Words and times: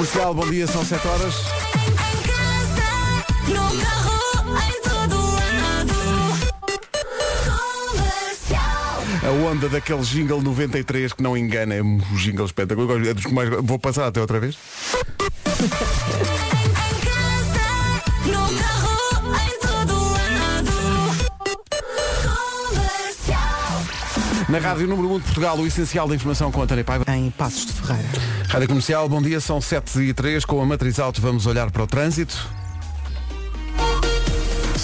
Comercial, 0.00 0.32
bom 0.32 0.48
dia, 0.48 0.66
são 0.66 0.82
7 0.82 1.06
horas. 1.06 1.34
A 9.22 9.30
onda 9.30 9.68
daquele 9.68 10.00
jingle 10.00 10.40
93 10.40 11.12
que 11.12 11.22
não 11.22 11.36
engana, 11.36 11.74
é 11.74 11.82
um 11.82 11.98
jingle 12.16 12.46
espetacular. 12.46 13.06
É 13.06 13.12
dos 13.12 13.26
que 13.26 13.34
mais... 13.34 13.50
Vou 13.50 13.78
passar 13.78 14.06
até 14.06 14.22
outra 14.22 14.40
vez. 14.40 14.56
Na 24.50 24.58
Rádio 24.58 24.88
Número 24.88 25.14
1 25.14 25.18
de 25.18 25.24
Portugal, 25.26 25.56
o 25.56 25.64
essencial 25.64 26.08
da 26.08 26.16
informação 26.16 26.50
com 26.50 26.60
a 26.60 26.66
Tânia 26.66 26.82
Paiva. 26.82 27.04
Em 27.14 27.30
Passos 27.30 27.66
de 27.66 27.72
Ferreira. 27.72 28.08
Rádio 28.48 28.66
Comercial, 28.66 29.08
bom 29.08 29.22
dia, 29.22 29.38
são 29.40 29.60
7 29.60 30.00
e 30.00 30.12
3 30.12 30.44
com 30.44 30.60
a 30.60 30.66
Matriz 30.66 30.98
Auto 30.98 31.22
vamos 31.22 31.46
olhar 31.46 31.70
para 31.70 31.84
o 31.84 31.86
trânsito. 31.86 32.48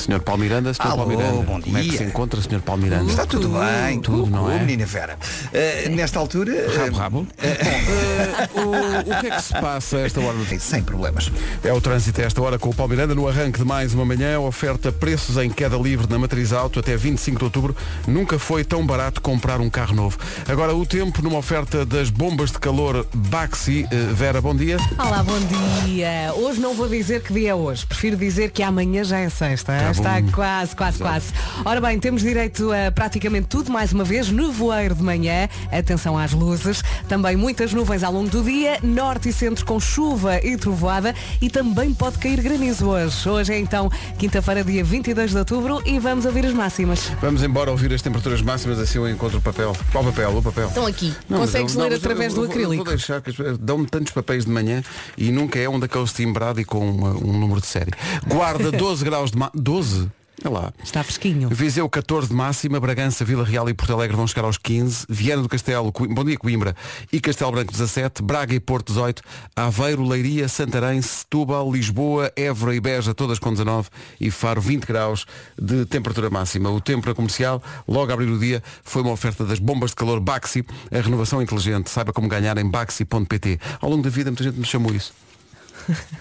Sr. 0.07 0.21
Paulo 0.21 0.41
Miranda, 0.41 0.73
Sr. 0.73 0.83
Alô, 0.83 0.97
Paulo 0.99 1.11
Miranda. 1.17 1.43
bom 1.43 1.61
Como 1.61 1.79
é 1.79 1.83
que 1.83 1.89
dia. 1.89 1.99
se 1.99 2.05
encontra, 2.05 2.41
Sr. 2.41 2.61
Paulo 2.61 2.83
Miranda? 2.83 3.11
Está 3.11 3.27
tudo 3.27 3.49
bem, 3.49 4.01
Tudo, 4.01 4.19
tudo, 4.25 4.31
não 4.31 4.51
é? 4.51 4.59
menina 4.61 4.87
Vera. 4.87 5.19
Eh, 5.53 5.89
nesta 5.89 6.19
altura. 6.21 6.53
eh, 6.55 6.69
Rabo, 6.77 6.97
rabo. 6.97 7.27
Eh, 7.43 8.49
o, 8.55 9.11
o 9.17 9.21
que 9.21 9.27
é 9.27 9.31
que 9.31 9.43
se 9.43 9.53
passa 9.55 9.97
a 9.97 10.01
esta 10.03 10.21
hora? 10.21 10.37
sem 10.61 10.83
problemas. 10.83 11.31
É 11.65 11.73
o 11.73 11.81
trânsito 11.81 12.21
a 12.21 12.25
esta 12.25 12.41
hora 12.41 12.57
com 12.59 12.71
o 12.71 12.75
Paulo 12.75 12.91
Miranda 12.91 13.15
no 13.17 13.27
arranque 13.27 13.59
de 13.59 13.65
mais 13.65 13.95
uma 13.95 14.05
manhã. 14.05 14.39
Oferta 14.39 14.93
preços 14.93 15.37
em 15.39 15.51
queda 15.51 15.77
livre 15.77 16.07
na 16.09 16.19
Matriz 16.19 16.53
Auto 16.53 16.79
até 16.79 16.97
25 16.97 17.39
de 17.39 17.45
outubro. 17.45 17.77
Nunca 18.07 18.39
foi 18.39 18.63
tão 18.65 18.87
barato 18.87 19.21
comprar 19.21 19.61
um 19.61 19.69
carro 19.69 19.95
novo. 19.95 20.19
Agora 20.49 20.73
o 20.75 20.87
tempo 20.87 21.21
numa 21.23 21.39
oferta 21.39 21.85
das 21.85 22.11
bombas 22.11 22.53
de 22.53 22.59
calor 22.61 23.05
Baxi. 23.13 23.87
Vera, 24.15 24.41
bom 24.41 24.55
dia. 24.55 24.77
Olá, 24.99 25.23
bom 25.25 25.39
dia. 25.85 26.33
Hoje 26.37 26.61
não 26.61 26.75
vou 26.75 26.89
dizer 26.89 27.23
que 27.23 27.33
dia 27.33 27.51
é 27.51 27.55
hoje. 27.55 27.85
Prefiro 27.87 28.17
dizer 28.17 28.51
que 28.53 28.63
amanhã 28.63 29.03
já 29.03 29.19
é 29.19 29.29
sexta. 29.29 29.73
Tá 29.77 29.91
Está 29.97 30.21
quase, 30.31 30.77
quase, 30.77 30.99
quase. 30.99 31.27
Ora 31.65 31.81
bem, 31.81 31.99
temos 31.99 32.21
direito 32.23 32.71
a 32.71 32.93
praticamente 32.93 33.49
tudo 33.49 33.73
mais 33.73 33.93
uma 33.93 34.05
vez. 34.05 34.29
Nevoeiro 34.31 34.95
de 34.95 35.03
manhã. 35.03 35.49
Atenção 35.73 36.19
às 36.19 36.33
luzes. 36.33 36.83
Também 37.09 37.35
muitas 37.35 37.73
nuvens 37.73 38.03
ao 38.03 38.13
longo 38.13 38.29
do 38.29 38.43
dia. 38.43 38.79
Norte 38.83 39.31
e 39.31 39.33
centro 39.33 39.65
com 39.65 39.81
chuva 39.81 40.39
e 40.45 40.57
trovoada. 40.59 41.15
E 41.41 41.49
também 41.49 41.95
pode 41.95 42.19
cair 42.19 42.41
granizo 42.43 42.87
hoje. 42.89 43.27
Hoje 43.29 43.55
é 43.55 43.59
então 43.59 43.91
quinta-feira, 44.19 44.63
dia 44.63 44.85
22 44.85 45.31
de 45.31 45.39
outubro. 45.39 45.83
E 45.87 45.99
vamos 45.99 46.27
ouvir 46.27 46.45
as 46.45 46.53
máximas. 46.53 47.11
Vamos 47.21 47.43
embora 47.43 47.71
ouvir 47.71 47.93
as 47.93 48.03
temperaturas 48.03 48.43
máximas, 48.43 48.79
assim 48.79 48.99
eu 48.99 49.09
encontro 49.09 49.39
o 49.39 49.43
papel. 49.43 49.75
Qual 49.93 50.05
papel? 50.05 50.37
O 50.37 50.43
papel. 50.43 50.69
Estão 50.69 50.87
aqui. 50.87 51.15
Não, 51.29 51.39
Consegues 51.41 51.75
eu- 51.75 51.81
ler 51.81 51.87
não, 51.89 51.93
eu- 51.93 51.99
através 51.99 52.35
eu 52.35 52.41
do 52.45 52.51
acrílico. 52.51 52.77
Vou 52.85 52.85
deixar 52.85 53.23
dão-me 53.59 53.87
tantos 53.87 54.13
papéis 54.13 54.45
de 54.45 54.51
manhã 54.51 54.83
e 55.17 55.33
nunca 55.33 55.59
é 55.59 55.69
um 55.69 55.81
daqueles 55.81 56.13
timbrado 56.13 56.61
e 56.61 56.65
com 56.65 56.87
uma- 56.89 57.13
um 57.17 57.33
número 57.33 57.61
de 57.63 57.67
série. 57.67 57.91
Guarda 58.27 58.71
12 58.77 59.03
graus 59.05 59.31
de 59.31 59.39
máxima. 59.39 59.47
12? 59.87 60.11
É 60.45 60.49
lá. 60.51 60.71
Está 60.85 61.03
fresquinho. 61.03 61.49
Viseu 61.49 61.89
14 61.89 62.29
de 62.29 62.35
máxima, 62.35 62.79
Bragança, 62.79 63.25
Vila 63.25 63.43
Real 63.43 63.71
e 63.71 63.75
Porto 63.75 63.95
Alegre 63.95 64.15
vão 64.15 64.27
chegar 64.27 64.45
aos 64.45 64.59
15, 64.59 65.07
Viana 65.09 65.43
do 65.43 65.49
Castelo, 65.49 65.91
Coi- 65.91 66.07
Bom 66.09 66.23
dia 66.25 66.37
Coimbra 66.37 66.77
e 67.11 67.19
Castelo 67.19 67.51
Branco 67.53 67.73
17, 67.73 68.23
Braga 68.23 68.55
e 68.55 68.61
Porto 68.61 68.89
18, 68.89 69.23
Aveiro, 69.57 70.07
Leiria, 70.07 70.47
Santarém, 70.47 71.01
Setúbal, 71.01 71.73
Lisboa, 71.73 72.31
Évora 72.37 72.75
e 72.77 72.81
Beja, 72.81 73.15
todas 73.15 73.39
com 73.39 73.51
19 73.51 73.89
e 74.21 74.31
Faro 74.31 74.61
20 74.61 74.85
graus 74.85 75.25
de 75.61 75.87
temperatura 75.87 76.29
máxima. 76.29 76.71
O 76.71 76.83
tempo 76.83 77.09
na 77.09 77.15
comercial, 77.15 77.63
logo 77.89 78.11
a 78.11 78.15
abrir 78.15 78.29
o 78.31 78.39
dia, 78.39 78.63
foi 78.85 79.01
uma 79.01 79.13
oferta 79.13 79.43
das 79.43 79.59
bombas 79.59 79.91
de 79.91 79.97
calor 79.97 80.21
Baxi, 80.21 80.63
a 80.93 81.01
renovação 81.01 81.41
inteligente. 81.41 81.89
Saiba 81.89 82.13
como 82.13 82.29
ganhar 82.29 82.59
em 82.59 82.71
baxi.pt. 82.71 83.59
Ao 83.81 83.89
longo 83.89 84.03
da 84.03 84.11
vida 84.11 84.31
muita 84.31 84.45
gente 84.45 84.59
me 84.59 84.67
chamou 84.67 84.95
isso. 84.95 85.15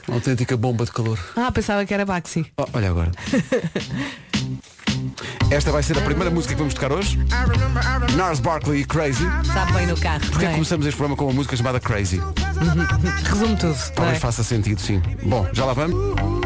Uma 0.08 0.18
autêntica 0.18 0.56
bomba 0.58 0.86
de 0.86 0.92
calor. 0.92 1.20
Ah, 1.36 1.52
pensava 1.52 1.86
que 1.86 1.94
era 1.94 2.06
Baxi. 2.06 2.46
Oh, 2.58 2.66
olha 2.74 2.90
agora. 2.90 3.12
Esta 5.52 5.72
vai 5.72 5.84
ser 5.84 5.98
a 5.98 6.02
primeira 6.02 6.32
música 6.32 6.54
que 6.54 6.60
vamos 6.60 6.74
tocar 6.74 6.92
hoje. 6.92 7.20
Nars 8.16 8.40
Barkley 8.40 8.82
e 8.82 8.86
Crazy. 8.86 9.26
Sabe 9.54 9.74
bem 9.74 9.88
no 9.88 9.98
carro. 9.98 10.26
Porquê 10.28 10.46
é 10.46 10.52
começamos 10.54 10.86
este 10.86 10.98
programa 10.98 11.18
com 11.18 11.26
uma 11.26 11.34
música 11.34 11.56
chamada 11.56 11.80
Crazy? 11.80 12.20
Resume 13.30 13.56
tudo. 13.58 13.78
Talvez 13.94 14.18
é? 14.18 14.20
faça 14.20 14.44
sentido, 14.44 14.82
sim. 14.82 15.02
Bom, 15.24 15.48
já 15.54 15.66
lá 15.66 15.74
vamos. 15.74 16.45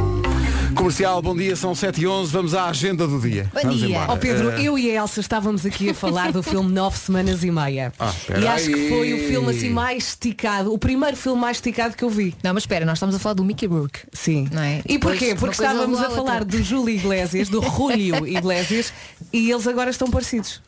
Comercial, 0.80 1.22
bom 1.22 1.36
dia, 1.36 1.58
são 1.58 1.76
7 1.76 2.04
e 2.04 2.08
11 2.08 2.32
vamos 2.32 2.54
à 2.56 2.70
agenda 2.70 3.06
do 3.06 3.20
dia. 3.20 3.52
Bom 3.54 3.60
vamos 3.64 3.80
dia. 3.82 4.06
Ó 4.08 4.16
Pedro, 4.16 4.52
Eh, 4.52 4.62
eu 4.64 4.80
e 4.80 4.90
a 4.90 5.02
Elsa 5.02 5.20
estávamos 5.20 5.66
aqui 5.66 5.90
a 5.90 5.94
falar 5.94 6.32
do 6.32 6.42
filme 6.42 6.72
Nove 6.72 6.98
Semanas 6.98 7.44
e 7.44 7.52
Meia. 7.52 7.92
Ah, 8.00 8.14
e 8.42 8.48
acho 8.48 8.68
que 8.68 8.88
foi 8.88 9.14
o 9.14 9.28
filme 9.28 9.50
assim 9.50 9.70
mais 9.72 10.08
esticado, 10.08 10.74
o 10.74 10.78
primeiro 10.78 11.18
filme 11.18 11.42
mais 11.42 11.58
esticado 11.58 11.98
que 11.98 12.04
eu 12.06 12.10
vi. 12.10 12.34
Não, 12.42 12.54
mas 12.54 12.64
espera, 12.64 12.86
nós 12.86 12.98
estamos 12.98 13.14
a 13.14 13.20
falar 13.20 13.34
do 13.34 13.44
Mickey 13.44 13.66
Rourke. 13.66 14.00
Sim. 14.14 14.48
Não 14.54 14.62
é? 14.62 14.82
E 14.88 14.98
porquê? 14.98 15.34
uma 15.34 15.36
Porque 15.36 15.62
estávamos 15.62 16.00
a 16.00 16.10
falar 16.12 16.40
outra. 16.44 16.46
do 16.46 16.64
Júlio 16.64 16.96
Iglesias, 16.96 17.50
do 17.50 17.62
Julio 17.76 18.26
Iglesias, 18.26 18.94
e 19.34 19.52
eles 19.52 19.68
agora 19.68 19.90
estão 19.90 20.10
parecidos. 20.10 20.62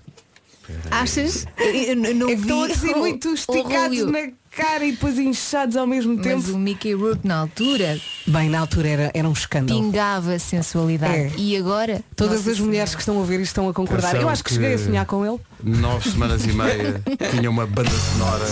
Achas? 0.90 1.46
Eu 1.58 1.96
n- 1.96 2.14
não 2.14 2.28
É 2.30 2.36
que 2.36 2.42
vi 2.42 2.42
estão 2.42 2.64
assim 2.72 2.94
muito 2.96 3.30
o 3.30 3.34
esticados 3.34 4.06
na 4.12 4.30
cara 4.56 4.84
e 4.86 4.92
depois 4.92 5.18
inchados 5.18 5.78
ao 5.78 5.88
mesmo 5.88 6.16
Mas 6.16 6.24
tempo. 6.26 6.52
o 6.52 6.60
Mickey 6.60 6.94
Rourke 6.94 7.26
na 7.26 7.38
altura 7.40 7.98
Bem, 8.28 8.50
na 8.50 8.60
altura 8.60 8.88
era, 8.90 9.12
era 9.14 9.28
um 9.28 9.32
escândalo. 9.32 9.82
pingava 9.82 10.38
sensualidade. 10.40 11.14
É. 11.14 11.32
E 11.38 11.56
agora? 11.56 12.02
Todas 12.16 12.40
Nossa 12.40 12.52
as 12.52 12.60
mulheres 12.60 12.90
Senhora. 12.90 12.96
que 12.98 13.02
estão 13.02 13.22
a 13.22 13.26
ver 13.26 13.36
isto 13.36 13.44
estão 13.52 13.70
a 13.70 13.74
concordar. 13.74 14.10
Atenção 14.10 14.22
Eu 14.24 14.30
acho 14.30 14.44
que, 14.44 14.50
que- 14.50 14.56
cheguei 14.56 14.74
a 14.74 14.78
sonhar 14.78 15.06
com 15.06 15.26
ele. 15.26 15.40
Nove 15.64 16.10
semanas 16.10 16.44
e 16.46 16.52
meia 16.52 17.02
tinha 17.32 17.50
uma 17.50 17.66
banda 17.66 17.90
sonora. 17.92 18.46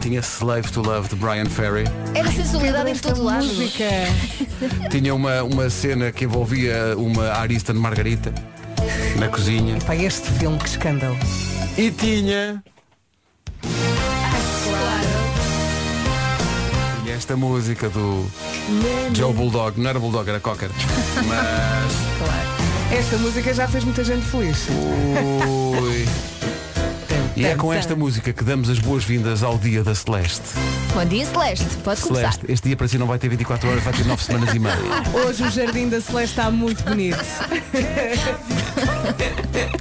Tinha 0.00 0.20
Slave 0.20 0.70
to 0.70 0.82
Love 0.82 1.08
de 1.08 1.14
Brian 1.16 1.46
Ferry. 1.46 1.84
Era 2.14 2.30
sensualidade 2.30 2.90
em 2.90 2.94
todo 2.96 3.22
lado. 3.22 3.46
música. 3.46 3.84
Tinha 4.90 5.14
uma, 5.14 5.42
uma 5.42 5.70
cena 5.70 6.12
que 6.12 6.24
envolvia 6.24 6.94
uma 6.98 7.28
Arista 7.32 7.72
de 7.72 7.78
Margarita 7.78 8.32
na 9.18 9.28
cozinha. 9.28 9.78
Pá, 9.86 9.94
este 9.96 10.30
filme, 10.32 10.58
que 10.58 10.68
escândalo. 10.68 11.16
E 11.76 11.90
tinha. 11.90 12.62
Tinha 17.02 17.14
esta 17.14 17.36
música 17.36 17.88
do 17.88 18.26
Joe 19.14 19.32
Bulldog. 19.32 19.80
Não 19.80 19.90
era 19.90 19.98
Bulldog, 19.98 20.28
era 20.28 20.40
Cocker. 20.40 20.70
Mas. 21.26 21.94
Esta 22.92 23.16
música 23.16 23.52
já 23.52 23.66
fez 23.66 23.82
muita 23.82 24.04
gente 24.04 24.24
feliz. 24.24 24.68
Ui. 24.68 26.06
E 27.36 27.44
é 27.44 27.56
com 27.56 27.72
esta 27.72 27.96
música 27.96 28.32
que 28.32 28.44
damos 28.44 28.70
as 28.70 28.78
boas-vindas 28.78 29.42
ao 29.42 29.58
dia 29.58 29.82
da 29.82 29.92
Celeste. 29.92 30.42
Bom 30.92 31.04
dia, 31.04 31.26
Celeste. 31.26 31.66
Pode 31.82 32.00
começar. 32.00 32.32
Celeste, 32.32 32.52
este 32.52 32.68
dia 32.68 32.76
para 32.76 32.86
si 32.86 32.96
não 32.96 33.08
vai 33.08 33.18
ter 33.18 33.28
24 33.28 33.68
horas, 33.68 33.82
vai 33.82 33.92
ter 33.92 34.04
9 34.04 34.22
semanas 34.22 34.54
e 34.54 34.58
meia. 34.60 34.76
Hoje 35.12 35.42
o 35.42 35.50
Jardim 35.50 35.88
da 35.88 36.00
Celeste 36.00 36.38
está 36.38 36.48
muito 36.50 36.84
bonito. 36.84 37.18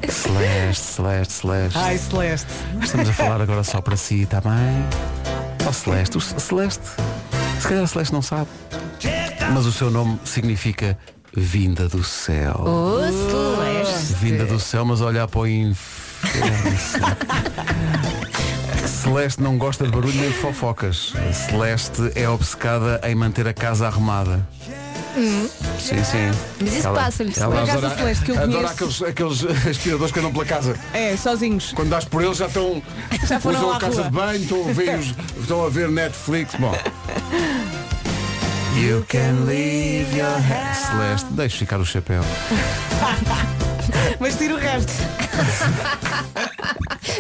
Celeste, 0.10 0.84
Celeste, 0.84 1.34
Celeste. 1.34 1.78
Ai, 1.78 1.98
Celeste. 2.00 2.48
Estamos 2.82 3.10
a 3.10 3.14
falar 3.14 3.40
agora 3.40 3.64
só 3.64 3.82
para 3.82 3.96
si, 3.98 4.24
está 4.24 4.42
bem? 4.42 5.68
Ó 5.68 5.72
Celeste, 5.72 6.18
o 6.18 6.22
Celeste, 6.22 6.84
se 7.60 7.68
calhar 7.68 7.84
a 7.84 7.88
Celeste 7.88 8.14
não 8.14 8.22
sabe, 8.24 8.50
mas 9.54 9.68
o 9.68 9.72
seu 9.72 9.92
nome 9.92 10.20
significa 10.26 10.98
vinda 11.36 11.88
do 11.88 12.04
céu. 12.04 12.64
Ô, 12.66 13.00
Celeste. 13.00 14.14
Vinda 14.16 14.46
do 14.46 14.60
céu, 14.60 14.84
mas 14.84 15.02
olhar 15.02 15.28
para 15.28 15.42
o 15.42 15.48
inferno. 15.48 16.03
Celeste 18.88 19.42
não 19.42 19.58
gosta 19.58 19.86
de 19.86 19.92
barulho 19.92 20.14
nem 20.20 20.30
de 20.30 20.36
fofocas. 20.38 21.14
Celeste 21.50 22.12
é 22.16 22.28
obcecada 22.30 23.00
em 23.04 23.16
manter 23.16 23.48
a 23.48 23.54
casa 23.54 23.88
arrumada. 23.88 24.46
Sim, 25.80 26.04
sim. 26.04 26.32
Mas 26.60 26.74
isso 26.74 26.90
passa-lhe, 26.92 27.32
Por 27.34 27.44
acaso, 27.56 27.72
adora- 27.78 27.94
a 27.94 27.98
Celeste 27.98 28.26
que 28.26 28.32
eu 28.32 28.40
Adora 28.42 28.70
conheço- 28.70 29.06
aqueles, 29.06 29.44
aqueles 29.44 29.68
aspiradores 29.78 30.12
que 30.12 30.20
andam 30.20 30.32
pela 30.32 30.46
casa. 30.46 30.76
É, 30.94 31.16
sozinhos. 31.18 31.72
Quando 31.74 31.90
dás 31.90 32.06
por 32.06 32.24
eles 32.24 32.38
já 32.38 32.48
estão. 32.48 32.82
Já 33.28 33.40
foram 33.40 33.60
usam 33.60 33.74
a 33.74 33.80
casa 33.80 33.96
rua. 33.96 34.04
de 34.06 34.10
banho, 34.12 34.42
estão 34.42 34.70
a 34.70 34.74
ver, 34.74 35.00
estão 35.40 35.66
a 35.66 35.70
ver 35.70 35.90
Netflix. 35.90 36.56
Bom. 36.56 36.76
You 38.76 39.06
can 39.08 39.46
leave 39.46 40.18
your 40.18 40.36
head. 40.40 40.76
Celeste, 40.78 41.28
deixe 41.34 41.58
ficar 41.60 41.80
o 41.80 41.86
chapéu. 41.86 42.24
Mas 44.20 44.36
tira 44.38 44.56
o 44.56 44.58
resto. 44.58 44.92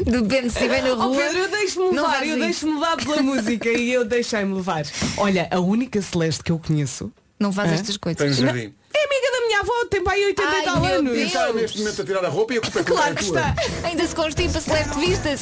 Depende 0.05 0.49
se 0.49 0.57
estiver 0.57 0.81
na 0.83 0.89
Oh 0.91 0.95
rua. 1.07 1.17
Pedro, 1.17 1.37
eu 1.39 1.49
deixo-me 1.51 1.91
Não 1.95 2.03
levar, 2.03 2.25
eu 2.27 2.39
deixo-me 2.39 2.73
levar 2.73 2.97
pela 2.97 3.21
música 3.21 3.69
e 3.69 3.91
eu 3.91 4.05
deixei-me 4.05 4.53
levar. 4.55 4.83
Olha, 5.17 5.47
a 5.51 5.59
única 5.59 6.01
Celeste 6.01 6.43
que 6.43 6.51
eu 6.51 6.59
conheço 6.59 7.11
Não 7.39 7.51
faz 7.51 7.71
Hã? 7.71 7.75
estas 7.75 7.97
coisas. 7.97 8.17
Tem 8.21 8.33
jardim. 8.33 8.73
é 8.93 9.03
amiga 9.05 9.31
da 9.31 9.45
minha 9.47 9.59
avó, 9.59 9.85
tem 9.89 10.03
pai 10.03 10.23
80 10.25 10.47
Ai, 10.49 10.61
e 10.61 10.63
tal 10.63 10.85
anos. 10.85 11.13
Deus. 11.13 11.27
Está 11.27 11.53
neste 11.53 11.79
momento 11.79 12.01
a 12.01 12.05
tirar 12.05 12.25
a 12.25 12.29
roupa 12.29 12.53
e 12.53 12.57
a 12.57 12.61
culpa 12.61 12.79
é 12.79 12.83
Claro 12.83 13.11
é 13.11 13.15
que 13.15 13.23
está. 13.23 13.55
Ainda 13.83 14.07
se 14.07 14.15
constipa, 14.15 14.59
Celeste, 14.61 14.99
vistas. 14.99 15.41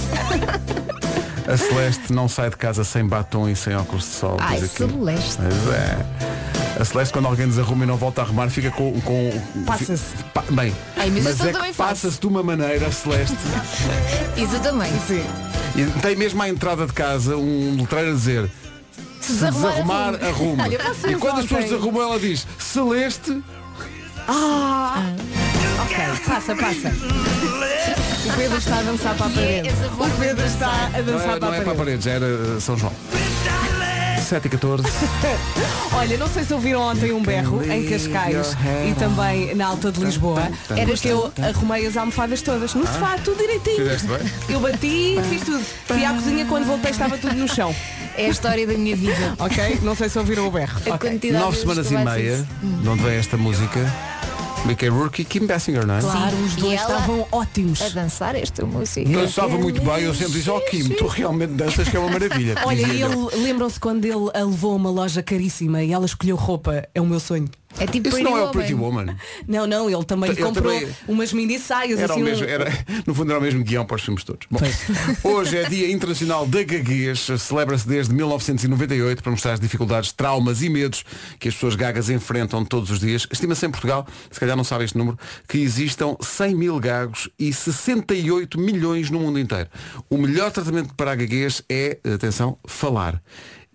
A 1.48 1.58
Celeste 1.58 2.14
não 2.14 2.28
sai 2.30 2.50
de 2.50 2.58
casa 2.58 2.84
sem 2.84 3.06
batom 3.06 3.50
e 3.50 3.56
sem 3.56 3.76
óculos 3.76 4.04
de 4.06 4.12
sol. 4.12 4.38
Ai. 4.40 4.60
Celeste. 4.60 5.38
Mas 5.42 5.54
é. 5.74 6.71
A 6.82 6.86
Celeste 6.86 7.14
quando 7.14 7.28
alguém 7.28 7.48
desarruma 7.48 7.84
e 7.84 7.88
não 7.88 7.96
volta 7.96 8.22
a 8.22 8.24
arrumar 8.26 8.50
fica 8.50 8.72
com. 8.72 9.00
com 9.02 9.32
Passa-se. 9.68 10.16
Pa- 10.34 10.44
bem, 10.50 10.76
Ai, 10.98 11.12
mas 11.12 11.24
mas 11.24 11.40
é 11.42 11.52
também 11.52 11.74
passa-se 11.76 12.20
de 12.20 12.26
uma 12.26 12.42
maneira, 12.42 12.92
Celeste. 12.92 13.38
Isso 14.36 14.60
também. 14.62 14.92
Sim. 15.08 15.24
E 15.76 15.86
tem 16.02 16.16
mesmo 16.16 16.42
à 16.42 16.50
entrada 16.50 16.88
de 16.88 16.94
casa 16.94 17.38
um 17.38 17.78
letreiro 17.80 18.10
a 18.10 18.14
dizer 18.14 18.50
Se 19.22 19.34
desarrumar, 19.34 20.18
desarrumar. 20.18 20.66
Olha, 20.66 20.80
vocês 20.80 21.14
E 21.14 21.16
quando 21.18 21.38
as 21.40 21.46
pessoas 21.46 21.66
desarrumam, 21.66 22.02
ela 22.02 22.20
diz 22.20 22.48
Celeste. 22.58 23.44
Ok, 25.84 25.98
passa, 26.26 26.56
passa. 26.56 26.90
O 28.26 28.34
Pedro 28.38 28.58
está 28.58 28.78
a 28.80 28.82
dançar 28.82 29.16
para 29.16 29.28
a 29.28 29.30
parede. 29.30 29.70
O 29.70 30.10
Pedro 30.20 30.46
está 30.48 30.68
a 30.68 30.90
Não 31.00 31.04
dançar 31.06 31.36
é, 31.36 31.40
para 31.40 31.48
não 31.48 31.52
a 31.52 31.56
é 31.58 31.62
para 31.62 31.72
a 31.72 31.76
parede. 31.76 31.78
parede, 31.78 32.04
já 32.06 32.12
era 32.12 32.60
São 32.60 32.76
João. 32.78 32.94
7 34.32 34.46
e 34.46 34.50
14. 34.50 34.84
Olha, 35.92 36.18
não 36.18 36.28
sei 36.30 36.46
se 36.46 36.54
ouviram 36.54 36.80
ontem 36.80 37.12
um 37.12 37.22
berro 37.22 37.62
em 37.70 37.86
Cascais 37.90 38.56
e 38.90 38.94
também 38.94 39.54
na 39.56 39.68
Alta 39.68 39.92
de 39.92 40.00
Lisboa. 40.00 40.44
Era 40.70 40.94
que 40.96 41.10
eu 41.10 41.34
arrumei 41.38 41.86
as 41.86 41.98
almofadas 41.98 42.42
todas 42.42 42.74
no 42.74 42.88
sofá, 42.88 43.18
tudo 43.22 43.38
direitinho. 43.38 43.76
Fizeste 43.76 44.08
bem? 44.08 44.20
Eu 44.48 44.62
bati, 44.62 45.18
fiz 45.30 45.42
tudo. 45.44 45.62
Fui 45.86 46.06
à 46.06 46.14
cozinha 46.14 46.46
quando 46.46 46.66
voltei 46.66 46.92
estava 46.92 47.18
tudo 47.18 47.36
no 47.36 47.46
chão. 47.46 47.76
É 48.18 48.28
a 48.28 48.30
história 48.30 48.66
da 48.66 48.74
minha 48.74 48.96
vida. 48.96 49.36
Ok? 49.38 49.80
Não 49.82 49.96
sei 49.96 50.08
se 50.08 50.18
ouviram 50.18 50.48
o 50.48 50.52
berro. 50.52 50.80
A 50.86 50.96
Ok. 50.96 51.10
quantidade 51.10 51.44
Nove 51.44 51.56
de 51.58 51.62
semanas 51.62 51.92
e 51.92 51.98
meia, 51.98 52.48
de 52.62 52.88
onde 52.88 53.04
vem 53.04 53.16
esta 53.18 53.36
música. 53.36 53.80
Mickey 54.66 54.88
Rourke 54.90 55.24
e 55.24 55.26
Kim 55.26 55.48
Basinger, 55.48 55.88
não 55.88 55.96
é? 55.96 56.02
Claro, 56.02 56.38
os 56.38 56.56
dois 56.56 56.80
estavam 56.80 57.28
ótimos. 57.32 57.82
A 57.82 57.90
dançar 57.90 58.36
esta 58.36 58.66
música. 58.66 59.10
Dançava 59.10 59.58
muito 59.58 59.82
bem, 59.82 60.04
eu 60.04 60.14
sempre 60.14 60.34
disse, 60.34 60.50
oh 60.50 60.62
Kim, 60.62 60.90
tu 60.90 61.08
realmente 61.08 61.54
danças 61.54 61.90
que 61.90 61.98
é 61.98 62.00
uma 62.00 62.12
maravilha. 62.12 62.56
Olha, 62.66 62.82
e 62.82 63.02
ele, 63.02 63.44
lembram-se 63.44 63.80
quando 63.80 64.06
ele 64.06 64.30
a 64.34 64.44
levou 64.44 64.74
a 64.74 64.76
uma 64.76 64.92
loja 64.92 65.24
caríssima 65.24 65.84
e 65.84 65.92
ela 65.92 66.06
escolheu 66.06 66.36
roupa? 66.36 66.88
É 66.94 67.02
o 67.02 67.06
meu 67.06 67.20
sonho. 67.20 67.50
É 67.80 67.88
tipo 67.88 68.10
Isso 68.10 68.20
não 68.20 68.38
é 68.38 68.44
o. 68.44 68.52
Pretty 68.52 68.74
Woman. 68.74 69.16
Não, 69.48 69.66
não, 69.66 69.90
ele 69.90 70.04
também 70.06 70.30
Ele 70.32 70.42
comprou 70.42 70.72
também- 70.74 70.96
umas 71.08 71.34
mini 71.34 71.58
saias 71.60 72.00
Era 72.00 72.12
o 72.14 72.16
assim. 72.16 72.24
mesmo, 72.24 72.46
um- 72.46 72.50
era, 72.50 72.86
no 73.08 73.16
fundo 73.16 73.32
era 73.32 73.40
o 73.40 73.42
mesmo 73.42 73.64
guião 73.64 73.86
para 73.86 73.96
os 73.96 74.04
filmes 74.04 74.24
todos. 74.24 74.46
Bom, 74.52 74.60
hoje 75.24 75.58
é 75.58 75.68
Dia 75.68 75.90
Internacional 75.92 76.46
da 76.46 76.64
Gaguez, 76.64 77.28
celebra-se 77.40 77.88
desde 77.88 78.14
1998 78.14 79.24
para 79.24 79.32
mostrar 79.32 79.54
as 79.54 79.60
dificuldades, 79.60 80.12
traumas 80.12 80.62
e 80.62 80.70
medos 80.70 81.04
que 81.40 81.48
as 81.48 81.54
pessoas 81.54 81.76
gagas 81.76 82.10
enfrentam 82.10 82.64
todos 82.66 82.92
os 82.92 83.00
dias. 83.00 83.26
Estima-se 83.32 83.66
em 83.66 83.72
Portugal, 83.72 84.06
se 84.30 84.40
calhar 84.40 84.56
não 84.58 84.64
sabe 84.64 84.84
este 84.84 84.98
número, 84.98 85.18
que 85.48 85.58
existam 85.60 86.16
100 86.22 86.56
mil 86.56 86.80
gagos 86.80 87.30
e 87.40 87.52
68 87.54 88.60
milhões 88.60 89.10
no 89.10 89.20
mundo 89.20 89.40
inteiro. 89.40 89.70
O 90.10 90.18
melhor 90.18 90.52
tratamento 90.52 90.94
para 90.94 91.12
a 91.12 91.16
gaguez 91.16 91.64
é, 91.70 91.98
atenção, 92.14 92.58
falar. 92.68 93.22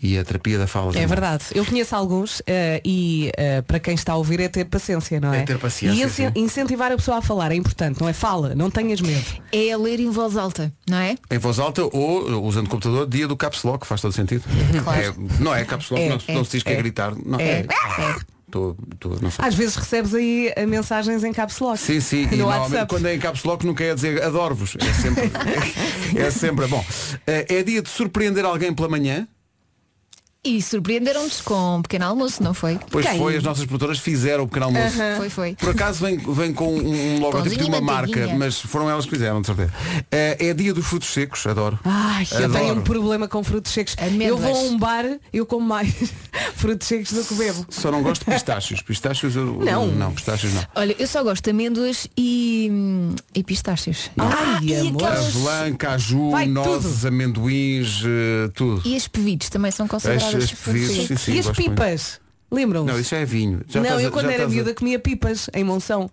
E 0.02 0.18
a 0.18 0.24
terapia 0.24 0.58
da 0.58 0.66
fala. 0.66 0.90
É 0.90 0.92
também. 0.92 1.06
verdade. 1.06 1.44
Eu 1.54 1.64
conheço 1.64 1.96
alguns 1.96 2.42
eh, 2.46 2.82
e 2.84 3.32
eh, 3.36 3.62
para 3.62 3.80
quem 3.80 3.94
está 3.94 4.12
a 4.12 4.16
ouvir 4.16 4.40
é 4.40 4.48
ter 4.48 4.66
paciência, 4.66 5.18
não 5.18 5.32
é? 5.32 5.40
É 5.40 5.42
ter 5.44 5.58
paciência, 5.58 6.04
E 6.04 6.10
sim. 6.10 6.30
incentivar 6.36 6.92
a 6.92 6.96
pessoa 6.96 7.16
a 7.16 7.22
falar 7.22 7.50
é 7.50 7.54
importante, 7.54 7.98
não 8.00 8.06
é? 8.08 8.12
Fala, 8.12 8.54
não 8.54 8.70
tenhas 8.70 9.00
medo. 9.00 9.24
É 9.50 9.72
a 9.72 9.78
ler 9.78 9.98
em 9.98 10.10
voz 10.10 10.36
alta, 10.36 10.70
não 10.88 10.98
é? 10.98 11.16
Em 11.30 11.38
voz 11.38 11.58
alta 11.58 11.82
ou 11.82 12.44
usando 12.44 12.66
o 12.66 12.70
computador, 12.70 13.08
dia 13.08 13.26
do 13.26 13.36
caps 13.36 13.62
lock, 13.62 13.86
faz 13.86 14.02
todo 14.02 14.12
sentido. 14.12 14.44
Claro. 14.84 15.00
É, 15.00 15.14
não 15.42 15.54
é 15.54 15.64
caps 15.64 15.88
lock, 15.88 16.02
É, 16.02 16.08
não, 16.10 16.18
não 16.28 16.40
é, 16.42 16.44
se 16.44 16.50
diz 16.50 16.62
que 16.62 16.68
é, 16.70 16.74
é. 16.74 16.76
gritar. 16.76 17.14
Não, 17.24 17.40
É, 17.40 17.60
é. 17.60 17.66
Tô- 18.50 18.76
tô- 19.00 19.08
não 19.20 19.30
sei. 19.30 19.44
Às 19.44 19.54
vezes 19.54 19.74
recebes 19.76 20.14
aí 20.14 20.52
eh, 20.54 20.66
mensagens 20.66 21.24
em 21.24 21.32
caps 21.32 21.58
lock. 21.58 21.78
Sim, 21.78 22.00
sim, 22.00 22.22
e 22.30 22.36
no 22.36 22.36
normalmente 22.44 22.62
WhatsApp. 22.72 22.88
quando 22.90 23.06
é 23.06 23.14
em 23.14 23.18
caps 23.18 23.42
lock 23.44 23.66
não 23.66 23.74
quer 23.74 23.94
dizer 23.94 24.22
adoro-vos. 24.22 24.76
É 24.78 24.92
sempre, 24.92 25.30
é 26.20 26.30
sempre 26.30 26.66
bom. 26.68 26.84
Eh, 27.26 27.46
É 27.48 27.62
dia 27.62 27.82
de 27.82 27.88
surpreender 27.88 28.44
alguém 28.44 28.72
pela 28.74 28.88
manhã. 28.88 29.26
E 30.46 30.62
surpreenderam-nos 30.62 31.40
com 31.40 31.76
um 31.78 31.82
pequeno 31.82 32.04
almoço, 32.06 32.40
não 32.42 32.54
foi? 32.54 32.78
Pois 32.90 33.04
Quem? 33.04 33.18
foi, 33.18 33.36
as 33.36 33.42
nossas 33.42 33.64
produtoras 33.64 33.98
fizeram 33.98 34.44
o 34.44 34.46
pequeno 34.46 34.66
almoço. 34.66 34.96
Foi, 35.16 35.28
foi. 35.28 35.54
Por 35.56 35.70
acaso 35.70 36.04
vem, 36.04 36.16
vem 36.18 36.52
com 36.52 36.72
um, 36.72 37.16
um 37.16 37.20
logotipo 37.20 37.56
de 37.56 37.64
uma 37.64 37.80
marca, 37.80 38.28
mas 38.36 38.60
foram 38.60 38.88
elas 38.88 39.04
que 39.04 39.10
fizeram, 39.10 39.40
de 39.40 39.46
certeza. 39.48 39.72
Eh, 40.10 40.36
É 40.50 40.54
dia 40.54 40.72
dos 40.72 40.86
frutos 40.86 41.08
secos, 41.08 41.44
adoro. 41.46 41.78
Ai, 41.84 42.26
eu 42.30 42.36
Adoro. 42.44 42.52
tenho 42.52 42.74
um 42.74 42.80
problema 42.82 43.26
com 43.26 43.42
frutos 43.42 43.72
secos. 43.72 43.96
Amêndoas. 43.98 44.28
Eu 44.28 44.36
vou 44.38 44.54
a 44.56 44.60
um 44.62 44.78
bar, 44.78 45.04
eu 45.32 45.44
como 45.46 45.66
mais 45.66 45.92
frutos 46.54 46.86
secos 46.86 47.12
do 47.12 47.24
que 47.24 47.34
bebo. 47.34 47.66
Só 47.68 47.90
não 47.90 48.02
gosto 48.02 48.24
de 48.24 48.30
pistácios. 48.30 48.80
Pistácios 48.82 49.34
eu, 49.34 49.58
Não. 49.64 49.86
Não, 49.88 50.12
pistácios 50.12 50.52
não. 50.54 50.64
Olha, 50.74 50.94
eu 50.98 51.06
só 51.08 51.22
gosto 51.24 51.42
de 51.44 51.50
amêndoas 51.50 52.06
e, 52.16 52.70
e 53.34 53.42
pistácios. 53.42 54.10
Ai, 54.16 54.58
e 54.62 54.74
amor. 54.76 55.02
aquelas- 55.04 55.26
Avelã, 55.36 55.74
caju, 55.74 56.30
Vai 56.30 56.46
nozes, 56.46 57.04
amendoins, 57.04 58.02
eh, 58.04 58.50
tudo. 58.54 58.82
E 58.84 58.94
as 58.96 59.08
pevides 59.08 59.48
também 59.48 59.70
são 59.70 59.86
consideradas 59.88 60.35
Sim, 60.40 61.16
sim, 61.16 61.32
e 61.34 61.38
as 61.38 61.50
pipas? 61.50 62.20
Lembram-se? 62.50 62.92
Não, 62.92 63.00
isso 63.00 63.10
já 63.10 63.16
é 63.18 63.24
vinho. 63.24 63.60
Já 63.68 63.80
não, 63.80 63.86
estás 63.86 64.04
eu 64.04 64.10
quando 64.12 64.26
era 64.26 64.34
estás 64.34 64.50
a- 64.52 64.54
miúda 64.54 64.74
comia 64.74 64.98
pipas 64.98 65.50
em 65.52 65.64
Monção. 65.64 66.10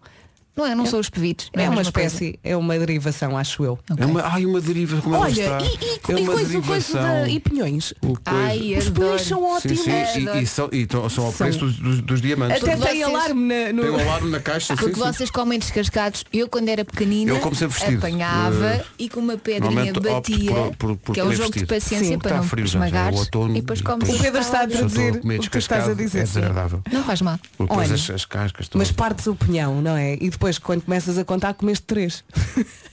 Não 0.55 0.65
é, 0.67 0.75
não 0.75 0.85
são 0.85 0.99
os 0.99 1.09
pevides. 1.09 1.49
não 1.55 1.63
É 1.63 1.65
a 1.65 1.69
uma 1.69 1.77
mesma 1.77 1.91
coisa. 1.91 2.07
espécie, 2.07 2.39
é 2.43 2.55
uma 2.55 2.77
derivação, 2.77 3.35
acho 3.37 3.63
eu. 3.63 3.79
É 3.97 4.05
uma, 4.05 4.21
ai, 4.21 4.45
uma 4.45 4.61
deriva, 4.61 5.01
como 5.01 5.15
ela 5.15 5.25
Olha, 5.25 5.31
está. 5.31 5.57
e, 5.61 5.65
e, 5.65 5.67
é 5.69 6.19
e 6.19 6.23
uma 6.23 6.33
coisa, 6.33 6.61
coisa 6.61 6.99
da, 7.01 7.27
e 7.27 7.39
pinhões? 7.39 7.91
O 8.01 8.07
coisa- 8.07 8.21
Ai, 8.25 8.75
Os 8.77 8.89
pinhões 8.89 9.21
são 9.23 9.39
Sim, 9.39 9.45
ótimos. 9.45 9.79
sim, 9.79 9.89
e, 9.91 10.21
Adoro. 10.27 10.39
e 10.39 10.47
são, 10.47 10.69
e 10.71 10.85
tão- 10.85 11.09
são 11.09 11.25
ao 11.25 11.31
São- 11.31 11.47
preço 11.47 11.59
dos, 11.65 11.75
dos- 11.77 12.01
dos 12.01 12.21
diamantes. 12.21 12.61
Até 12.61 12.75
tem 12.77 13.03
alarme 13.03 13.41
na, 13.47 13.73
no... 13.73 13.81
Tem 13.81 13.91
um 13.91 13.99
alarme 13.99 14.29
na 14.29 14.39
caixa, 14.39 14.73
sim, 14.75 14.81
Porque 14.81 14.95
sim. 14.95 15.01
vocês 15.01 15.31
comem 15.31 15.57
descascados, 15.57 16.23
eu 16.31 16.47
quando 16.47 16.69
era 16.69 16.85
pequenina 16.85 17.31
Eu 17.31 17.39
como 17.39 17.55
sempre 17.55 17.75
vestido. 17.79 17.97
apanhava 17.97 18.65
Eh, 18.65 18.85
e 18.99 19.09
com 19.09 19.19
uma 19.21 19.37
pedrinha 19.37 19.91
batia, 19.93 20.51
por- 20.51 20.75
por- 20.77 20.97
por 20.97 21.13
que 21.15 21.19
é 21.19 21.23
um 21.23 21.33
jogo 21.33 21.51
de 21.51 21.65
paciência 21.65 22.05
Sim, 22.07 22.19
para 22.19 22.29
está 22.29 22.41
não 22.41 22.47
frio 22.47 22.65
é 22.65 23.11
outono 23.11 23.51
e 23.57 23.61
depois 23.61 23.79
e 23.79 23.83
comes 23.83 24.09
O 24.09 24.19
Pedro 24.21 24.39
está 24.41 24.61
a 24.63 24.67
traduzir 24.67 25.15
o 25.23 25.49
que 25.49 25.57
estás 25.57 25.89
a 25.89 25.93
dizer. 25.93 26.19
É 26.19 26.25
sim. 26.25 26.33
desagradável. 26.33 26.81
Não 26.91 27.03
faz 27.03 27.21
mal. 27.21 27.39
Olha, 27.57 27.95
Mas 28.75 28.91
partes 28.91 29.25
o 29.27 29.35
pinhão, 29.35 29.81
não 29.81 29.95
é? 29.97 30.15
Depois 30.43 30.59
quando 30.59 30.81
começas 30.81 31.17
a 31.17 31.23
contar 31.23 31.53
comeste 31.53 31.85
três. 31.85 32.21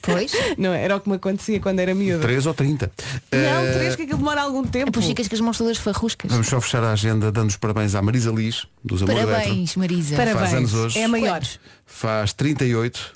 Pois, 0.00 0.30
não? 0.56 0.72
Era 0.72 0.94
o 0.94 1.00
que 1.00 1.08
me 1.08 1.16
acontecia 1.16 1.58
quando 1.58 1.80
era 1.80 1.92
miúda. 1.92 2.22
3 2.22 2.46
ou 2.46 2.54
30. 2.54 2.92
Não, 3.32 3.38
Eh, 3.40 3.72
três 3.72 3.96
que 3.96 4.02
aquilo 4.02 4.18
demora 4.18 4.42
algum 4.42 4.62
tempo. 4.62 4.86
depois 4.86 5.04
ficas 5.04 5.26
com 5.26 5.34
as 5.34 5.40
mãos 5.40 5.58
todas 5.58 5.76
farruscas. 5.76 6.30
Vamos 6.30 6.46
só 6.46 6.60
fechar 6.60 6.84
a 6.84 6.92
agenda 6.92 7.32
dando 7.32 7.48
os 7.50 7.56
parabéns 7.56 7.96
à 7.96 8.02
Marisa 8.02 8.30
Liz, 8.30 8.66
dos 8.84 9.02
Amor 9.02 9.16
Eletro. 9.16 9.32
Parabéns, 9.34 9.74
Marisa. 9.74 10.14
Parabéns. 10.14 10.38
Faz 10.38 10.54
anos 10.54 10.74
hoje. 10.74 10.98
É 11.00 11.04
a 11.04 11.08
maior. 11.08 11.42
Faz 11.84 12.32
38 12.34 13.14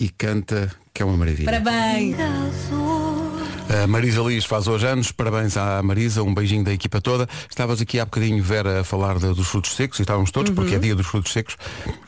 e 0.00 0.08
canta 0.08 0.72
que 0.92 1.00
é 1.00 1.06
uma 1.06 1.16
maravilha. 1.16 1.44
Parabéns. 1.44 2.16
A 3.68 3.86
Marisa 3.86 4.22
Liz 4.22 4.46
faz 4.46 4.66
hoje 4.66 4.86
anos, 4.86 5.12
parabéns 5.12 5.56
à 5.56 5.82
Marisa, 5.82 6.22
um 6.22 6.32
beijinho 6.34 6.64
da 6.64 6.72
equipa 6.72 7.00
toda. 7.02 7.28
Estavas 7.50 7.80
aqui 7.82 8.00
há 8.00 8.04
bocadinho, 8.04 8.42
Vera, 8.42 8.80
a 8.80 8.84
falar 8.84 9.18
de- 9.18 9.34
dos 9.34 9.46
frutos 9.46 9.72
secos, 9.76 9.98
e 9.98 10.02
estávamos 10.02 10.30
todos, 10.30 10.50
porque 10.52 10.70
Uhum. 10.70 10.76
é 10.76 10.80
dia 10.80 10.94
dos 10.94 11.06
frutos 11.06 11.32
secos. 11.32 11.56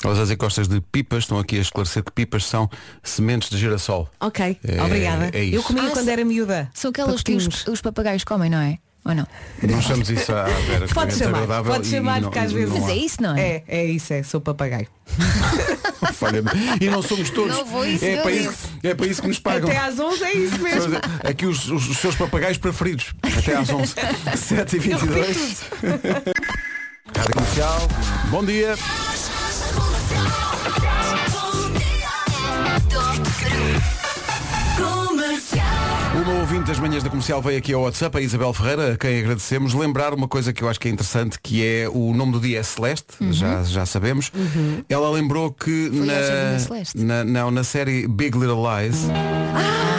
Elas 0.02 0.18
a 0.18 0.22
dizer 0.22 0.36
que 0.36 0.44
gostas 0.44 0.66
de 0.68 0.80
pipas, 0.80 1.24
estão 1.24 1.38
aqui 1.38 1.58
a 1.58 1.60
esclarecer 1.60 2.02
que 2.02 2.12
pipas 2.12 2.46
são 2.46 2.68
sementes 3.02 3.50
de 3.50 3.58
girassol. 3.58 4.08
Ok, 4.20 4.58
É- 4.64 4.82
obrigada. 4.82 5.30
é 5.34 5.44
isso. 5.44 5.56
Eu 5.56 5.62
comia 5.62 5.88
Ah, 5.88 5.90
quando 5.90 6.08
era 6.08 6.24
miúda. 6.24 6.70
São 6.72 6.90
aquelas 6.90 7.22
que 7.22 7.34
os, 7.34 7.66
os 7.66 7.80
papagaios 7.82 8.24
comem, 8.24 8.48
não 8.48 8.58
é? 8.60 8.78
Ou 9.04 9.14
não? 9.14 9.26
Não 9.62 9.80
chamamos 9.80 10.10
isso 10.10 10.30
à 10.32 10.44
Vera. 10.44 10.86
Pode 10.88 11.14
chamar, 11.16 11.62
pode 11.64 11.88
chamar, 11.88 12.20
porque 12.20 12.38
às 12.38 12.52
vezes- 12.52 12.74
Mas 12.78 12.88
é 12.88 12.96
isso, 12.96 13.22
não 13.22 13.34
é? 13.36 13.40
É, 13.40 13.64
é 13.66 13.84
isso, 13.86 14.12
é, 14.12 14.22
sou 14.22 14.40
papagaio. 14.40 14.86
E 16.80 16.88
não 16.88 17.02
somos 17.02 17.30
todos. 17.30 17.54
Não 17.56 17.66
foi 17.66 17.90
isso 17.90 18.04
é, 18.04 18.16
para 18.18 18.30
isso, 18.30 18.52
é 18.82 18.94
para 18.94 19.06
isso 19.06 19.22
que 19.22 19.28
nos 19.28 19.38
pagam. 19.38 19.68
Até 19.70 19.78
às 19.78 19.98
11 19.98 20.22
é 20.24 20.32
isso 20.34 20.58
mesmo. 20.62 20.96
Aqui 21.24 21.46
os, 21.46 21.68
os- 21.68 21.88
os 21.88 21.96
seus 21.98 22.14
papagaios 22.14 22.58
preferidos. 22.58 23.12
Até 23.38 23.56
às 23.56 23.68
11. 23.70 23.94
7 24.36 24.76
e 24.76 24.78
22 24.78 25.64
Rádio 27.16 27.32
Comercial. 27.34 27.88
Bom 28.30 28.44
dia. 28.44 28.76
Uma 36.22 36.34
ouvinte 36.40 36.64
das 36.64 36.78
manhãs 36.78 37.02
da 37.02 37.08
comercial 37.08 37.40
veio 37.40 37.58
aqui 37.58 37.72
ao 37.72 37.82
WhatsApp, 37.82 38.18
a 38.18 38.20
Isabel 38.20 38.52
Ferreira, 38.52 38.92
a 38.92 38.96
quem 38.96 39.20
agradecemos, 39.20 39.72
lembrar 39.72 40.12
uma 40.12 40.28
coisa 40.28 40.52
que 40.52 40.62
eu 40.62 40.68
acho 40.68 40.78
que 40.78 40.86
é 40.88 40.90
interessante, 40.90 41.38
que 41.42 41.64
é 41.66 41.88
o 41.88 42.12
nome 42.12 42.32
do 42.32 42.40
dia 42.40 42.58
é 42.60 42.62
Celeste, 42.62 43.14
já, 43.30 43.62
já 43.62 43.86
sabemos. 43.86 44.30
Ela 44.88 45.10
lembrou 45.10 45.50
que 45.50 45.90
Foi 45.90 46.06
na, 46.06 46.58
Celeste. 46.58 46.98
na, 46.98 47.24
não, 47.24 47.50
na 47.50 47.64
série 47.64 48.06
Big 48.06 48.36
Little 48.36 48.62
Lies, 48.62 49.06
Ah. 49.10 49.89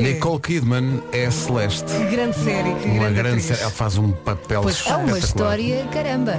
Nicole 0.00 0.40
Kidman 0.40 1.02
é 1.12 1.30
Celeste. 1.30 1.84
Que 1.92 2.04
grande 2.06 2.36
série, 2.36 2.74
que 2.76 2.88
Uma 2.88 2.98
grande, 3.10 3.14
grande 3.14 3.42
série. 3.42 3.60
Ela 3.60 3.70
faz 3.70 3.98
um 3.98 4.10
papel 4.12 4.62
Pois 4.62 4.86
É 4.86 4.96
uma 4.96 5.18
história, 5.18 5.84
caramba. 5.92 6.38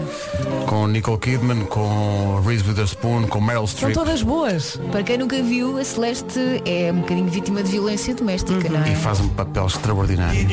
Com 0.67 0.87
Nicole 0.87 1.17
Kidman, 1.19 1.65
com 1.65 2.41
Reese 2.45 2.63
Witherspoon, 2.67 3.27
com 3.27 3.39
Meryl 3.39 3.67
São 3.67 3.77
Streep. 3.89 3.93
todas 3.93 4.23
boas. 4.23 4.79
Para 4.91 5.03
quem 5.03 5.17
nunca 5.17 5.41
viu, 5.43 5.77
a 5.77 5.83
Celeste 5.83 6.39
é 6.65 6.91
um 6.91 7.01
bocadinho 7.01 7.27
vítima 7.29 7.61
de 7.61 7.71
violência 7.71 8.15
doméstica, 8.15 8.67
não 8.69 8.85
E 8.85 8.91
é? 8.91 8.95
faz 8.95 9.19
um 9.19 9.29
papel 9.29 9.67
extraordinário. 9.67 10.47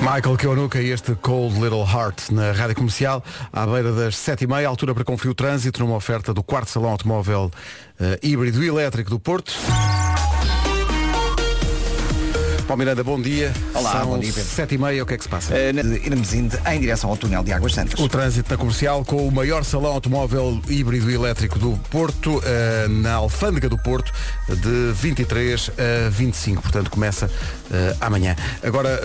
Michael 0.00 0.36
Keonuka 0.36 0.80
e 0.80 0.90
este 0.90 1.14
Cold 1.14 1.54
Little 1.60 1.84
Heart 1.86 2.30
na 2.30 2.52
rádio 2.52 2.74
comercial, 2.76 3.22
à 3.52 3.66
beira 3.66 3.90
das 3.92 4.14
7h30, 4.16 4.66
altura 4.66 4.94
para 4.94 5.04
conferir 5.04 5.30
o 5.30 5.34
trânsito 5.34 5.80
numa 5.80 5.96
oferta 5.96 6.34
do 6.34 6.42
quarto 6.42 6.68
salão 6.70 6.90
automóvel 6.90 7.50
eh, 7.98 8.18
híbrido 8.22 8.62
e 8.62 8.68
elétrico 8.68 9.08
do 9.10 9.18
Porto. 9.18 9.52
Paulo 12.74 12.78
Miranda, 12.86 13.04
bom 13.04 13.22
dia. 13.22 13.52
Olá, 13.72 13.92
São 13.92 14.06
bom 14.06 14.18
dia, 14.18 14.32
Pedro. 14.32 14.50
sete 14.50 14.74
e 14.74 14.78
meia, 14.78 15.00
o 15.00 15.06
que 15.06 15.14
é 15.14 15.16
que 15.16 15.22
se 15.22 15.28
passa? 15.28 15.54
Uh, 15.54 15.72
na- 15.72 15.96
Irmesinde, 15.96 16.58
em 16.72 16.80
direção 16.80 17.08
ao 17.08 17.16
túnel 17.16 17.44
de 17.44 17.52
Águas 17.52 17.72
Santas. 17.72 18.00
O 18.00 18.08
trânsito 18.08 18.50
na 18.50 18.56
comercial 18.56 19.04
com 19.04 19.28
o 19.28 19.30
maior 19.30 19.62
salão 19.62 19.92
automóvel 19.92 20.60
híbrido 20.68 21.08
e 21.08 21.14
elétrico 21.14 21.56
do 21.56 21.78
Porto, 21.88 22.42
eh, 22.44 22.88
na 22.88 23.14
Alfândega 23.14 23.68
do 23.68 23.78
Porto, 23.78 24.12
de 24.48 24.92
23 24.92 25.70
a 25.78 26.08
25. 26.10 26.62
Portanto, 26.62 26.90
começa 26.90 27.30
eh, 27.70 27.96
amanhã. 28.00 28.34
Agora, 28.60 29.00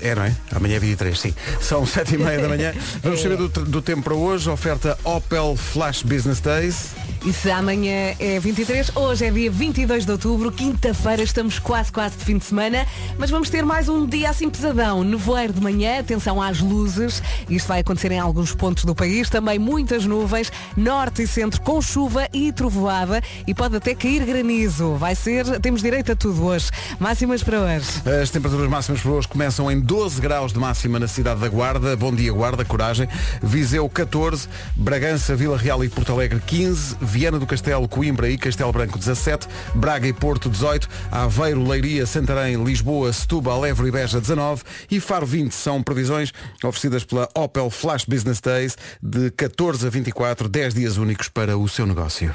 é, 0.00 0.14
não 0.14 0.22
é? 0.22 0.36
Amanhã 0.54 0.76
é 0.76 0.78
23, 0.78 1.18
sim. 1.18 1.34
São 1.60 1.84
7 1.84 2.14
e 2.14 2.18
meia 2.18 2.40
da 2.40 2.46
manhã. 2.48 2.72
Vamos 3.02 3.20
saber 3.20 3.36
do, 3.36 3.48
do 3.48 3.82
tempo 3.82 4.02
para 4.02 4.14
hoje. 4.14 4.48
Oferta 4.48 4.96
Opel 5.02 5.56
Flash 5.56 6.04
Business 6.04 6.38
Days. 6.38 6.90
E 7.26 7.32
se 7.32 7.50
amanhã 7.50 8.14
é 8.18 8.38
23, 8.38 8.92
hoje 8.94 9.26
é 9.26 9.30
dia 9.30 9.50
22 9.50 10.06
de 10.06 10.12
outubro, 10.12 10.52
quinta-feira, 10.52 11.22
estamos 11.22 11.58
quase, 11.58 11.90
quase 11.90 12.16
de 12.16 12.24
fim 12.24 12.38
de 12.38 12.44
semana, 12.44 12.86
mas 13.18 13.28
vamos 13.28 13.50
ter 13.50 13.64
mais 13.64 13.88
um 13.88 14.06
dia 14.06 14.30
assim 14.30 14.48
pesadão. 14.48 15.02
Nevoeiro 15.02 15.52
de 15.52 15.60
manhã, 15.60 15.98
atenção 15.98 16.40
às 16.40 16.60
luzes, 16.60 17.20
isto 17.50 17.66
vai 17.66 17.80
acontecer 17.80 18.12
em 18.12 18.18
alguns 18.18 18.54
pontos 18.54 18.84
do 18.84 18.94
país, 18.94 19.28
também 19.28 19.58
muitas 19.58 20.06
nuvens, 20.06 20.50
norte 20.76 21.22
e 21.22 21.26
centro 21.26 21.60
com 21.60 21.82
chuva 21.82 22.28
e 22.32 22.52
trovoada 22.52 23.20
e 23.46 23.52
pode 23.52 23.76
até 23.76 23.94
cair 23.94 24.24
granizo. 24.24 24.94
Vai 24.94 25.14
ser, 25.14 25.44
temos 25.60 25.82
direito 25.82 26.12
a 26.12 26.16
tudo 26.16 26.44
hoje. 26.46 26.70
Máximas 27.00 27.42
para 27.42 27.60
hoje. 27.60 27.88
As 28.22 28.30
temperaturas 28.30 28.70
máximas 28.70 29.00
para 29.00 29.10
hoje 29.10 29.28
começam 29.28 29.70
em 29.70 29.80
12 29.80 30.20
graus 30.20 30.52
de 30.52 30.58
máxima 30.58 30.98
na 30.98 31.08
cidade 31.08 31.40
da 31.40 31.48
Guarda. 31.48 31.96
Bom 31.96 32.14
dia, 32.14 32.32
Guarda, 32.32 32.64
coragem. 32.64 33.08
Viseu 33.42 33.88
14, 33.88 34.48
Bragança, 34.76 35.34
Vila 35.34 35.58
Real 35.58 35.82
e 35.84 35.88
Porto 35.88 36.12
Alegre 36.12 36.40
15, 36.46 36.96
Viana 37.18 37.40
do 37.40 37.46
Castelo, 37.48 37.88
Coimbra 37.88 38.30
e 38.30 38.38
Castelo 38.38 38.70
Branco 38.70 38.96
17, 38.96 39.48
Braga 39.74 40.06
e 40.06 40.12
Porto 40.12 40.48
18, 40.48 40.88
Aveiro, 41.10 41.66
Leiria, 41.66 42.06
Santarém, 42.06 42.62
Lisboa, 42.62 43.12
Setúbal, 43.12 43.66
Évora 43.66 43.88
e 43.88 43.90
Beja 43.90 44.20
19 44.20 44.62
e 44.88 45.00
Faro 45.00 45.26
20 45.26 45.50
são 45.50 45.82
previsões 45.82 46.32
oferecidas 46.62 47.02
pela 47.02 47.28
Opel 47.34 47.70
Flash 47.70 48.04
Business 48.04 48.40
Days 48.40 48.76
de 49.02 49.32
14 49.32 49.88
a 49.88 49.90
24, 49.90 50.48
10 50.48 50.74
dias 50.74 50.96
únicos 50.96 51.28
para 51.28 51.58
o 51.58 51.68
seu 51.68 51.86
negócio. 51.86 52.32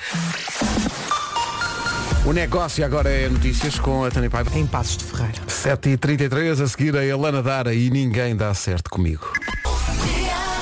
O 2.25 2.33
negócio 2.33 2.83
agora 2.83 3.09
é 3.09 3.29
notícias 3.29 3.79
com 3.79 4.03
a 4.03 4.11
Tânia 4.11 4.29
Paiva. 4.29 4.51
Em 4.53 4.67
Passos 4.67 4.97
de 4.97 5.05
Ferreira. 5.05 5.39
7h33, 5.47 6.61
a 6.61 6.67
seguir 6.67 6.97
a 6.97 7.05
Elana 7.05 7.41
Dara 7.41 7.73
e 7.73 7.89
Ninguém 7.89 8.35
Dá 8.35 8.53
Certo 8.53 8.89
Comigo. 8.89 9.31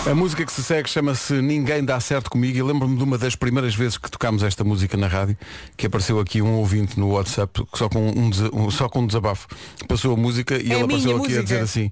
A 0.09 0.15
música 0.15 0.43
que 0.43 0.51
se 0.51 0.63
segue 0.63 0.89
chama-se 0.89 1.33
Ninguém 1.41 1.85
Dá 1.85 1.99
Certo 1.99 2.29
Comigo 2.31 2.57
e 2.57 2.61
lembro-me 2.63 2.97
de 2.97 3.03
uma 3.03 3.17
das 3.19 3.35
primeiras 3.35 3.75
vezes 3.75 3.97
que 3.99 4.09
tocámos 4.09 4.41
esta 4.41 4.63
música 4.63 4.97
na 4.97 5.07
rádio, 5.07 5.37
que 5.77 5.85
apareceu 5.85 6.19
aqui 6.19 6.41
um 6.41 6.53
ouvinte 6.55 6.99
no 6.99 7.09
WhatsApp 7.11 7.63
só 7.75 7.87
com 7.87 7.99
um, 8.09 8.29
um- 8.53 8.71
só 8.71 8.89
com 8.89 9.01
um 9.01 9.07
desabafo. 9.07 9.47
Passou 9.87 10.13
a 10.13 10.17
música 10.17 10.55
e 10.55 10.71
É 10.71 10.75
ele 10.75 10.83
apareceu 10.83 11.11
aqui 11.11 11.17
a 11.17 11.17
música. 11.19 11.43
dizer 11.43 11.59
assim, 11.59 11.91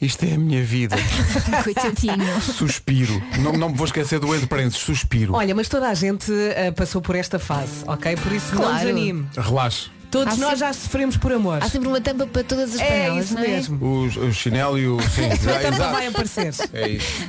isto 0.00 0.24
é 0.24 0.32
a 0.34 0.38
minha 0.38 0.64
vida. 0.64 0.96
Coitadinho. 1.62 2.40
Suspiro. 2.40 3.22
não, 3.40 3.52
não 3.52 3.68
me 3.68 3.76
vou 3.76 3.84
esquecer 3.86 4.18
do 4.18 4.34
entre 4.34 4.46
parênteses, 4.46 4.78
suspiro. 4.78 5.34
Olha, 5.34 5.54
mas 5.54 5.68
toda 5.68 5.88
a 5.90 5.94
gente 5.94 6.32
ah, 6.32 6.72
passou 6.72 7.02
por 7.02 7.14
esta 7.14 7.38
fase, 7.38 7.84
ok? 7.86 8.16
Por 8.16 8.32
isso 8.32 8.54
não 8.54 8.62
Claro. 8.62 8.78
desanime. 8.78 9.26
Relaxe. 9.36 9.90
Todos 10.14 10.34
Há 10.34 10.36
nós 10.36 10.50
sempre- 10.50 10.58
já 10.60 10.72
sofremos 10.72 11.16
por 11.16 11.32
amor. 11.32 11.58
Há 11.60 11.68
sempre 11.68 11.88
uma 11.88 12.00
tampa 12.00 12.24
para 12.24 12.44
todas 12.44 12.72
as 12.76 12.80
É 12.80 12.84
panelas, 12.88 13.24
isso 13.24 13.34
não 13.34 13.42
é? 13.42 13.48
mesmo. 13.48 13.84
O, 13.84 14.04
o 14.04 14.32
chinelo 14.32 14.78
e 14.78 14.86
o. 14.86 15.00
Sim, 15.02 15.24
A 15.50 15.58
tampa 15.58 15.88
vai 15.90 16.06
aparecer. 16.06 16.54
É 16.72 16.88
isso. 16.88 17.26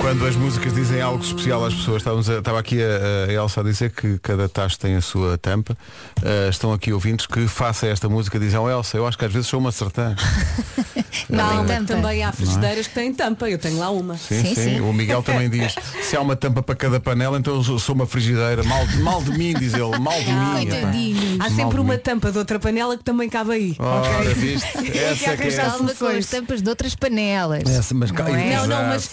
Quando 0.00 0.26
as 0.26 0.34
músicas 0.36 0.74
dizem 0.74 1.00
algo 1.00 1.22
especial 1.22 1.64
às 1.64 1.72
pessoas, 1.74 1.98
estávamos 1.98 2.28
a- 2.28 2.38
estava 2.38 2.58
aqui 2.58 2.78
a, 2.82 3.28
a 3.30 3.32
Elsa 3.32 3.60
a 3.60 3.64
dizer 3.64 3.90
que 3.92 4.18
cada 4.18 4.48
tacho 4.48 4.78
tem 4.78 4.96
a 4.96 5.00
sua 5.00 5.38
tampa. 5.38 5.76
Uh, 6.20 6.50
estão 6.50 6.72
aqui 6.72 6.92
ouvintes 6.92 7.26
que 7.26 7.46
faça 7.46 7.86
esta 7.86 8.08
música 8.08 8.38
dizem, 8.38 8.58
oh 8.58 8.68
Elsa, 8.68 8.96
eu 8.96 9.06
acho 9.06 9.16
que 9.16 9.24
às 9.24 9.32
vezes 9.32 9.48
sou 9.48 9.60
uma 9.60 9.70
sertã. 9.72 10.14
Não, 11.28 11.64
tampa. 11.66 11.84
também 11.94 12.22
há 12.24 12.32
frigideiras 12.32 12.86
que 12.86 12.94
têm 12.94 13.12
tampa. 13.14 13.48
Eu 13.48 13.58
tenho 13.58 13.78
lá 13.78 13.90
uma. 13.90 14.16
Sim, 14.16 14.42
sim, 14.42 14.54
Sim, 14.54 14.64
sim. 14.76 14.80
O 14.80 14.92
Miguel 14.92 15.22
também 15.22 15.48
diz, 15.48 15.74
se 16.02 16.16
há 16.16 16.20
uma 16.20 16.34
tampa 16.36 16.62
para 16.62 16.74
cada 16.74 16.98
panela, 17.00 17.38
então 17.38 17.54
eu 17.64 17.78
sou- 17.78 17.94
uma 17.94 18.06
frigideira. 18.06 18.62
Mal, 18.64 18.86
mal 19.02 19.22
de 19.22 19.30
mim, 19.36 19.54
diz 19.54 19.74
ele, 19.74 19.98
mal 19.98 20.18
de 20.18 20.32
mim. 20.32 20.62
epá. 20.62 20.76
Coitadinhos. 20.80 21.40
Há 21.40 21.50
sempre 21.50 21.80
uma 21.80 21.94
mim. 21.94 22.00
tampa 22.00 22.32
de 22.32 22.38
outra 22.38 22.58
panela 22.58 22.96
que 22.96 23.04
também 23.04 23.28
cabe 23.28 23.52
aí. 23.52 23.76
Ora, 23.78 24.08
ok? 24.20 24.34
viste? 24.34 24.66
Essa 24.98 25.30
é 25.30 25.36
que 25.36 25.42
é. 25.48 25.94
com 25.98 26.06
as 26.06 26.26
tampas 26.26 26.62
de 26.62 26.68
outras 26.68 26.94
panelas. 26.94 27.62
Essa, 27.66 27.94
mas 27.94 28.10
Não 28.10 28.26
é? 28.26 28.56
Não, 28.56 28.66
não, 28.66 28.82
mas 28.88 29.10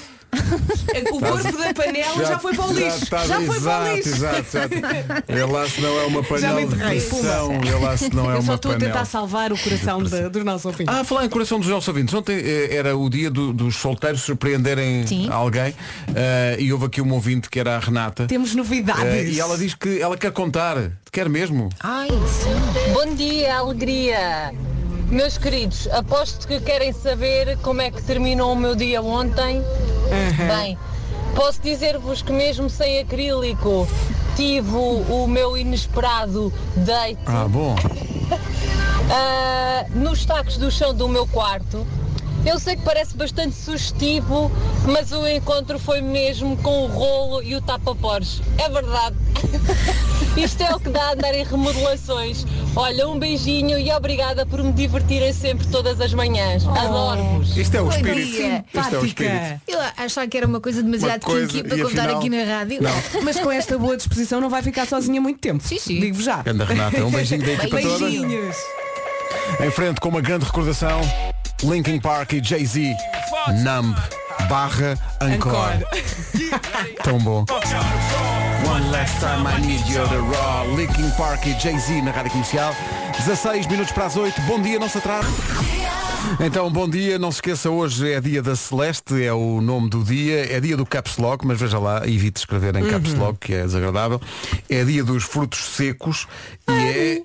o 1.12 1.19
corpo 1.19 1.57
da 1.57 1.74
panela 1.74 2.25
já, 2.25 2.39
foi 2.39 2.53
para 2.55 2.65
o 2.65 2.74
lixo. 2.74 3.03
está- 3.03 3.25
Já, 3.25 3.36
foi 3.41 3.45
para 3.45 3.53
o 3.53 3.57
exato, 3.57 3.95
lixo. 3.95 4.09
Exato, 4.09 4.38
exato. 4.39 4.74
Ele 5.27 5.43
lá 5.43 5.67
se 5.69 5.81
não 5.81 6.00
é 6.00 6.05
uma 6.05 6.21
Já 6.21 6.27
panela 6.27 6.65
de 6.67 6.75
pressão. 6.75 7.53
Ele 7.53 7.79
lá 7.86 7.98
se 7.98 8.15
não 8.15 8.31
é 8.31 8.38
Eu 8.38 8.41
só 8.41 8.55
estou 8.55 8.71
a 8.71 8.75
tentar 8.77 9.05
salvar 9.05 9.51
o 9.51 9.57
coração 9.57 10.03
da- 10.03 10.29
dos 10.29 10.43
nossos 10.43 10.65
ouvintes. 10.65 10.93
Ah, 10.95 11.03
falar 11.03 11.25
em 11.25 11.29
coração 11.29 11.59
dos 11.59 11.67
nossos 11.69 11.88
ouvintes. 11.88 12.13
Ontem 12.13 12.38
eh, 12.38 12.75
era 12.75 12.95
o 12.98 13.09
dia 13.09 13.29
do- 13.31 13.51
dos 13.53 13.75
solteiros 13.75 14.21
surpreenderem 14.21 15.05
Sim. 15.07 15.27
alguém 15.31 15.74
eh, 16.15 16.57
e 16.59 16.71
houve 16.71 16.86
aqui 16.86 17.01
um 17.01 17.12
ouvinte 17.13 17.50
que 17.50 17.59
era 17.59 17.75
a 17.75 17.79
Renata. 17.79 18.25
Temos 18.27 18.53
novidades. 18.55 19.03
Eh, 19.03 19.25
e 19.29 19.39
ela 19.39 19.57
diz 19.57 19.74
que 19.74 20.00
ela 20.01 20.17
quer 20.17 20.31
contar. 20.31 20.91
Quer 21.12 21.27
mesmo. 21.27 21.69
Ai, 21.79 22.07
sim. 22.09 22.93
Bom 22.93 23.15
dia, 23.15 23.57
alegria! 23.57 24.53
Meus 25.12 25.39
queridos, 25.39 25.88
aposto 25.88 26.48
que 26.48 26.60
querem 26.60 26.94
saber 26.94 27.58
como 27.63 27.82
é 27.82 27.89
que 27.89 28.00
terminou 28.04 28.54
o 28.54 28.56
meu 28.56 28.75
dia 28.75 29.01
ontem. 29.01 29.60
Bem, 30.48 30.78
posso 31.36 31.60
dizer-vos 31.62 32.22
que 32.22 32.32
mesmo 32.32 32.70
sem 32.70 33.00
acrílico 33.00 33.88
tive 34.36 34.70
o, 34.70 35.25
meu 35.28 35.58
inesperado 35.58 36.54
date 36.75 37.18
Ah, 37.25 37.48
bom. 37.50 37.75
ah, 39.12 39.86
nos 39.96 40.25
tacos 40.25 40.58
do 40.58 40.70
chão 40.70 40.94
do 40.94 41.10
meu 41.10 41.25
quarto. 41.25 41.88
Eu 42.46 42.58
sei 42.60 42.75
que 42.75 42.84
parece 42.84 43.15
bastante 43.15 43.55
sugestivo, 43.55 44.51
mas 44.86 45.12
o 45.12 45.27
encontro 45.27 45.77
foi 45.77 46.01
mesmo 46.01 46.55
com 46.58 46.86
o 46.86 46.88
rolo 46.88 47.43
e 47.43 47.55
o 47.55 47.62
tapa-pores. 47.62 48.41
É 48.58 48.69
verdade. 48.69 49.15
Isto 50.38 50.62
é 50.63 50.74
o 50.74 50.79
que 50.79 50.89
dá 50.89 51.10
a 51.10 51.13
andar 51.13 51.34
em 51.34 51.43
remodelações. 51.43 52.46
Olha, 52.75 53.08
um 53.10 53.19
beijinho 53.19 53.77
e 53.77 53.91
obrigada 53.91 54.46
por 54.46 54.63
me 54.63 54.72
divertirem 54.72 55.34
sempre 55.34 55.67
todas 55.67 56.00
as 56.00 56.13
manhãs. 56.13 56.65
Adoro-vos. 56.65 57.58
Isto 57.58 57.75
é 57.75 57.81
o 57.81 57.89
espírito. 57.89 58.65
Isto 58.74 58.96
é 58.96 59.00
o 59.00 59.05
espírito. 59.05 59.34
Simpática. 59.36 59.62
Eu 59.67 59.79
achava 59.98 60.27
que 60.27 60.38
era 60.38 60.48
uma 60.48 60.62
coisa 60.62 60.81
demasiado 60.81 61.24
Uma 61.24 61.31
coisa, 61.34 61.48
kinky 61.48 61.67
para 61.67 61.77
contar 61.77 62.01
afinal- 62.03 62.17
aqui 62.19 62.29
na 62.29 62.43
rádio. 62.43 62.79
Não. 62.81 62.91
Mas 63.24 63.39
com 63.39 63.51
esta 63.51 63.77
boa 63.77 63.98
disposição 63.98 64.39
não 64.39 64.50
vai 64.50 64.62
ficar 64.63 64.88
sozinha 64.88 65.19
muito 65.19 65.39
tempo. 65.39 65.62
Sim, 65.63 65.77
sim. 65.77 66.00
Digo-vos 66.00 66.24
já. 66.24 66.41
Anda 66.48 66.63
Renata, 66.63 67.03
um 67.03 67.12
beijinho 67.12 67.43
da 67.43 67.51
equipa 67.51 67.81
toda. 67.81 68.00
Beijinhos. 68.05 68.55
Em 69.60 69.72
frente 69.72 70.00
com 70.00 70.10
uma 70.10 70.22
grande 70.22 70.46
recordação. 70.46 71.01
Linkin 71.63 72.00
Park 72.00 72.34
e 72.34 72.42
Jay-Z. 72.42 72.96
Numb 73.63 73.96
barra 74.48 74.98
Encore. 75.22 75.84
Tão 77.04 77.20
bom. 77.20 77.46
One 78.66 78.89
last 78.92 79.20
time 79.20 79.46
I 79.46 79.60
need 79.60 79.86
you 79.92 80.08
the 80.08 80.20
raw. 80.20 80.66
Linkin 80.75 81.12
Park 81.18 81.46
e 81.46 81.60
Jay-Z 81.60 82.01
na 82.01 82.12
rádio 82.12 82.32
comercial. 82.32 82.74
16 83.18 83.68
minutos 83.68 83.92
para 83.92 84.06
as 84.06 84.16
8. 84.16 84.42
Bom 84.44 84.62
dia, 84.62 84.80
não 84.80 84.88
se 84.88 85.00
atrase. 85.00 85.28
Então, 86.39 86.72
bom 86.72 86.88
dia, 86.88 87.20
não 87.20 87.32
se 87.32 87.38
esqueça, 87.38 87.70
hoje 87.70 88.12
é 88.12 88.22
dia 88.22 88.42
da 88.42 88.56
Celeste, 88.56 89.24
é 89.24 89.34
o 89.34 89.62
nome 89.62 89.89
do 89.89 90.04
dia, 90.04 90.54
é 90.54 90.60
dia 90.60 90.78
do 90.78 90.86
Caps 90.86 91.18
Lock, 91.18 91.46
mas 91.46 91.60
veja 91.60 91.80
lá, 91.80 92.08
evite 92.08 92.39
escrever 92.39 92.75
em 92.75 92.88
Caps 92.88 93.13
Lock, 93.16 93.39
que 93.39 93.54
é 93.54 93.63
desagradável. 93.63 94.22
É 94.70 94.84
dia 94.84 95.04
dos 95.04 95.24
frutos 95.24 95.60
secos 95.60 96.28
e 96.70 96.72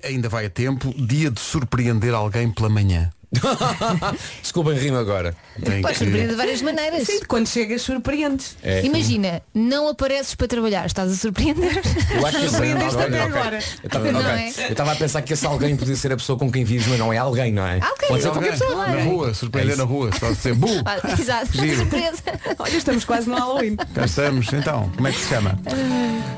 é, 0.03 0.07
ainda 0.07 0.27
vai 0.27 0.45
a 0.45 0.49
tempo, 0.49 0.93
dia 0.97 1.29
de 1.29 1.39
surpreender 1.39 2.13
alguém 2.13 2.49
pela 2.49 2.69
manhã. 2.69 3.11
Desculpem, 4.41 4.77
rima 4.77 4.99
agora. 4.99 5.35
Tem 5.63 5.81
Podes 5.81 5.97
que- 5.97 6.03
surpreender 6.05 6.29
de 6.31 6.35
várias 6.35 6.61
maneiras. 6.61 7.03
Sim, 7.07 7.19
quando 7.27 7.47
chegas 7.47 7.81
surpreendes. 7.81 8.55
É. 8.63 8.83
Imagina, 8.85 9.41
não 9.53 9.89
apareces 9.89 10.35
para 10.35 10.47
trabalhar, 10.47 10.85
estás 10.85 11.11
a 11.11 11.15
surpreender. 11.15 11.81
Eu 12.15 12.25
acho 12.25 12.37
que 12.37 12.45
esse- 12.45 12.55
Surpreendeste 12.55 12.95
até 13.01 13.23
ok. 13.23 13.37
agora. 13.39 13.55
Eu 13.83 13.87
estava 13.87 14.11
Não 14.11 14.19
ok. 14.19 14.31
é? 14.31 14.49
Eu 14.67 14.71
estava 14.71 14.91
a 14.91 14.95
pensar 14.95 15.21
que 15.21 15.33
esse 15.33 15.45
alguém 15.45 15.75
podia 15.75 15.95
ser 15.95 16.11
a 16.11 16.17
pessoa 16.17 16.37
com 16.37 16.51
quem 16.51 16.63
vives, 16.63 16.87
mas 16.87 16.99
não 16.99 17.11
é 17.11 17.17
alguém, 17.17 17.51
não 17.51 17.65
é? 17.65 17.79
Alguém, 17.81 18.07
Pode 18.09 18.21
ser 18.23 18.29
qualquer 18.31 18.51
pessoa. 18.51 18.87
Na 18.87 19.03
rua, 19.03 19.33
surpreender 19.33 19.73
É 19.73 19.77
na 19.77 19.83
rua, 19.83 20.09
só 20.19 20.29
dizer 20.31 20.53
bu, 20.55 20.69
Ah, 20.85 20.97
Exato, 21.19 21.51
Giro. 21.53 21.77
surpresa. 21.77 22.23
Olha, 22.59 22.75
estamos 22.77 23.05
quase 23.05 23.29
no 23.29 23.35
Halloween. 23.35 23.75
cá 23.75 24.05
estamos. 24.05 24.51
Então, 24.53 24.89
como 24.95 25.07
é 25.07 25.11
que 25.11 25.19
se 25.19 25.29
chama? 25.29 25.57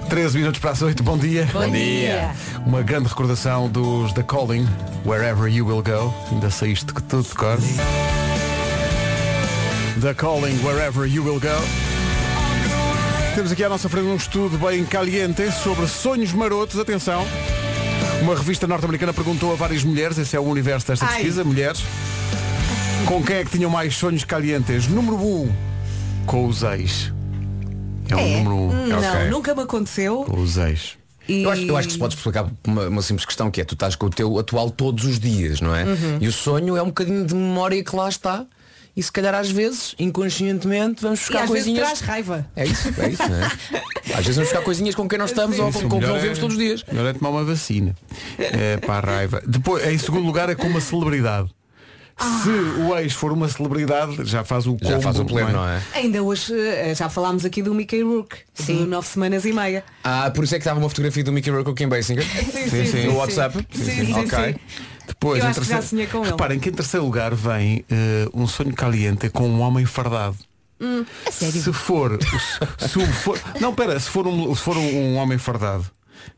13 0.10 0.38
minutos 0.38 0.60
para 0.60 0.72
as 0.72 0.82
8, 0.82 1.04
bom 1.04 1.18
dia. 1.18 1.48
Bom 1.52 1.70
dia. 1.70 2.32
Uma 2.66 2.82
grande 2.82 3.08
recordação 3.10 3.68
dos 3.70 4.14
The 4.14 4.24
Calling, 4.24 4.68
Wherever 5.06 5.48
You 5.52 5.66
Will 5.68 5.84
Go. 5.84 6.14
Ainda 6.32 6.50
saíste 6.50 6.87
que 6.94 7.02
tudo 7.04 7.24
de 7.28 7.36
cor. 7.36 7.58
The 10.02 10.14
Calling, 10.14 10.60
Wherever 10.64 11.06
You 11.08 11.24
Will 11.24 11.40
Go. 11.40 11.48
Temos 13.36 13.52
aqui 13.52 13.64
à 13.64 13.70
nossa 13.70 13.88
frente 13.90 14.08
um 14.08 14.16
estudo 14.16 14.58
bem 14.58 14.84
caliente 14.86 15.52
sobre 15.52 15.88
sonhos 15.88 16.32
marotos. 16.34 16.80
Atenção. 16.80 17.26
Uma 18.22 18.36
revista 18.36 18.66
norte-americana 18.68 19.14
perguntou 19.14 19.52
a 19.52 19.56
várias 19.56 19.84
mulheres, 19.84 20.18
esse 20.18 20.36
é 20.36 20.40
o 20.40 20.44
universo 20.44 20.88
desta 20.88 21.06
Ai. 21.06 21.14
pesquisa, 21.18 21.44
mulheres, 21.44 21.84
com 23.06 23.22
quem 23.24 23.38
é 23.38 23.44
que 23.46 23.52
tinham 23.52 23.70
mais 23.70 23.96
sonhos 23.96 24.24
calientes? 24.24 24.88
Número 24.88 25.18
1, 25.18 25.20
um, 25.44 25.52
com 26.26 26.48
os 26.48 26.64
ex. 26.64 27.14
É 28.10 28.16
o 28.16 28.20
número 28.20 28.56
1. 28.56 28.70
Um. 28.70 28.88
Não, 28.88 28.98
Ok. 28.98 29.30
nunca 29.30 29.54
me 29.54 29.62
aconteceu. 29.62 30.24
Com 30.24 30.40
os 30.42 30.58
ex. 30.58 30.97
E... 31.28 31.44
Eu 31.44 31.52
acho, 31.52 31.62
eu 31.64 31.78
acho 31.78 31.88
que 31.88 31.94
se 31.94 32.00
pode 32.00 32.16
explicar 32.16 32.44
por 32.46 32.72
uma, 32.72 32.88
uma 32.88 33.02
simples 33.02 33.26
questão 33.26 33.52
que 33.52 33.60
é 33.62 33.66
tu 33.66 33.74
estás 33.74 33.96
com 33.96 34.06
o 34.06 34.10
teu 34.10 34.38
atual 34.40 34.70
todos 34.70 35.04
os 35.06 35.20
dias, 35.20 35.60
não 35.62 35.76
é? 35.76 35.84
Uhum. 35.84 36.18
E 36.22 36.28
o 36.28 36.32
sonho 36.32 36.76
é 36.78 36.82
um 36.82 36.88
bocadinho 36.88 37.26
de 37.26 37.36
memória 37.36 37.84
que 37.84 37.96
lá 37.96 38.08
está. 38.10 38.46
E 38.96 39.04
se 39.04 39.12
calhar 39.12 39.36
às 39.36 39.52
vezes, 39.52 39.94
inconscientemente, 40.00 41.04
vamos 41.04 41.20
E 41.20 41.24
buscar 41.24 41.44
às 41.44 41.50
vezes 41.52 41.66
coisinhas. 41.66 41.86
traz 41.88 42.00
raiva. 42.02 42.48
É 42.56 42.66
isso, 42.66 42.88
é 43.00 43.10
isso, 43.10 43.30
não 43.30 43.38
é? 43.38 43.46
Às 43.46 44.26
vezes 44.26 44.36
vamos 44.36 44.50
buscar 44.50 44.62
coisinhas 44.64 44.96
com 44.96 45.08
quem 45.08 45.20
nós 45.20 45.30
estamos 45.30 45.60
ou 45.60 45.72
com, 45.72 45.82
com 45.88 46.00
quem 46.00 46.08
não 46.10 46.16
é- 46.16 46.20
vemos 46.20 46.40
todos 46.40 46.56
os 46.56 46.62
dias. 46.62 46.84
Melhor 46.92 47.06
é 47.08 47.14
tomar 47.14 47.30
uma 47.30 47.44
vacina. 47.44 47.96
É, 48.40 48.78
para 48.78 49.12
a 49.12 49.16
raiva. 49.18 49.44
Depois, 49.46 49.86
em 49.88 49.98
segundo 50.00 50.26
lugar, 50.26 50.50
é 50.50 50.56
com 50.56 50.66
uma 50.68 50.82
celebridade. 50.82 51.48
Se 52.18 52.50
o 52.82 52.98
ex 52.98 53.14
for 53.14 53.32
uma 53.32 53.48
celebridade, 53.48 54.18
já 54.26 54.44
faz 54.44 54.66
o 54.66 54.76
Já 54.82 54.90
combo, 54.92 55.02
faz 55.02 55.20
o 55.20 55.26
pleno, 55.26 55.52
não 55.52 55.68
é? 55.68 55.82
Ainda 55.94 56.24
hoje 56.24 56.52
eh, 56.58 56.94
já 56.96 57.10
falámos 57.10 57.46
aqui 57.46 57.62
do 57.62 57.74
Mickey 57.76 58.02
Rourke, 58.02 58.38
de 58.66 58.74
nove 58.74 59.08
semanas 59.08 59.46
e 59.46 59.54
meia. 59.54 59.84
Ah, 60.04 60.32
por 60.34 60.44
isso 60.44 60.56
é 60.56 60.58
que 60.58 60.62
estava 60.64 60.80
uma 60.80 60.90
fotografia 60.90 61.24
do 61.24 61.32
Mickey 61.32 61.50
Rourke 61.52 61.66
com 61.66 61.72
o 61.72 61.76
Kim 61.76 61.88
Basinger. 61.88 62.26
Sim, 62.70 62.86
sim. 62.86 63.08
No 63.08 63.18
WhatsApp? 63.18 63.58
Sim, 63.72 63.84
sim, 63.84 64.06
sim, 64.06 64.14
Ok. 64.14 64.30
sim. 64.54 64.56
Depois, 65.08 65.40
Eu 65.40 65.46
em 65.46 65.50
acho 65.52 65.62
que 65.62 65.68
já 65.68 65.82
sonhei 65.82 66.08
com 66.08 66.20
ele. 66.20 66.32
Reparem 66.32 66.60
que 66.60 66.70
em 66.70 66.74
terceiro 66.74 67.06
lugar 67.06 67.34
vem 67.36 67.86
eh, 67.90 68.28
um 68.34 68.48
sonho 68.48 68.74
caliente 68.74 69.30
com 69.30 69.48
um 69.48 69.62
homem 69.62 69.86
fardado. 69.86 70.36
A 71.26 71.32
sério. 71.32 71.62
Se 71.62 71.74
for, 71.74 72.20
se 72.78 73.00
o 73.00 73.08
for 73.08 73.40
não, 73.60 73.74
pera, 73.74 74.00
se 74.00 74.10
for 74.10 74.28
um, 74.28 74.54
se 74.54 74.62
for 74.62 74.78
um, 74.78 74.86
um 74.96 75.16
homem 75.18 75.38
fardado 75.40 75.86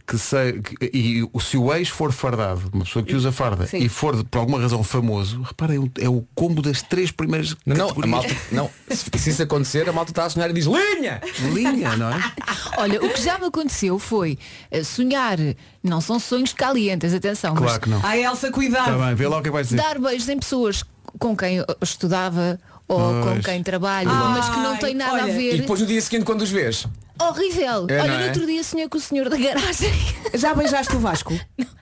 que 0.08 0.18
sei, 0.18 0.62
que- 0.62 0.90
e 0.94 1.24
o- 1.32 1.40
se 1.40 1.58
o 1.58 1.74
ex 1.74 1.90
for 1.90 2.12
fardado, 2.12 2.70
uma 2.74 2.84
pessoa 2.84 3.04
que 3.04 3.16
usa 3.16 3.32
farda 3.32 3.68
Sim. 3.68 3.78
e 3.78 3.90
for 3.90 4.24
por 4.26 4.40
alguma 4.40 4.60
razão 4.60 4.84
famoso, 4.84 5.42
reparem, 5.42 5.78
é 5.78 5.80
o- 5.80 5.92
é 6.06 6.10
o 6.10 6.26
combo 6.36 6.62
das 6.62 6.82
três 6.82 7.12
primeiras 7.12 7.56
Não, 7.66 7.76
não, 7.76 7.86
a 7.86 7.90
categorias. 7.90 8.12
malta, 8.32 8.36
não. 8.52 8.70
Se, 8.90 9.06
se 9.20 9.30
isso 9.30 9.44
acontecer, 9.44 9.88
a 9.88 9.94
malta 9.94 10.12
está 10.12 10.26
a 10.26 10.30
sonhar 10.30 10.50
e 10.50 10.54
diz 10.54 10.66
linha! 10.66 11.22
linha, 11.54 11.96
não 11.96 12.10
é? 12.10 12.32
Olha, 12.78 13.04
o 13.04 13.10
que 13.10 13.22
já 13.22 13.38
me 13.38 13.46
aconteceu 13.46 14.00
foi 14.00 14.38
eh, 14.72 14.84
sonhar, 14.84 15.38
não 15.84 16.02
são 16.02 16.20
sonhos 16.20 16.54
calientes, 16.54 17.14
atenção, 17.14 17.54
Claro 17.56 17.80
que 17.80 17.90
não. 17.90 18.00
Ai 18.04 18.24
Elsa, 18.24 18.52
cuidado. 18.52 18.92
Está 18.94 19.06
bem, 19.06 19.16
vê 19.16 19.28
lá 19.28 19.38
o 19.38 19.42
que 19.44 19.50
vai 19.52 19.62
mas 19.62 19.70
dizer. 19.70 19.78
dar 19.82 20.00
beijos 20.00 20.28
em 20.30 20.40
pessoas 20.40 20.84
com 21.18 21.36
quem 21.36 21.58
eu 21.58 21.66
estudava 21.82 22.60
ou 22.90 22.98
com 23.24 23.32
Pois. 23.34 23.46
quem 23.46 23.64
trabalho, 23.64 24.10
Ai, 24.12 24.34
mas 24.34 24.50
que 24.50 24.58
não 24.60 24.76
tem 24.78 24.94
nada 24.96 25.14
olha, 25.14 25.24
a 25.26 25.30
E 25.30 25.32
ver. 25.32 25.58
depois 25.62 25.80
no 25.80 25.86
dia 25.88 26.02
seguinte 26.02 26.26
quando 26.26 26.42
os 26.42 26.50
vês. 26.52 26.86
Horrível. 27.22 27.86
É, 27.90 28.00
Olha, 28.00 28.08
não 28.08 28.18
no 28.18 28.24
é? 28.24 28.28
outro 28.28 28.46
dia 28.46 28.64
sonhei 28.64 28.88
com 28.88 28.98
o 28.98 29.02
senhor 29.02 29.28
da 29.30 29.36
garagem. 29.36 29.92
Já 30.36 30.54
beijaste 30.54 30.96
o 30.96 31.00
Vasco? 31.00 31.38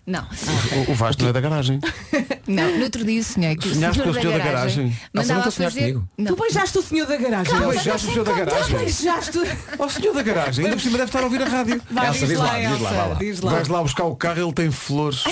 Não, 0.06 0.26
O, 0.88 0.92
o 0.94 0.96
Vasco 0.96 1.22
não 1.22 1.30
é 1.30 1.34
da 1.34 1.40
garagem. 1.40 1.80
não, 2.48 2.76
no 2.78 2.84
outro 2.86 3.04
dia 3.06 3.22
sonhei 3.22 3.56
com 3.56 3.68
o 3.68 3.74
Sonhaste 3.74 4.00
senhor, 4.00 4.04
com 4.06 4.10
o 4.10 4.14
da, 4.16 4.22
senhor 4.22 4.32
da 4.32 4.38
garagem. 4.44 4.56
garagem? 4.58 4.86
Elsa, 4.88 5.10
Mandava 5.14 5.40
nunca 5.40 5.52
sonhaste 5.52 5.80
fazer... 5.80 5.92
comigo? 5.94 6.10
Não. 6.18 6.26
Tu 6.26 6.42
beijaste 6.42 6.78
o 6.80 6.82
senhor 6.82 7.06
da 7.08 7.18
garagem? 7.18 7.54
Calma, 7.54 7.68
Beijaste 7.68 8.08
o 8.08 8.12
senhor 8.12 8.26
da 8.26 8.34
garagem? 8.34 8.78
Beijaste. 8.78 9.38
Ó 9.78 9.90
senhor 9.90 10.14
da 10.16 10.24
garagem, 10.24 10.66
ainda 10.66 10.76
por 10.78 10.82
cima 10.82 10.98
deve 10.98 11.10
estar 11.10 11.20
a 11.20 11.24
ouvir 11.24 11.42
a 11.44 11.46
rádio. 11.46 11.82
Vai, 11.92 12.08
Elsa, 12.08 12.20
diz, 12.20 12.30
diz 12.30 12.40
lá, 12.40 12.46
lá, 12.46 12.58
diz 12.58 12.64
lá, 12.68 12.72
Elsa, 12.74 12.90
vai 12.96 13.10
lá. 13.10 13.16
diz 13.16 13.40
lá. 13.42 13.52
Vais 13.52 13.68
lá 13.68 13.82
buscar 13.84 14.04
o 14.06 14.16
carro, 14.16 14.42
ele 14.42 14.54
tem 14.54 14.72
flores. 14.72 15.24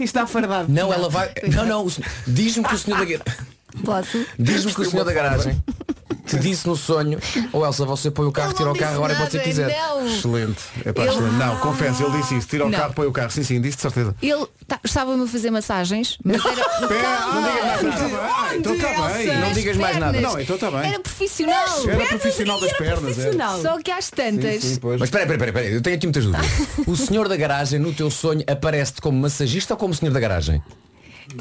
Está 0.00 0.26
fardado. 0.26 0.66
Não, 0.72 0.92
ela 0.92 1.08
vai. 1.08 1.30
Não, 1.54 1.64
não, 1.64 1.84
o 1.84 1.90
sen- 1.90 2.02
diz-me 2.26 2.64
que 2.64 2.74
o 2.74 2.78
senhor 2.78 2.98
da 2.98 3.04
garagem. 3.06 3.54
Posso? 3.84 4.24
Diz-me 4.38 4.74
que 4.74 4.80
o 4.82 4.84
senhor 4.90 5.04
da 5.04 5.12
garagem 5.12 5.62
te 6.26 6.38
disse 6.38 6.66
no 6.66 6.74
sonho, 6.76 7.18
ou 7.52 7.66
Elsa, 7.66 7.84
você 7.84 8.10
põe 8.10 8.26
o 8.26 8.32
carro, 8.32 8.48
Ele 8.50 8.56
tira 8.56 8.72
o 8.72 8.76
carro 8.78 8.94
agora 8.96 9.14
quando 9.14 9.30
você 9.30 9.36
nada, 9.38 9.48
quiser. 9.48 9.76
Não. 9.76 10.06
Excelente. 10.06 10.62
É 10.84 10.92
pá, 10.92 11.02
Eu- 11.02 11.12
excelente. 11.12 11.34
Não, 11.34 11.56
confesso, 11.58 12.02
ele 12.04 12.16
disse 12.18 12.36
isso. 12.38 12.48
Tira 12.48 12.64
o 12.66 12.70
Não. 12.70 12.78
carro, 12.78 12.94
põe 12.94 13.06
o 13.06 13.12
carro. 13.12 13.30
Sim, 13.30 13.42
sim, 13.42 13.60
disse 13.60 13.76
de 13.76 13.82
certeza. 13.82 14.14
Ele 14.22 14.46
ta- 14.66 14.80
estava-me 14.82 15.24
a 15.24 15.26
fazer 15.26 15.50
massagens, 15.50 16.16
mas 16.24 16.42
era. 16.44 16.54
não 16.80 16.88
digas 16.88 17.82
mais 17.82 18.08
nada. 18.08 18.28
Ah, 18.34 18.56
então 18.56 18.74
está 18.74 18.88
bem. 18.88 19.26
Elsa? 19.26 19.38
Não 19.40 19.52
digas 19.52 19.76
mais 19.76 19.96
nada. 19.98 20.20
Não, 20.20 20.40
então 20.40 20.54
está 20.56 20.70
bem. 20.70 20.80
Era 20.90 21.00
profissional. 21.00 21.66
Era 21.88 22.06
profissional 22.08 22.60
das 22.60 22.68
Era 22.70 22.78
pernas. 22.78 22.98
é. 22.98 23.12
profissional. 23.22 23.60
Só 23.62 23.82
que 23.82 23.90
às 23.90 24.10
tantas. 24.10 24.62
Sim, 24.64 24.76
pois. 24.80 24.98
Mas 25.00 25.08
espera, 25.08 25.24
espera, 25.24 25.50
espera, 25.50 25.66
eu 25.66 25.82
tenho 25.82 25.96
aqui 25.96 26.06
muitas 26.06 26.24
dúvidas. 26.24 26.46
O 26.86 26.96
senhor 26.96 27.28
da 27.28 27.36
garagem 27.36 27.78
no 27.78 27.92
teu 27.92 28.10
sonho 28.10 28.42
aparece-te 28.46 29.00
como 29.00 29.18
massagista 29.18 29.74
ou 29.74 29.78
como 29.78 29.92
senhor 29.94 30.12
da 30.12 30.20
garagem? 30.20 30.62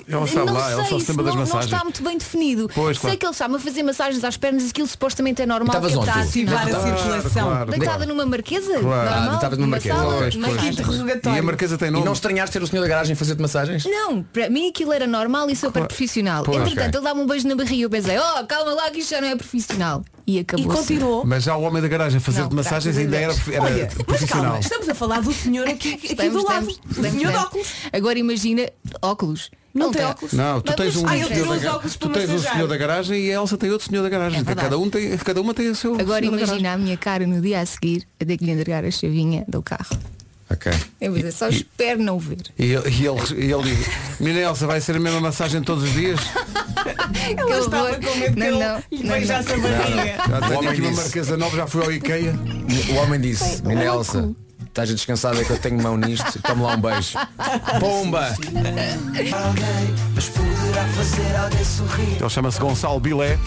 Ela 0.07 0.27
sabe 0.27 0.45
não 0.47 0.53
lá, 0.53 0.71
ela 0.71 0.81
sei, 0.83 0.89
só 0.91 0.97
se 0.97 1.03
isso 1.03 1.11
lembra 1.11 1.25
das 1.25 1.35
não, 1.35 1.41
não 1.41 1.47
massagens. 1.47 1.71
está 1.71 1.83
muito 1.83 2.03
bem 2.03 2.17
definido. 2.17 2.69
Pois, 2.73 2.97
sei 2.97 3.01
claro. 3.01 3.17
que 3.19 3.25
ele 3.25 3.31
está-me 3.31 3.55
a 3.55 3.59
fazer 3.59 3.83
massagens 3.83 4.23
às 4.23 4.37
pernas 4.37 4.63
e 4.63 4.69
aquilo 4.69 4.87
supostamente 4.87 5.41
é 5.41 5.45
normal 5.45 5.67
Estavas 5.75 5.91
que 5.91 5.97
ele 5.97 6.01
onde 6.01 6.09
está 6.09 6.21
a 6.21 6.23
Ativar 6.23 6.61
a 6.63 6.81
circulação. 6.97 7.47
claro. 7.49 7.71
Deitada 7.71 8.05
numa 8.05 8.25
marquesa? 8.25 8.79
Claro. 8.79 9.09
Normal, 9.11 9.29
deitavas 9.31 9.57
numa 9.57 9.67
marquesa. 9.71 9.95
sala, 9.95 10.17
Pois, 10.17 10.35
massagens. 10.35 10.65
E 10.77 10.81
interrogatório. 10.81 11.39
a 11.39 11.43
marquesa 11.43 11.77
tem 11.77 11.87
E 11.87 11.91
nome. 11.91 12.05
não 12.05 12.13
estranhaste 12.13 12.53
ter 12.53 12.63
o 12.63 12.67
senhor 12.67 12.81
da 12.81 12.87
garagem 12.87 13.15
fazer-te 13.15 13.41
massagens? 13.41 13.85
Não, 13.85 14.23
para 14.23 14.49
mim 14.49 14.69
aquilo 14.69 14.93
era 14.93 15.05
normal 15.07 15.49
e 15.49 15.55
super 15.55 15.85
profissional. 15.87 16.43
Pois, 16.43 16.57
Entretanto, 16.57 16.87
ok. 16.95 16.99
ele 16.99 17.03
dá-me 17.03 17.21
um 17.21 17.27
beijo 17.27 17.47
na 17.47 17.55
barriga 17.55 17.75
e 17.75 17.81
eu 17.81 17.89
pensei, 17.89 18.17
oh, 18.17 18.45
calma 18.47 18.73
lá 18.73 18.89
que 18.91 18.99
isto 18.99 19.09
já 19.11 19.21
não 19.21 19.27
é 19.27 19.35
profissional. 19.35 20.03
E 20.25 20.37
E 20.37 20.39
acabou. 20.39 20.67
continuou. 20.67 21.23
Mas 21.25 21.43
já 21.43 21.55
o 21.57 21.61
homem 21.63 21.81
da 21.81 21.87
garagem 21.87 22.17
a 22.17 22.21
fazer-te 22.21 22.49
Não, 22.49 22.55
massagens 22.55 22.97
ainda 22.97 23.17
era, 23.17 23.33
era 23.51 23.61
Olha, 23.63 23.89
mas 23.95 24.03
profissional. 24.05 24.43
calma, 24.45 24.59
estamos 24.59 24.89
a 24.89 24.95
falar 24.95 25.21
do 25.21 25.33
senhor 25.33 25.67
aqui, 25.67 25.93
aqui 25.95 26.07
Estamos, 26.13 26.31
do 26.41 26.47
lado. 26.47 26.69
estamos, 26.69 26.73
o 26.77 26.89
estamos, 26.91 27.11
senhor 27.11 27.31
de 27.31 27.37
óculos. 27.37 27.67
Agora 27.91 28.17
imagina 28.19 28.69
óculos. 29.01 29.51
Não 29.73 29.91
tem 29.91 30.05
óculos. 30.05 30.33
Não, 30.33 30.61
tu 30.61 30.75
tens 30.75 30.95
um 30.97 31.07
Ah, 31.07 31.17
ele 31.17 31.33
senhor 31.33 31.59
da 31.59 31.79
tu 31.79 32.09
tens 32.09 32.29
um 32.29 32.39
senhor 32.39 32.67
da 32.67 32.77
garagem 32.77 33.19
e 33.19 33.31
a 33.31 33.35
Elsa 33.35 33.57
tem 33.57 33.71
outro 33.71 33.89
senhor 33.89 34.03
da 34.03 34.09
garagem. 34.09 34.43
É 34.45 34.55
cada, 34.55 34.77
um 34.77 34.89
tem, 34.89 35.17
cada 35.17 35.41
uma 35.41 35.53
tem 35.53 35.69
o 35.69 35.75
seu 35.75 35.99
Agora 35.99 36.23
imagina 36.23 36.73
a 36.73 36.77
minha 36.77 36.95
cara 36.97 37.25
no 37.25 37.41
dia 37.41 37.59
a 37.59 37.65
seguir 37.65 38.07
a 38.21 38.25
ter 38.25 38.37
que 38.37 38.45
lhe 38.45 38.51
entregar 38.51 38.85
a 38.85 38.91
chavinha 38.91 39.43
do 39.47 39.61
carro. 39.63 39.97
Ok. 40.51 40.71
Eu 41.01 41.09
vou 41.11 41.17
dizer, 41.17 41.31
só 41.31 41.47
espero 41.47 42.03
não 42.03 42.19
ver. 42.19 42.43
E 42.59 42.65
ele, 42.73 42.87
e 42.89 43.07
ele, 43.07 43.45
e 43.47 43.51
ele 43.51 43.75
diz, 43.75 43.87
Mina 44.19 44.39
Elsa, 44.39 44.67
vai 44.67 44.79
ser 44.79 44.95
a 44.95 44.99
mesma 44.99 45.19
massagem 45.19 45.63
todos 45.63 45.83
os 45.85 45.91
dias? 45.93 46.19
Ela 47.35 47.47
Que 47.47 47.53
estava 47.59 47.83
horror. 47.89 47.99
com 48.01 48.17
medo 48.19 48.33
que 48.35 48.39
Não, 48.39 48.59
não, 48.59 48.59
não, 48.59 48.83
beijasse 49.09 49.51
a 49.53 49.57
não. 49.57 49.63
barriga. 49.63 50.15
Já 50.29 50.57
homem 50.57 50.69
aqui 50.69 50.81
uma 50.81 50.89
disse. 50.91 51.01
marquesa 51.01 51.37
nova, 51.37 51.57
já 51.57 51.67
fui 51.67 51.83
ao 51.83 51.91
Ikea. 51.91 52.35
O 52.91 52.95
homem 52.97 53.19
disse, 53.21 53.65
Mina 53.65 53.83
Elsa, 53.83 54.29
estás 54.73 54.89
a 54.89 54.93
descansar 54.93 55.39
é 55.39 55.43
que 55.43 55.51
eu 55.51 55.59
tenho 55.59 55.79
mão 55.79 55.95
nisto, 55.95 56.41
toma 56.41 56.65
lá 56.65 56.73
um 56.73 56.81
beijo. 56.81 57.19
Pomba! 57.79 58.35
Ele 62.19 62.29
chama-se 62.29 62.59
Gonçalo 62.59 62.99
Bilé. 62.99 63.37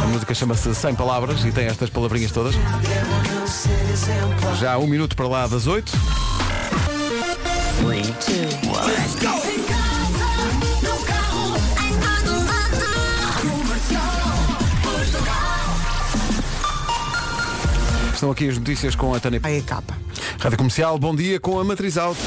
A 0.00 0.06
música 0.06 0.32
chama-se 0.32 0.72
Sem 0.76 0.94
Palavras 0.94 1.44
e 1.44 1.50
tem 1.50 1.66
estas 1.66 1.90
palavrinhas 1.90 2.30
todas. 2.30 2.54
Já 4.60 4.78
um 4.78 4.86
minuto 4.86 5.16
para 5.16 5.26
lá 5.26 5.48
das 5.48 5.66
oito. 5.66 5.92
Estão 18.14 18.30
aqui 18.30 18.48
as 18.48 18.56
notícias 18.56 18.94
com 18.94 19.12
a 19.12 19.18
Tânia. 19.18 19.40
Aí 19.42 19.58
a 19.58 19.62
capa. 19.62 20.11
Rádio 20.42 20.58
Comercial, 20.58 20.98
bom 20.98 21.14
dia 21.14 21.38
com 21.38 21.60
a 21.60 21.62
Matriz 21.62 21.96
Auto. 21.96 22.18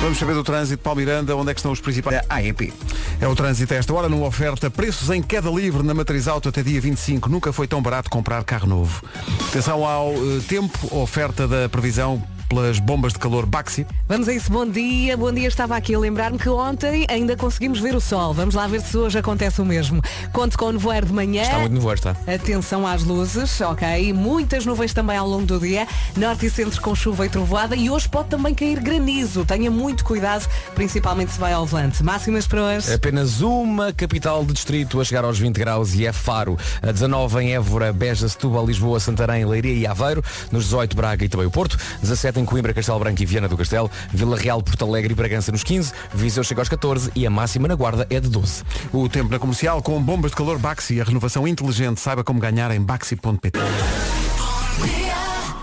Vamos 0.00 0.18
saber 0.18 0.34
do 0.34 0.42
trânsito, 0.42 0.82
Paulo 0.82 0.98
Miranda, 0.98 1.36
onde 1.36 1.52
é 1.52 1.54
que 1.54 1.60
estão 1.60 1.70
os 1.70 1.80
principais. 1.80 2.20
A 2.28 2.34
AEP. 2.34 2.72
É 3.20 3.28
o 3.28 3.36
trânsito 3.36 3.72
a 3.72 3.76
esta 3.76 3.94
hora, 3.94 4.08
numa 4.08 4.26
oferta, 4.26 4.68
preços 4.68 5.08
em 5.08 5.22
queda 5.22 5.48
livre 5.50 5.84
na 5.84 5.94
Matriz 5.94 6.26
Auto 6.26 6.48
até 6.48 6.64
dia 6.64 6.80
25. 6.80 7.28
Nunca 7.28 7.52
foi 7.52 7.68
tão 7.68 7.80
barato 7.80 8.10
comprar 8.10 8.42
carro 8.42 8.66
novo. 8.66 9.04
Atenção 9.48 9.86
ao 9.86 10.10
eh, 10.14 10.40
tempo, 10.48 10.88
oferta 10.90 11.46
da 11.46 11.68
previsão 11.68 12.20
pelas 12.50 12.80
bombas 12.80 13.12
de 13.12 13.20
calor 13.20 13.46
Baxi. 13.46 13.86
Vamos 14.08 14.28
a 14.28 14.34
isso, 14.34 14.50
bom 14.50 14.66
dia. 14.66 15.16
Bom 15.16 15.32
dia, 15.32 15.46
estava 15.46 15.76
aqui 15.76 15.94
a 15.94 15.98
lembrar-me 15.98 16.36
que 16.36 16.48
ontem 16.48 17.06
ainda 17.08 17.36
conseguimos 17.36 17.78
ver 17.78 17.94
o 17.94 18.00
sol. 18.00 18.34
Vamos 18.34 18.56
lá 18.56 18.66
ver 18.66 18.80
se 18.80 18.96
hoje 18.96 19.16
acontece 19.16 19.60
o 19.60 19.64
mesmo. 19.64 20.02
Conto 20.32 20.58
com 20.58 20.64
o 20.64 20.72
nevoeiro 20.72 21.06
de 21.06 21.12
manhã. 21.12 21.42
Está 21.42 21.60
muito 21.60 21.74
nevoeiro, 21.74 22.00
está. 22.00 22.16
Atenção 22.26 22.84
às 22.84 23.04
luzes, 23.04 23.60
ok? 23.60 24.12
Muitas 24.12 24.66
nuvens 24.66 24.92
também 24.92 25.16
ao 25.16 25.28
longo 25.28 25.46
do 25.46 25.60
dia. 25.60 25.86
Norte 26.16 26.46
e 26.46 26.50
centro 26.50 26.82
com 26.82 26.92
chuva 26.92 27.24
e 27.24 27.28
trovoada. 27.28 27.76
E 27.76 27.88
hoje 27.88 28.08
pode 28.08 28.28
também 28.28 28.52
cair 28.52 28.80
granizo. 28.80 29.44
Tenha 29.44 29.70
muito 29.70 30.04
cuidado, 30.04 30.48
principalmente 30.74 31.30
se 31.30 31.38
vai 31.38 31.52
ao 31.52 31.64
volante. 31.64 32.02
Máximas 32.02 32.48
para 32.48 32.64
hoje. 32.64 32.92
Apenas 32.92 33.40
uma 33.40 33.92
capital 33.92 34.44
de 34.44 34.54
distrito 34.54 35.00
a 35.00 35.04
chegar 35.04 35.24
aos 35.24 35.38
20 35.38 35.56
graus 35.56 35.94
e 35.94 36.04
é 36.04 36.12
Faro. 36.12 36.58
A 36.82 36.90
19 36.90 37.44
em 37.44 37.54
Évora, 37.54 37.92
Beja, 37.92 38.28
Setúbal, 38.28 38.66
Lisboa, 38.66 38.98
Santarém, 38.98 39.44
Leiria 39.44 39.72
e 39.72 39.86
Aveiro. 39.86 40.20
Nos 40.50 40.64
18 40.64 40.96
Braga 40.96 41.24
e 41.24 41.28
também 41.28 41.46
o 41.46 41.50
Porto. 41.50 41.78
17 42.02 42.39
em 42.40 42.44
Coimbra, 42.44 42.74
Castelo 42.74 42.98
Branco 42.98 43.22
e 43.22 43.26
Viana 43.26 43.48
do 43.48 43.56
Castelo. 43.56 43.90
Vila 44.12 44.36
Real, 44.36 44.62
Porto 44.62 44.84
Alegre 44.84 45.12
e 45.12 45.14
Bragança 45.14 45.52
nos 45.52 45.62
15. 45.62 45.92
Viseu 46.12 46.42
chega 46.42 46.60
aos 46.60 46.68
14 46.68 47.10
e 47.14 47.26
a 47.26 47.30
máxima 47.30 47.68
na 47.68 47.74
Guarda 47.74 48.06
é 48.10 48.18
de 48.18 48.28
12. 48.28 48.64
O 48.92 49.08
tempo 49.08 49.30
na 49.30 49.38
comercial 49.38 49.82
com 49.82 50.00
bombas 50.02 50.32
de 50.32 50.36
calor 50.36 50.58
Baxi. 50.58 51.00
A 51.00 51.04
renovação 51.04 51.46
inteligente. 51.46 52.00
Saiba 52.00 52.24
como 52.24 52.40
ganhar 52.40 52.70
em 52.70 52.80
baxi.pt. 52.80 53.58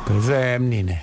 Pois 0.08 0.30
é, 0.30 0.58
menina. 0.58 1.00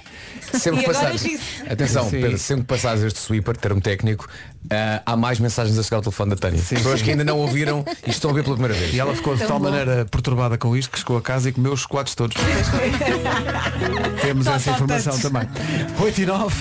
Sempre 0.59 0.83
E 0.83 0.85
passares, 0.85 1.25
atenção, 1.69 2.05
Sim. 2.05 2.21
Pedro, 2.21 2.38
sempre 2.38 2.62
que 2.62 2.69
passares 2.69 3.03
este 3.03 3.19
sweeper, 3.19 3.57
termo 3.57 3.81
técnico, 3.81 4.29
ah, 4.71 5.03
há 5.05 5.17
mais 5.17 5.40
mensagens 5.40 5.77
a 5.79 5.83
chegar 5.83 5.97
ao 5.97 6.03
telefone 6.03 6.31
da 6.31 6.37
Tânia. 6.37 6.62
Pessoas 6.62 7.03
que 7.03 7.11
ainda 7.11 7.25
não 7.25 7.38
ouviram 7.38 7.85
e 8.07 8.11
estão 8.11 8.31
a 8.31 8.33
ver 8.33 8.45
pela 8.45 8.57
primeira 8.57 8.79
vez. 8.79 8.95
E 8.95 9.01
ela 9.01 9.14
ficou 9.14 9.37
de 9.37 9.45
tal 9.45 9.59
maneira 9.59 10.07
perturbada 10.11 10.57
com 10.57 10.77
isto 10.77 10.90
que 10.90 10.99
chegou 10.99 11.17
a 11.17 11.23
casa 11.23 11.49
e 11.49 11.53
comeu 11.53 11.73
os 11.73 11.81
chocolates 11.81 12.14
todos. 12.14 12.37
Temos 14.23 14.47
essa 14.47 14.71
informação 14.71 15.19
também. 15.19 15.49
8 15.99 16.21
e 16.21 16.27
9. 16.27 16.55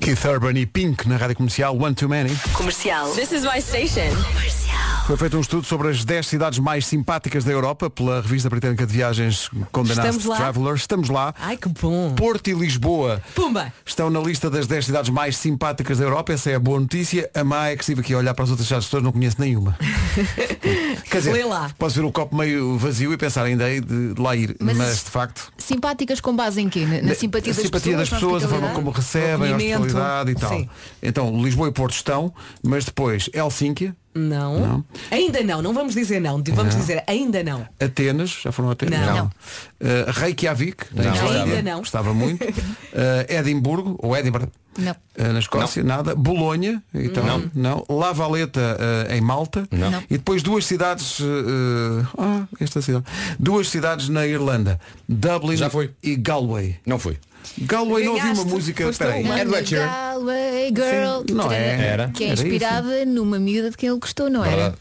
Keith 0.00 0.24
Urban 0.24 0.58
e 0.58 0.66
Pink 0.66 1.08
na 1.08 1.16
rádio 1.16 1.36
comercial 1.36 1.80
One 1.80 1.94
Too 1.94 2.08
Many. 2.08 2.36
Comercial. 2.54 3.12
This 3.14 3.30
is 3.30 3.44
my 3.44 3.60
station. 3.60 4.10
Foi 5.06 5.16
feito 5.16 5.36
um 5.36 5.40
estudo 5.40 5.66
sobre 5.66 5.88
as 5.90 6.04
10 6.04 6.26
cidades 6.26 6.58
mais 6.60 6.86
simpáticas 6.86 7.42
da 7.44 7.50
Europa 7.50 7.90
pela 7.90 8.20
revista 8.22 8.48
britânica 8.48 8.86
de 8.86 8.92
viagens 8.92 9.50
Condé 9.72 9.94
Nast 9.96 10.00
Estamos 10.08 10.24
lá? 10.26 10.36
Traveler. 10.36 10.74
Estamos 10.74 11.08
lá. 11.10 11.34
Ai, 11.40 11.56
que 11.56 11.68
bom. 11.68 12.14
Porto 12.14 12.48
e 12.48 12.52
Lisboa 12.54 13.20
Pumba. 13.34 13.72
estão 13.84 14.08
na 14.08 14.20
lista 14.20 14.48
das 14.48 14.66
10 14.68 14.86
cidades 14.86 15.10
mais 15.10 15.36
simpáticas 15.36 15.98
da 15.98 16.04
Europa. 16.04 16.32
Essa 16.32 16.50
é 16.50 16.54
a 16.54 16.60
boa 16.60 16.78
notícia. 16.78 17.28
A 17.34 17.42
má 17.42 17.68
é 17.68 17.76
que 17.76 17.82
estive 17.82 18.00
aqui 18.00 18.14
a 18.14 18.18
olhar 18.18 18.32
para 18.32 18.44
as 18.44 18.50
outras 18.50 18.66
cidades 18.68 18.88
todas, 18.88 19.02
não 19.04 19.10
conheço 19.12 19.36
nenhuma. 19.40 19.76
Quer 21.10 21.18
dizer, 21.18 21.32
Lê 21.32 21.44
lá. 21.44 21.70
posso 21.76 21.96
ver 21.96 22.06
o 22.06 22.12
copo 22.12 22.36
meio 22.36 22.78
vazio 22.78 23.12
e 23.12 23.16
pensar 23.16 23.42
ainda 23.44 23.68
hei 23.68 23.80
de 23.80 24.14
lá 24.16 24.36
ir. 24.36 24.56
Mas, 24.60 24.76
Mas- 24.76 25.04
de 25.04 25.10
facto. 25.10 25.52
Simpáticas 25.58 26.20
com 26.20 26.34
base 26.34 26.60
em 26.60 26.68
quê? 26.68 26.86
Na, 26.86 27.02
na 27.02 27.14
simpatia, 27.14 27.52
das, 27.52 27.62
simpatia 27.62 27.98
pessoas, 27.98 28.08
das 28.10 28.20
pessoas, 28.20 28.44
a 28.44 28.48
forma 28.48 28.68
como 28.70 28.90
recebem, 28.90 29.52
a 29.52 29.56
hospitalidade 29.56 30.30
e 30.30 30.34
tal. 30.36 30.50
Sim. 30.50 30.68
Então, 31.02 31.42
Lisboa 31.42 31.68
e 31.68 31.72
Porto 31.72 31.94
estão, 31.94 32.32
mas 32.62 32.84
depois 32.84 33.28
Helsínquia, 33.34 33.94
Não. 34.14 34.58
Não. 34.58 34.84
Ainda 35.10 35.42
não, 35.42 35.62
não 35.62 35.72
vamos 35.72 35.94
dizer 35.94 36.20
não. 36.20 36.42
Vamos 36.52 36.76
dizer 36.76 37.02
ainda 37.06 37.42
não. 37.42 37.66
Atenas, 37.80 38.40
já 38.42 38.52
foram 38.52 38.70
Atenas? 38.70 39.00
Não. 39.00 39.16
Não. 39.16 39.24
Uh, 39.26 40.10
Reykjavik, 40.10 40.84
na 40.94 41.04
Não, 41.04 41.14
Islândia, 41.14 41.42
ainda 41.42 41.62
não. 41.70 41.78
Gostava 41.78 42.12
muito. 42.14 42.42
Uh, 42.92 43.24
Edimburgo, 43.32 43.96
ou 44.02 44.14
Edinburgh, 44.14 44.50
Não. 44.76 44.92
uh, 44.92 45.32
na 45.32 45.38
Escócia, 45.38 45.82
nada. 45.82 46.14
Bolonha, 46.14 46.82
então, 46.92 47.24
não. 47.24 47.50
não. 47.54 47.86
La 47.88 48.12
Valeta 48.12 48.60
uh, 48.60 49.12
em 49.14 49.20
Malta. 49.20 49.66
Não. 49.70 49.90
Não. 49.90 50.00
E 50.10 50.18
depois 50.18 50.42
duas 50.42 50.66
cidades. 50.66 51.18
uh, 51.20 52.06
ah, 52.18 52.42
esta 52.60 52.82
cidade. 52.82 53.06
Duas 53.38 53.70
cidades 53.70 54.10
na 54.10 54.26
Irlanda. 54.26 54.78
Dublin 55.08 55.56
Já 55.56 55.70
foi. 55.70 55.90
e 56.02 56.14
Galway. 56.16 56.76
Não 56.84 56.98
fui. 56.98 57.16
Galway 57.60 58.04
não 58.04 58.16
havia 58.18 58.32
uma 58.32 58.44
música. 58.44 58.84
Espera 58.88 59.14
aí. 59.14 59.24
uma. 59.24 59.38
É 59.38 59.44
do 59.44 59.56
Ed 59.56 59.68
Sheeran. 59.68 59.86
Galway 59.86 60.68
Girl. 60.74 61.36
Não 61.36 61.52
é. 61.52 61.86
Era. 61.86 62.08
Que 62.08 62.24
é 62.24 62.26
Era 62.28 62.34
isso. 62.34 62.46
inspirada 62.46 63.04
numa 63.04 63.38
miúda 63.38 63.70
de 63.70 63.76
quem 63.76 63.88
ele 63.88 63.98
gostou, 63.98 64.30
não 64.30 64.44
era? 64.44 64.56
Verdade. 64.56 64.76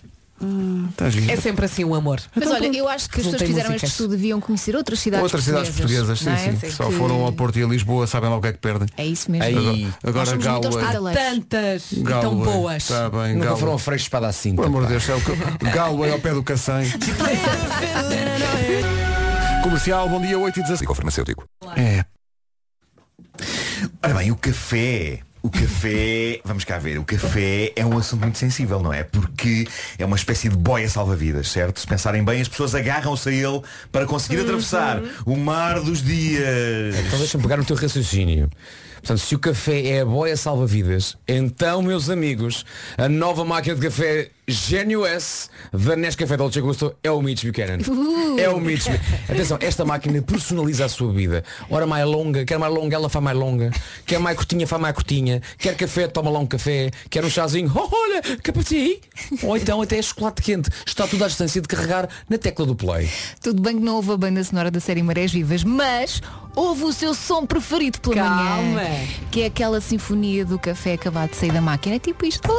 Tá. 0.98 1.06
É 1.32 1.36
sempre 1.36 1.66
assim 1.66 1.84
o 1.84 1.94
amor. 1.94 2.20
Mas 2.34 2.48
Então, 2.48 2.58
olha, 2.58 2.76
eu 2.76 2.90
acho 2.90 3.08
que 3.08 3.20
as 3.20 3.26
pessoas 3.28 3.42
que 3.44 3.48
fizeram 3.48 3.68
este 3.70 3.74
músicas. 3.74 3.90
estudo 3.92 4.10
deviam 4.10 4.42
conhecer 4.42 4.76
outras 4.76 5.00
cidades 5.00 5.24
Outras 5.26 5.44
cidades 5.44 5.70
portuguesas, 5.70 6.18
sim, 6.20 6.30
é? 6.32 6.36
sim. 6.38 6.58
Sim. 6.60 6.72
Só 6.72 6.86
Que- 6.88 6.94
foram 6.96 7.24
ao 7.24 7.32
Porto 7.32 7.60
e 7.60 7.64
a 7.64 7.68
Lisboa, 7.68 8.08
sabem 8.08 8.28
lá 8.28 8.38
o 8.38 8.42
que 8.42 8.48
é 8.48 8.54
que 8.54 8.58
perdem. 8.58 8.88
É 8.98 9.06
isso 9.06 9.30
mesmo. 9.30 9.46
Aí. 9.46 9.88
Agora, 10.04 10.32
agora 10.32 10.38
Galway. 10.44 10.68
hospitaleiros. 10.70 11.24
Tantas 11.24 11.92
e 11.92 11.96
tão 11.98 12.04
Galway. 12.04 12.44
boas. 12.44 12.78
Está 12.84 13.08
bem, 13.12 13.34
Nunca 13.36 13.46
Galway. 13.46 13.60
foram 13.60 13.74
a 13.76 13.80
freixo 13.80 14.06
espada 14.06 14.28
assim. 14.28 14.56
Por 14.56 14.66
amor 14.66 14.82
de 14.86 14.90
Deus, 14.90 15.08
é 15.10 15.14
o 15.14 15.22
que... 15.22 15.32
Galway 15.76 16.12
ao 16.12 16.20
pé 16.20 16.34
do 16.34 16.42
Cacém. 16.42 16.90
Comercial, 19.64 20.10
bom 20.10 20.20
dia, 20.22 20.38
8 20.40 20.60
e 20.60 20.64
16. 20.64 20.90
farmacêutico. 20.96 21.44
É, 21.78 22.04
Ora 24.02 24.14
bem, 24.16 24.32
o 24.32 24.36
café. 24.36 25.20
O 25.44 25.50
café, 25.50 26.40
vamos 26.46 26.64
cá 26.64 26.78
ver, 26.78 27.00
o 27.00 27.04
café 27.04 27.74
é 27.76 27.84
um 27.84 27.98
assunto 27.98 28.22
muito 28.22 28.38
sensível, 28.38 28.80
não 28.80 28.94
é? 28.94 29.04
Porque 29.04 29.68
é 29.98 30.06
uma 30.06 30.16
espécie 30.16 30.50
de 30.50 30.56
boia 30.56 30.88
salva-vidas, 30.88 31.50
certo? 31.50 31.80
Se 31.80 31.88
pensarem 31.88 32.24
bem, 32.24 32.42
as 32.42 32.48
pessoas 32.48 32.76
agarram-se 32.76 33.28
a 33.28 33.32
ele 33.32 33.60
para 33.92 34.06
conseguir 34.06 34.42
atravessar 34.42 35.02
o 35.26 35.36
mar 35.36 35.82
dos 35.82 36.04
dias. 36.04 36.96
Então 37.08 37.18
deixa-me 37.18 37.42
pegar 37.42 37.58
no 37.58 37.66
teu 37.66 37.76
raciocínio. 37.76 38.52
Portanto, 39.02 39.18
se 39.18 39.34
o 39.34 39.40
café 39.40 39.84
é 39.88 40.02
a 40.02 40.06
boia 40.06 40.38
salva-vidas, 40.38 41.18
então, 41.28 41.82
meus 41.82 42.08
amigos, 42.08 42.64
a 42.96 43.10
nova 43.10 43.44
máquina 43.44 43.74
de 43.74 43.82
café 43.82 44.30
Genio 44.52 45.06
S 45.06 45.50
da 45.72 45.96
Nescafé 45.96 46.36
Dolce 46.36 46.60
Gusto 46.62 46.94
é 47.04 47.10
o 47.10 47.22
Mitch 47.22 47.46
Buchanan. 47.46 47.80
É 48.38 48.50
o 48.50 48.60
Mitch. 48.60 48.88
Atenção, 49.30 49.58
esta 49.62 49.86
máquina 49.86 50.22
personaliza 50.22 50.86
a 50.86 50.90
sua 50.90 51.12
vida. 51.12 51.44
Ora 51.70 51.88
mais 51.88 52.06
longa, 52.06 52.46
quer 52.46 52.58
mais 52.60 52.74
longa, 52.74 52.96
ela 52.96 53.10
faz 53.10 53.24
mais 53.24 53.38
longa. 53.38 53.72
Quer 54.06 54.20
mais 54.20 54.36
curtinha, 54.36 54.68
faz 54.68 54.82
mais 54.82 54.94
curtinha. 54.94 55.42
Quer 55.58 55.76
café, 55.76 56.08
toma 56.08 56.30
lá 56.30 56.40
um 56.40 56.46
café. 56.46 56.92
Quer 57.10 57.24
um 57.24 57.30
chazinho, 57.30 57.72
oh, 57.74 57.90
olha, 57.92 58.22
capati. 58.44 59.02
Ou 59.44 59.58
então 59.58 59.82
até 59.82 60.02
chocolate 60.02 60.42
quente. 60.42 60.70
Está 60.86 61.08
tudo 61.08 61.24
à 61.24 61.28
distância 61.28 61.62
de 61.62 61.68
carregar 61.68 62.10
na 62.30 62.38
tecla 62.38 62.66
do 62.66 62.76
play. 62.76 63.10
Tudo 63.42 63.62
bem 63.62 63.78
que 63.78 63.84
não 63.84 63.96
houve 63.96 64.12
a 64.12 64.18
banda 64.18 64.44
sonora 64.44 64.70
da 64.70 64.80
série 64.80 65.02
Marés 65.04 65.32
Vivas, 65.32 65.64
mas 65.64 66.22
houve 66.56 66.84
o 66.84 66.94
seu 66.94 67.14
som 67.14 67.46
preferido 67.46 68.00
pela 68.00 68.16
Calma. 68.16 68.62
manhã. 68.62 69.08
Que 69.32 69.42
é 69.44 69.46
aquela 69.46 69.80
sinfonia 69.80 70.46
do 70.46 70.60
café 70.60 70.94
acabado 70.94 71.32
de 71.32 71.38
sair 71.38 71.52
da 71.52 71.62
máquina. 71.62 71.96
É 71.96 72.00
tipo 72.00 72.26
isto. 72.26 72.50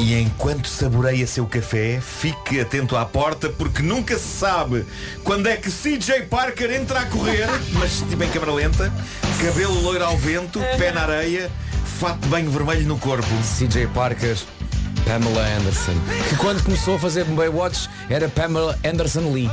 E 0.00 0.14
enquanto 0.14 0.68
saboreia 0.68 1.26
seu 1.34 1.46
café, 1.46 2.00
fique 2.00 2.60
atento 2.60 2.96
à 2.96 3.04
porta 3.04 3.48
porque 3.48 3.82
nunca 3.82 4.16
se 4.16 4.38
sabe 4.38 4.86
quando 5.24 5.48
é 5.48 5.56
que 5.56 5.68
CJ 5.68 6.26
Parker 6.30 6.70
entra 6.70 7.00
a 7.00 7.06
correr, 7.06 7.48
mas 7.74 8.04
tipo 8.08 8.22
em 8.22 8.30
câmara 8.30 8.52
lenta, 8.52 8.92
cabelo 9.44 9.80
loiro 9.82 10.04
ao 10.04 10.16
vento, 10.16 10.60
pé 10.78 10.92
na 10.92 11.02
areia, 11.02 11.50
fato 11.98 12.20
de 12.20 12.28
banho 12.28 12.48
vermelho 12.52 12.86
no 12.86 12.96
corpo. 12.98 13.26
CJ 13.58 13.88
Parker, 13.88 14.36
Pamela 15.04 15.44
Anderson. 15.58 15.96
Que 16.28 16.36
quando 16.36 16.62
começou 16.62 16.94
a 16.94 16.98
fazer 17.00 17.24
Baywatch 17.24 17.88
era 18.08 18.28
Pamela 18.28 18.78
Anderson 18.84 19.32
Lee. 19.32 19.50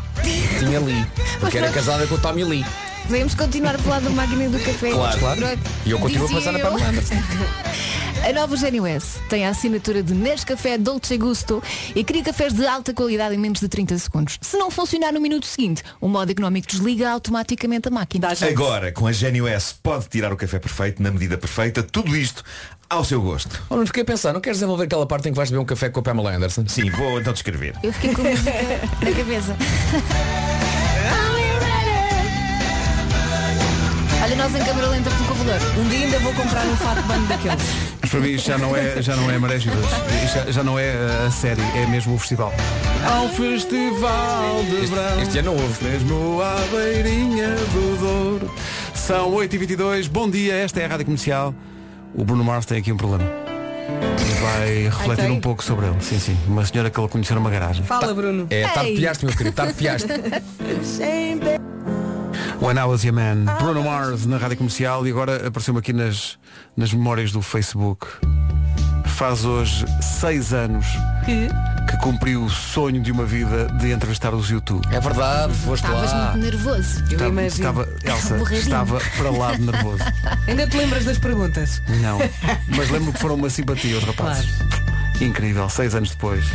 Tinha 0.60 0.80
Lee. 0.80 1.04
Porque 1.40 1.58
era 1.58 1.72
casada 1.72 2.06
com 2.06 2.14
o 2.14 2.20
Tommy 2.20 2.44
Lee. 2.44 2.66
Podemos 3.08 3.34
continuar 3.34 3.74
a 3.74 3.80
falar 3.80 4.02
da 4.02 4.10
máquina 4.12 4.48
do 4.50 4.60
café. 4.60 4.92
Claro, 4.92 5.20
claro. 5.20 5.42
E 5.84 5.90
eu 5.90 5.98
continuo 5.98 6.26
a 6.26 6.28
Dizia 6.28 6.38
pensar 6.38 6.52
na 6.52 6.60
eu. 6.60 6.64
Pamela 6.64 6.90
Anderson. 6.90 7.16
A 8.24 8.32
nova 8.32 8.56
Genio 8.56 8.86
S 8.86 9.20
tem 9.30 9.46
a 9.46 9.50
assinatura 9.50 10.04
de 10.04 10.14
Nescafé 10.14 10.78
Dolce 10.78 11.18
Gusto 11.18 11.62
e 11.96 12.04
cria 12.04 12.24
cafés 12.24 12.54
de 12.54 12.66
alta 12.68 12.94
qualidade 12.94 13.34
em 13.34 13.38
menos 13.38 13.60
de 13.60 13.68
30 13.68 13.98
segundos. 13.98 14.38
Se 14.40 14.58
não 14.58 14.70
funcionar 14.70 15.12
no 15.12 15.20
minuto 15.20 15.48
seguinte, 15.48 15.82
o 16.00 16.08
modo 16.08 16.32
económico 16.32 16.68
desliga 16.68 17.10
automaticamente 17.10 17.88
a 17.88 17.92
máquina. 17.92 18.28
Agora, 18.48 18.92
com 18.92 19.08
a 19.08 19.12
Genio 19.12 19.48
S, 19.48 19.74
pode 19.82 20.08
tirar 20.08 20.32
o 20.32 20.38
café 20.38 20.60
perfeito, 20.60 21.02
na 21.02 21.10
medida 21.10 21.36
perfeita, 21.36 21.82
tudo 21.82 22.16
isto 22.16 22.44
ao 22.88 23.04
seu 23.04 23.20
gosto. 23.22 23.60
Oh, 23.70 23.76
não 23.78 23.88
fiquei 23.88 24.04
a 24.04 24.06
pensar, 24.06 24.34
não 24.34 24.40
queres 24.40 24.60
desenvolver 24.60 24.84
aquela 24.84 25.08
parte 25.08 25.28
em 25.28 25.32
que 25.32 25.38
vais 25.38 25.50
beber 25.50 25.64
um 25.64 25.66
café 25.66 25.90
com 25.90 26.00
a 26.00 26.04
Pamela 26.04 26.32
Anderson? 26.32 26.64
Sim, 26.68 26.92
vou 26.92 27.20
então 27.20 27.34
descrever. 27.34 27.76
Eu 27.82 27.92
fiquei 27.92 28.14
com 28.14 28.22
música 28.22 28.52
na 29.02 29.12
cabeça. 29.12 29.58
Olha, 34.32 34.44
nós 34.44 34.56
em 34.56 34.64
câmara 34.64 34.88
lenta 34.88 35.10
pelo 35.10 35.26
corredor. 35.26 35.58
Um 35.78 35.90
dia 35.90 36.06
ainda 36.06 36.20
vou 36.20 36.34
comprar 36.34 36.66
um 36.66 36.78
fato 36.78 37.02
de 37.02 37.08
banho 37.10 37.28
daqueles. 37.28 37.62
mas 38.00 38.10
para 38.10 38.20
mim 38.22 38.30
isto 38.30 38.48
já 38.48 38.58
não 38.58 38.78
é, 38.78 39.02
já 39.02 39.16
não 39.18 39.30
é 39.30 39.38
Marés 39.38 39.62
Vivas. 39.62 39.84
Isto 40.24 40.46
já, 40.46 40.52
já 40.52 40.64
não 40.64 40.80
é 40.80 40.94
a 41.28 41.32
série, 41.32 41.62
é 41.76 41.86
mesmo 41.86 42.16
o 42.16 42.18
festival. 42.18 42.54
Ao 43.06 43.28
Festival 43.28 44.64
de 44.64 44.86
Verão. 44.86 45.22
este 45.22 45.40
ano 45.40 45.54
não 45.54 45.62
houve. 45.62 45.84
Mesmo 45.84 46.42
à 46.42 46.56
beirinha 46.74 47.50
do 47.50 48.00
Douro. 48.00 48.50
São 48.94 49.34
8h22, 49.34 50.08
bom 50.08 50.30
dia, 50.30 50.54
esta 50.54 50.80
é 50.80 50.86
a 50.86 50.88
Rádio 50.88 51.08
Comercial. 51.08 51.54
O 52.16 52.24
Bruno 52.24 52.46
Mars 52.46 52.66
tem 52.66 52.78
aqui 52.78 52.94
um 52.94 52.98
problema. 52.98 53.30
Vai 54.42 54.84
refletir 54.86 55.26
tem? 55.26 55.32
um 55.32 55.42
pouco 55.42 55.62
sobre 55.62 55.88
ele. 55.88 55.98
Sim, 56.00 56.20
sim. 56.20 56.38
Uma 56.48 56.66
senhora 56.66 56.90
que 56.90 56.98
ele 56.98 57.10
conheceu 57.10 57.36
numa 57.36 57.50
garagem. 57.50 57.84
Fala, 57.84 58.14
Bruno. 58.14 58.48
É, 58.50 58.66
tarpeaste, 58.66 59.26
meu 59.26 59.36
querido, 59.36 59.56
tarpeaste. 59.58 60.08
When 62.62 62.78
I 62.78 62.84
Was 62.86 63.04
Your 63.04 63.14
Man. 63.16 63.46
Bruno 63.60 63.84
Mars 63.84 64.26
na 64.26 64.38
Rádio 64.38 64.58
Comercial 64.58 65.06
e 65.08 65.12
agora 65.12 65.48
apareceu-me 65.48 65.80
aqui 65.80 65.94
nas, 65.94 66.38
nas 66.76 66.94
memórias 66.94 67.32
do 67.32 67.42
Facebook. 67.42 68.08
Faz 69.06 69.46
hoje 69.46 69.86
seis 70.02 70.52
anos 70.54 70.86
Que 71.26 71.48
que 71.90 71.98
cumpriu 71.98 72.44
o 72.46 72.50
sonho 72.50 73.02
de 73.02 73.12
uma 73.12 73.26
vida 73.26 73.68
de 73.80 73.92
entrevistar 73.92 74.34
os 74.34 74.50
YouTube. 74.50 74.82
É 74.92 75.00
verdade, 75.00 75.54
foste 75.54 75.84
Estavas 75.84 76.12
lá. 76.14 76.32
muito 76.32 76.46
nervoso. 76.46 77.00
eu 77.00 77.06
Estava, 77.12 77.28
imagino. 77.30 77.50
estava, 77.50 77.90
Elsa, 78.06 78.36
Borradinho. 78.36 78.62
estava 78.62 79.02
para 79.18 79.30
lá 79.32 79.52
de 79.56 79.62
nervoso. 79.64 80.04
Ainda 80.48 80.68
te 80.68 80.78
lembras 80.78 81.04
das 81.06 81.18
perguntas? 81.18 81.82
Não. 82.02 82.20
Mas 82.78 82.90
lembro 82.90 83.12
que 83.12 83.20
foram 83.20 83.36
uma 83.36 83.50
simpatia 83.50 83.98
os 83.98 84.04
rapazes. 84.06 84.48
Incrível, 85.20 85.68
seis 85.70 85.94
anos 85.94 86.12
depois. 86.12 86.46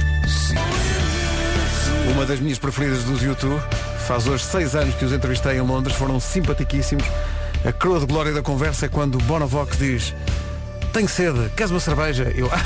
Uma 2.15 2.25
das 2.25 2.41
minhas 2.41 2.59
preferidas 2.59 3.05
dos 3.05 3.23
YouTube. 3.23 3.61
Faz 4.07 4.27
hoje 4.27 4.45
seis 4.45 4.75
anos 4.75 4.95
que 4.95 5.05
os 5.05 5.13
entrevistei 5.13 5.57
em 5.57 5.61
Londres, 5.61 5.97
foram 5.97 6.21
simpaticíssimos. 6.21 7.05
A 7.65 7.73
coroa 7.73 8.01
de 8.01 8.07
glória 8.07 8.33
da 8.33 8.43
conversa 8.43 8.87
é 8.87 8.89
quando 8.89 9.19
Bonovox 9.19 9.77
diz 9.79 10.15
tenho 10.93 11.09
sede, 11.11 11.51
queres 11.55 11.71
uma 11.71 11.81
cerveja? 11.81 12.33
Eu. 12.35 12.49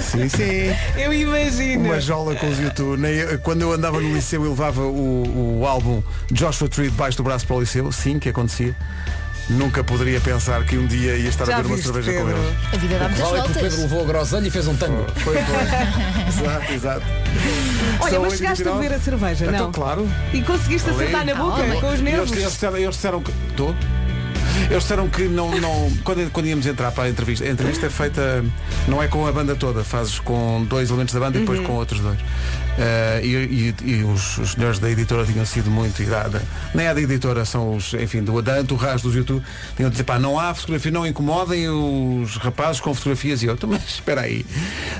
sim, 0.00 0.28
sim. 0.28 0.74
Eu 1.00 1.12
imagino. 1.12 1.84
Uma 1.84 2.00
jola 2.00 2.34
com 2.34 2.48
os 2.48 2.58
YouTube. 2.58 3.00
Eu- 3.06 3.38
Quando 3.38 3.62
eu 3.62 3.72
andava 3.72 4.00
no 4.00 4.12
liceu 4.12 4.44
e 4.44 4.48
levava 4.48 4.82
o, 4.82 5.60
o 5.60 5.66
álbum 5.66 6.02
Joshua 6.32 6.68
Tree 6.68 6.90
debaixo 6.90 7.16
do 7.18 7.22
braço 7.22 7.46
para 7.46 7.54
o 7.56 7.60
liceu, 7.60 7.92
sim, 7.92 8.18
que 8.18 8.28
acontecia. 8.28 8.74
Nunca 9.50 9.82
poderia 9.82 10.20
pensar 10.20 10.62
que 10.64 10.76
um 10.76 10.86
dia 10.86 11.16
ia 11.16 11.28
estar 11.28 11.46
Já 11.46 11.54
a 11.54 11.56
beber 11.56 11.68
uma 11.70 11.76
viste, 11.76 11.90
cerveja 11.90 12.18
com 12.18 12.26
Pedro? 12.26 12.42
eles. 12.42 12.56
A 12.72 12.76
vida 12.76 12.98
dá 12.98 13.08
muitas 13.08 13.28
Vale 13.30 13.42
que 13.42 13.50
o 13.50 13.54
Pedro 13.62 13.80
levou 13.80 14.02
a 14.02 14.04
groselha 14.06 14.46
e 14.46 14.50
fez 14.50 14.68
um 14.68 14.76
tango. 14.76 15.06
Foi, 15.16 15.36
foi. 15.36 15.56
exato, 16.28 16.72
exato. 16.72 17.02
Olha, 18.00 18.10
São 18.10 18.22
mas 18.22 18.32
chegaste 18.34 18.62
a 18.62 18.66
8h29. 18.72 18.78
beber 18.82 18.94
a 18.94 19.00
cerveja, 19.00 19.44
Então, 19.46 19.58
não? 19.58 19.72
claro. 19.72 20.08
E 20.34 20.42
conseguiste 20.42 20.90
acertar 20.90 21.24
na 21.24 21.34
boca 21.34 21.62
Ah, 21.62 21.80
com 21.80 21.86
os 21.88 21.94
E 21.94 21.94
Eles, 21.94 22.00
nervos? 22.02 22.32
eles 22.32 22.52
disseram, 22.52 22.76
eles 22.76 22.94
disseram 22.94 23.22
que. 23.22 23.32
Estou? 23.48 23.74
Eles 24.70 24.82
disseram 24.82 25.08
que 25.08 25.22
não, 25.28 25.50
não 25.58 25.90
quando, 26.04 26.30
quando 26.30 26.46
íamos 26.46 26.66
entrar 26.66 26.90
para 26.92 27.04
a 27.04 27.08
entrevista, 27.08 27.44
a 27.44 27.48
entrevista 27.48 27.86
é 27.86 27.90
feita, 27.90 28.44
não 28.86 29.02
é 29.02 29.08
com 29.08 29.26
a 29.26 29.32
banda 29.32 29.54
toda, 29.54 29.82
fazes 29.84 30.18
com 30.18 30.64
dois 30.68 30.90
elementos 30.90 31.14
da 31.14 31.20
banda 31.20 31.38
e 31.38 31.40
Uhum. 31.40 31.46
depois 31.46 31.66
com 31.66 31.72
outros 31.74 32.00
dois. 32.00 32.18
Eh, 32.80 33.20
e, 33.24 33.28
e- 33.84 33.90
e 33.98 34.04
os, 34.04 34.38
os 34.38 34.52
senhores 34.52 34.78
da 34.78 34.88
editora 34.88 35.24
tinham 35.26 35.44
sido 35.44 35.68
muito 35.68 36.00
idade. 36.00 36.38
Nem 36.72 36.86
é 36.86 36.94
da 36.94 37.00
editora, 37.00 37.44
são 37.44 37.74
os, 37.74 37.92
enfim, 37.94 38.22
do 38.22 38.40
da 38.40 38.60
entourage 38.60 39.02
dos 39.02 39.16
YouTube. 39.16 39.42
Tinham 39.76 39.90
de 39.90 39.94
dizer, 39.94 40.04
pá, 40.04 40.16
não 40.18 40.38
há 40.38 40.54
fotografia, 40.54 40.92
não 40.92 41.04
incomodem 41.04 41.68
os 41.68 42.36
rapazes 42.36 42.80
com 42.80 42.94
fotografias. 42.94 43.42
E 43.42 43.46
eu, 43.46 43.54
"Então, 43.54 43.68
mas 43.68 43.82
espera 43.84 44.20
aí. 44.20 44.46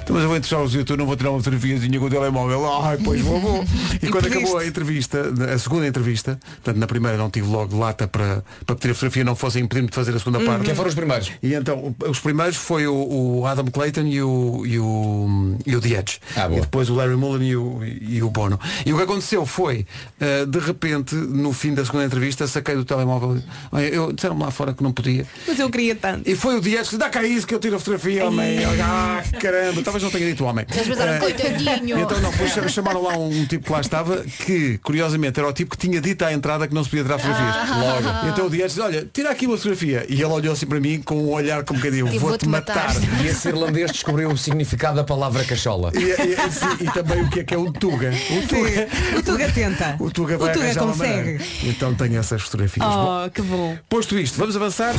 Então, 0.03 0.15
mas 0.15 0.23
eu 0.25 0.29
vou 0.29 0.37
entrevistar 0.37 0.61
os 0.61 0.75
YouTube, 0.75 0.99
não 0.99 1.07
vou 1.07 1.15
tirar 1.17 1.31
uma 1.31 1.39
fotografiazinha 1.39 2.01
com 2.01 2.07
o 2.07 2.11
telemóvel. 2.11 2.83
Ai, 2.83 2.99
pois 3.03 3.21
vou, 3.21 3.41
vou. 3.41 3.65
E, 4.03 4.07
E 4.07 4.09
quando 4.11 4.25
pediste? 4.25 4.39
acabou 4.43 4.59
a 4.59 4.67
entrevista, 4.67 5.23
a 5.55 5.59
segunda 5.59 5.87
entrevista, 5.87 6.39
portanto, 6.57 6.77
na 6.79 6.87
primeira 6.89 7.17
não 7.17 7.31
tive 7.31 7.47
logo 7.49 7.79
lata 7.79 8.09
para, 8.09 8.43
para 8.67 8.75
pedir 8.75 8.91
a 8.91 8.95
fotografia, 8.95 9.23
não 9.25 9.37
fossem 9.37 9.63
impedir-me 9.63 9.89
de 9.89 9.95
fazer 9.95 10.15
a 10.17 10.19
segunda 10.19 10.41
parte. 10.41 10.65
Quem 10.65 10.75
foram 10.75 10.89
os 10.89 10.95
primeiros? 10.97 11.31
E 11.43 11.55
então, 11.55 11.95
o- 12.01 12.11
os 12.11 12.19
primeiros 12.19 12.57
foi 12.57 12.89
o, 12.89 12.95
o 13.41 13.47
Adam 13.47 13.67
Clayton 13.67 14.01
e 14.07 14.21
o, 14.21 14.65
e 14.67 14.79
o, 14.81 15.57
e 15.65 15.77
o 15.77 15.81
The 15.81 15.89
Edge. 15.91 16.19
Ah, 16.37 16.49
e 16.51 16.61
depois 16.61 16.91
o 16.91 16.95
Larry 16.95 17.15
Mullen 17.17 17.49
e 17.49 17.57
o, 17.57 17.68
e 18.01 18.23
o 18.23 18.31
Bono. 18.31 18.59
E 18.85 18.93
o 18.93 18.97
que 18.97 19.03
aconteceu 19.03 19.45
foi, 19.47 19.87
eh, 20.21 20.45
de 20.47 20.59
repente, 20.59 21.15
no 21.15 21.53
fim 21.53 21.75
da 21.75 21.85
segunda 21.85 22.05
entrevista, 22.05 22.47
saquei 22.47 22.75
do 22.75 22.85
telemóvel. 22.85 23.39
Olha, 23.73 23.85
eu 23.89 24.13
disseram-me 24.13 24.43
lá 24.43 24.51
fora 24.51 24.73
que 24.75 24.83
não 24.83 24.93
podia. 24.93 25.27
Mas 25.47 25.59
eu 25.59 25.69
queria 25.71 25.95
tanto. 25.95 26.29
E 26.29 26.35
foi 26.37 26.55
o 26.55 26.59
Edge 26.59 26.71
que 26.77 26.83
disse, 26.83 26.97
dá 26.99 27.09
cá 27.09 27.23
isso 27.25 27.47
que 27.47 27.55
eu 27.55 27.59
tiro 27.61 27.77
a 27.77 27.79
fotografia, 27.79 28.27
homem. 28.27 28.59
Ah, 28.81 29.23
caramba, 29.41 29.83
talvez 29.83 30.03
não 30.03 30.11
tenha 30.11 30.27
dito 30.27 30.45
homem. 30.45 30.65
Eles 30.73 30.87
pensaram, 30.89 31.13
Eh, 31.15 31.19
coitadinho. 31.19 31.99
então 32.01 32.21
não, 32.21 32.31
depois 32.31 32.53
cham- 32.53 32.69
chamaram 32.69 33.03
lá 33.03 33.17
um, 33.17 33.45
tipo 33.47 33.67
que 33.67 33.73
lá 33.73 33.81
estava 33.81 34.19
que, 34.19 34.79
curiosamente, 34.79 35.39
era 35.39 35.49
o 35.49 35.53
tipo 35.53 35.71
que 35.77 35.79
tinha 35.87 36.01
dito 36.01 36.25
à 36.25 36.33
entrada 36.33 36.67
que 36.69 36.75
não 36.75 36.83
se 36.85 36.91
podia 36.91 37.05
tirar 37.05 37.19
fotografias. 37.19 37.57
Ah. 37.57 38.23
E 38.27 38.29
então 38.31 38.47
o 38.47 38.51
Dias 38.51 38.69
disse, 38.73 38.81
olha, 38.81 39.09
tira 39.13 39.31
aqui 39.31 39.47
uma 39.47 39.57
fotografia. 39.57 40.07
E 40.09 40.15
ele 40.15 40.25
olhou 40.25 40.53
assim 40.53 40.67
para 40.67 40.81
mim 40.81 41.01
com 41.03 41.17
um 41.17 41.31
olhar 41.33 41.65
como 41.65 41.81
que 41.81 41.91
digo, 41.91 42.09
Eu 42.09 42.21
vou-te 42.21 42.49
matar. 42.49 42.95
matar. 42.95 43.25
E 43.25 43.27
esse 43.29 43.49
irlandês 43.49 43.91
descobriu 43.93 44.31
o 44.31 44.37
significado 44.39 44.97
da 44.97 45.05
palavra 45.05 45.45
cachola. 45.45 45.93
E, 45.95 45.99
e- 45.99 46.51
sim, 46.53 46.85
e 46.85 46.91
também 46.93 47.23
o 47.23 47.29
que 47.31 47.41
é 47.41 47.45
que 47.49 47.55
é 47.55 47.59
o 47.59 47.73
Tuga. 47.73 48.11
O 48.11 48.47
Tuga, 48.47 48.89
O 49.19 49.23
Tuga 49.23 49.51
tenta. 49.51 49.97
o 49.99 50.11
tuga 50.11 50.37
vai 50.39 50.51
o 50.51 50.53
Tuga 50.53 50.75
consegue. 50.75 51.41
Então 51.65 51.95
tenho 51.95 52.19
essas 52.21 52.43
fotografias. 52.43 52.87
Bom, 52.87 53.25
Oh, 53.27 53.31
que 53.31 53.41
bom. 53.43 53.77
posto 53.89 54.19
isto, 54.19 54.37
vamos 54.39 54.55
avançar. 54.55 54.95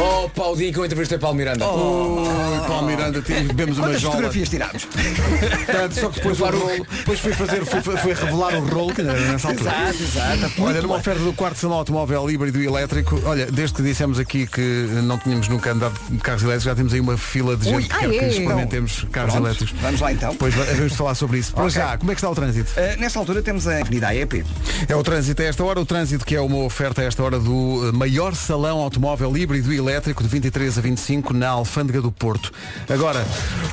Oh, 0.00 0.28
pá, 0.28 0.44
o 0.44 0.56
dia 0.56 0.68
em 0.68 0.72
que 0.72 0.78
eu 0.78 0.84
entrevistei 0.84 1.18
Paulo 1.18 1.36
Miranda. 1.36 1.66
Oi, 1.66 2.60
Paulo 2.68 2.86
Miranda, 2.86 3.20
bebemos 3.20 3.78
uma 3.78 3.92
jola. 3.98 4.12
fotografias 4.14 4.48
tirámos? 4.48 4.86
Só 6.00 6.08
que 6.08 6.16
depois 6.16 6.40
o 6.40 6.44
rolo, 6.44 6.86
depois 6.98 7.18
foi 7.20 7.32
fazer, 7.32 7.64
foi, 7.64 7.80
foi 7.96 8.14
revelar 8.14 8.54
o 8.54 8.66
rolo, 8.68 8.94
que 8.94 9.00
era 9.00 9.12
nessa 9.12 9.48
altura. 9.48 9.70
Exato, 9.70 10.02
exato. 10.02 10.62
Olha, 10.62 10.82
numa 10.82 10.96
oferta 10.96 11.20
do 11.20 11.32
quarto 11.32 11.58
salão 11.58 11.78
automóvel 11.78 12.30
híbrido 12.30 12.62
e 12.62 12.66
elétrico, 12.66 13.20
olha, 13.24 13.46
desde 13.46 13.74
que 13.76 13.82
dissemos 13.82 14.20
aqui 14.20 14.46
que 14.46 14.60
não 15.02 15.18
tínhamos 15.18 15.48
nunca 15.48 15.72
andado 15.72 15.98
de 16.08 16.18
carros 16.18 16.42
elétricos, 16.42 16.64
já 16.64 16.74
temos 16.76 16.92
aí 16.94 17.00
uma 17.00 17.16
fila 17.18 17.56
de 17.56 17.64
gente 17.68 17.88
que 17.88 17.94
ah, 17.94 17.98
quer 17.98 18.10
que 18.10 18.18
é? 18.18 18.28
experimentemos 18.28 19.04
carros 19.10 19.32
Pronto, 19.32 19.46
elétricos. 19.46 19.80
vamos 19.80 20.00
lá 20.00 20.12
então. 20.12 20.36
Pois 20.36 20.54
va- 20.54 20.64
vamos 20.64 20.92
falar 20.94 21.14
sobre 21.16 21.38
isso. 21.38 21.52
Para 21.52 21.64
Ok. 21.64 21.74
já, 21.74 21.98
como 21.98 22.12
é 22.12 22.14
que 22.14 22.18
está 22.20 22.30
o 22.30 22.34
trânsito? 22.36 22.70
Uh, 22.70 23.00
nessa 23.00 23.18
altura 23.18 23.42
temos 23.42 23.66
a 23.66 23.78
Avenida 23.80 24.08
AEP. 24.08 24.44
É 24.88 24.94
o 24.94 25.02
trânsito 25.02 25.42
a 25.42 25.44
esta 25.46 25.64
hora, 25.64 25.80
o 25.80 25.86
trânsito 25.86 26.24
que 26.24 26.36
é 26.36 26.40
uma 26.40 26.58
oferta 26.58 27.00
a 27.02 27.04
esta 27.04 27.20
hora 27.22 27.38
do 27.40 27.88
eh, 27.88 27.92
maior 27.92 28.34
salão 28.36 28.78
automóvel 28.78 29.36
híbrido 29.36 29.72
e 29.72 29.76
elétrico 29.76 29.87
de 29.88 30.28
23 30.28 30.76
a 30.78 30.80
25 30.82 31.32
na 31.32 31.48
Alfândega 31.48 32.00
do 32.02 32.12
Porto. 32.12 32.52
Agora, 32.88 33.24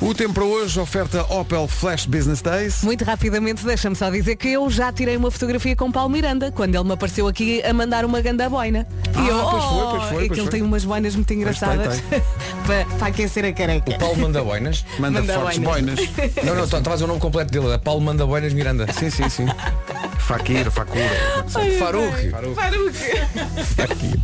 o 0.02 0.14
tempo 0.14 0.34
para 0.36 0.44
hoje, 0.46 0.80
oferta 0.80 1.24
Opel 1.24 1.68
Flash 1.68 2.06
Business 2.06 2.42
Days. 2.42 2.84
Muito 2.84 3.04
rapidamente, 3.04 3.66
deixa-me 3.66 3.96
só 3.96 4.10
dizer 4.10 4.36
que 4.38 4.48
eu 4.50 4.70
já 4.70 4.92
tirei 4.94 5.18
uma 5.18 5.30
fotografia 5.30 5.76
com 5.76 5.92
Paulo 5.92 6.10
Miranda, 6.10 6.52
quando 6.52 6.74
ele 6.74 6.84
me 6.86 6.94
apareceu 6.94 7.28
aqui 7.28 7.62
a 7.64 7.74
mandar 7.74 8.06
uma 8.06 8.22
ganda 8.22 8.50
boina. 8.50 8.88
Ah, 9.14 9.22
e 9.22 9.28
eu, 9.28 9.40
pois 9.40 9.64
foi, 9.64 9.74
oh, 9.84 9.90
pois 9.90 10.04
foi, 10.10 10.26
e 10.26 10.30
que 10.30 10.40
ele 10.40 10.50
tem 10.50 10.62
umas 10.62 10.86
boinas 10.86 11.16
muito 11.16 11.34
engraçadas 11.34 12.02
para, 12.66 12.86
para 12.98 13.08
aquecer 13.08 13.44
a 13.46 13.52
careca. 13.52 13.92
O 13.92 14.00
Paulo 14.00 14.18
manda 14.18 14.42
boinas. 14.44 14.86
Manda, 14.98 15.20
Manda 15.20 15.34
fortes 15.34 15.60
boinas. 15.60 15.96
boinas. 16.00 16.36
Não, 16.46 16.56
não, 16.56 16.64
estás 16.64 17.02
o 17.02 17.08
nome 17.08 17.20
completo 17.20 17.52
dele. 17.52 17.74
É 17.74 17.78
Paulo 17.78 18.02
Manda 18.02 18.26
Boinas 18.26 18.54
Miranda. 18.54 18.88
sim, 18.94 19.10
sim, 19.10 19.28
sim. 19.30 19.46
Faquir, 20.20 20.70
facura. 20.72 21.04
Ai, 21.56 21.72
Faruque. 21.78 22.30
Faruque. 22.30 24.20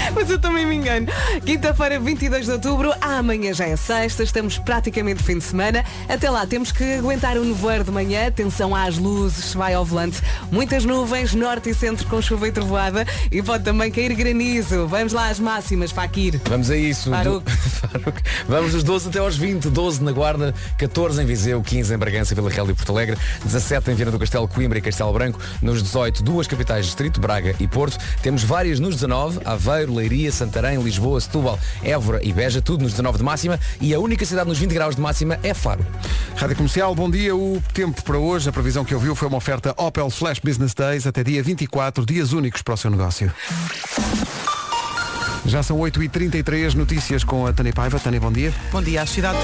Mas 0.14 0.30
eu 0.30 0.38
também 0.38 0.66
me 0.66 0.76
engano. 0.76 1.06
Quinta-feira, 1.44 1.98
22 1.98 2.46
de 2.46 2.52
outubro, 2.52 2.92
amanhã 3.00 3.52
já 3.52 3.66
é 3.66 3.76
sexta, 3.76 4.22
estamos 4.22 4.58
praticamente 4.58 5.22
fim 5.22 5.38
de 5.38 5.44
semana. 5.44 5.84
Até 6.08 6.30
lá 6.30 6.46
temos 6.46 6.72
que 6.72 6.94
aguentar 6.94 7.36
o 7.36 7.44
nevoeiro 7.44 7.84
de 7.84 7.90
manhã, 7.90 8.26
atenção 8.26 8.74
às 8.74 8.98
luzes, 8.98 9.54
vai 9.54 9.74
ao 9.74 9.84
volante. 9.84 10.20
Muitas 10.50 10.84
nuvens, 10.84 11.34
norte 11.34 11.70
e 11.70 11.74
centro 11.74 12.06
com 12.06 12.20
chuva 12.20 12.48
e 12.48 12.52
trovoada 12.52 13.06
e 13.30 13.42
pode 13.42 13.64
também 13.64 13.90
cair 13.90 14.14
granizo. 14.14 14.86
Vamos 14.86 15.12
lá 15.12 15.28
às 15.28 15.38
máximas, 15.38 15.90
Faquir. 15.90 16.40
Vamos 16.48 16.70
a 16.70 16.76
isso. 16.76 17.10
Faruque. 17.10 17.50
Faruque. 17.52 18.22
Vamos 18.48 18.72
dos 18.72 18.82
12 18.82 19.08
até 19.08 19.18
aos 19.18 19.36
20. 19.36 19.68
12 19.68 20.02
na 20.02 20.12
Guarda, 20.12 20.54
14 20.78 21.22
em 21.22 21.26
Viseu, 21.26 21.62
15 21.62 21.94
em 21.94 21.98
Bragança, 21.98 22.34
Vila 22.34 22.50
Real 22.50 22.68
e 22.70 22.74
Porto 22.74 22.92
Alegre, 22.92 23.16
17 23.44 23.90
em 23.90 23.94
Viana 23.94 24.12
do 24.12 24.18
Castelo, 24.18 24.48
Coimbra 24.48 24.78
e 24.78 24.82
Castelo 24.82 25.12
Branco. 25.12 25.38
Nos 25.60 25.82
18, 25.82 26.22
duas 26.22 26.46
capitais 26.46 26.86
distrito, 26.86 27.20
Braga 27.20 27.54
e 27.60 27.66
Porto. 27.66 27.98
Temos 28.22 28.42
várias 28.42 28.80
nos 28.80 28.94
19, 28.94 29.40
Aveiro, 29.44 29.85
Leiria, 29.90 30.30
Santarém, 30.32 30.80
Lisboa, 30.80 31.20
Setúbal, 31.20 31.58
Évora 31.82 32.20
e 32.22 32.32
Beja, 32.32 32.60
tudo 32.60 32.82
nos 32.82 32.92
19 32.92 33.18
de 33.18 33.24
máxima. 33.24 33.60
E 33.80 33.94
a 33.94 34.00
única 34.00 34.24
cidade 34.24 34.48
nos 34.48 34.58
20 34.58 34.72
graus 34.72 34.96
de 34.96 35.02
máxima 35.02 35.38
é 35.42 35.54
Faro. 35.54 35.84
Rádio 36.36 36.56
Comercial, 36.56 36.94
bom 36.94 37.10
dia. 37.10 37.34
O 37.34 37.62
tempo 37.72 38.02
para 38.02 38.18
hoje, 38.18 38.48
a 38.48 38.52
previsão 38.52 38.84
que 38.84 38.94
ouviu 38.94 39.14
foi 39.14 39.28
uma 39.28 39.38
oferta 39.38 39.74
Opel 39.76 40.10
Flash 40.10 40.38
Business 40.38 40.74
Days 40.74 41.06
até 41.06 41.22
dia 41.22 41.42
24, 41.42 42.04
dias 42.04 42.32
únicos 42.32 42.62
para 42.62 42.74
o 42.74 42.76
seu 42.76 42.90
negócio. 42.90 43.32
Já 45.46 45.62
são 45.62 45.78
8h33, 45.78 46.74
notícias 46.74 47.22
com 47.22 47.46
a 47.46 47.52
Tânia 47.52 47.72
Paiva. 47.72 48.00
Tânia, 48.00 48.20
bom 48.20 48.32
dia. 48.32 48.52
Bom 48.72 48.82
dia 48.82 49.02
às 49.02 49.10
cidades. 49.10 49.40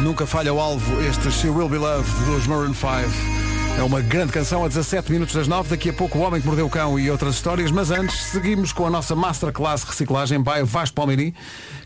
Nunca 0.00 0.26
falha 0.26 0.52
o 0.52 0.58
alvo 0.58 1.00
este 1.02 1.30
She 1.30 1.48
Will 1.48 1.68
Be 1.68 1.76
Loved 1.76 2.10
dos 2.24 2.46
Maroon 2.46 2.74
5. 2.74 3.39
É 3.78 3.82
uma 3.82 4.02
grande 4.02 4.30
canção 4.30 4.62
a 4.62 4.68
17 4.68 5.10
minutos 5.10 5.34
das 5.34 5.48
9. 5.48 5.70
Daqui 5.70 5.88
a 5.88 5.92
pouco 5.94 6.18
o 6.18 6.20
Homem 6.20 6.38
que 6.38 6.46
Mordeu 6.46 6.66
o 6.66 6.70
Cão 6.70 6.98
e 7.00 7.10
outras 7.10 7.36
histórias. 7.36 7.70
Mas 7.70 7.90
antes, 7.90 8.14
seguimos 8.24 8.74
com 8.74 8.86
a 8.86 8.90
nossa 8.90 9.16
Masterclass 9.16 9.84
Reciclagem 9.84 10.42
by 10.42 10.62
Vasco 10.64 10.94
Palmeirim. 10.96 11.32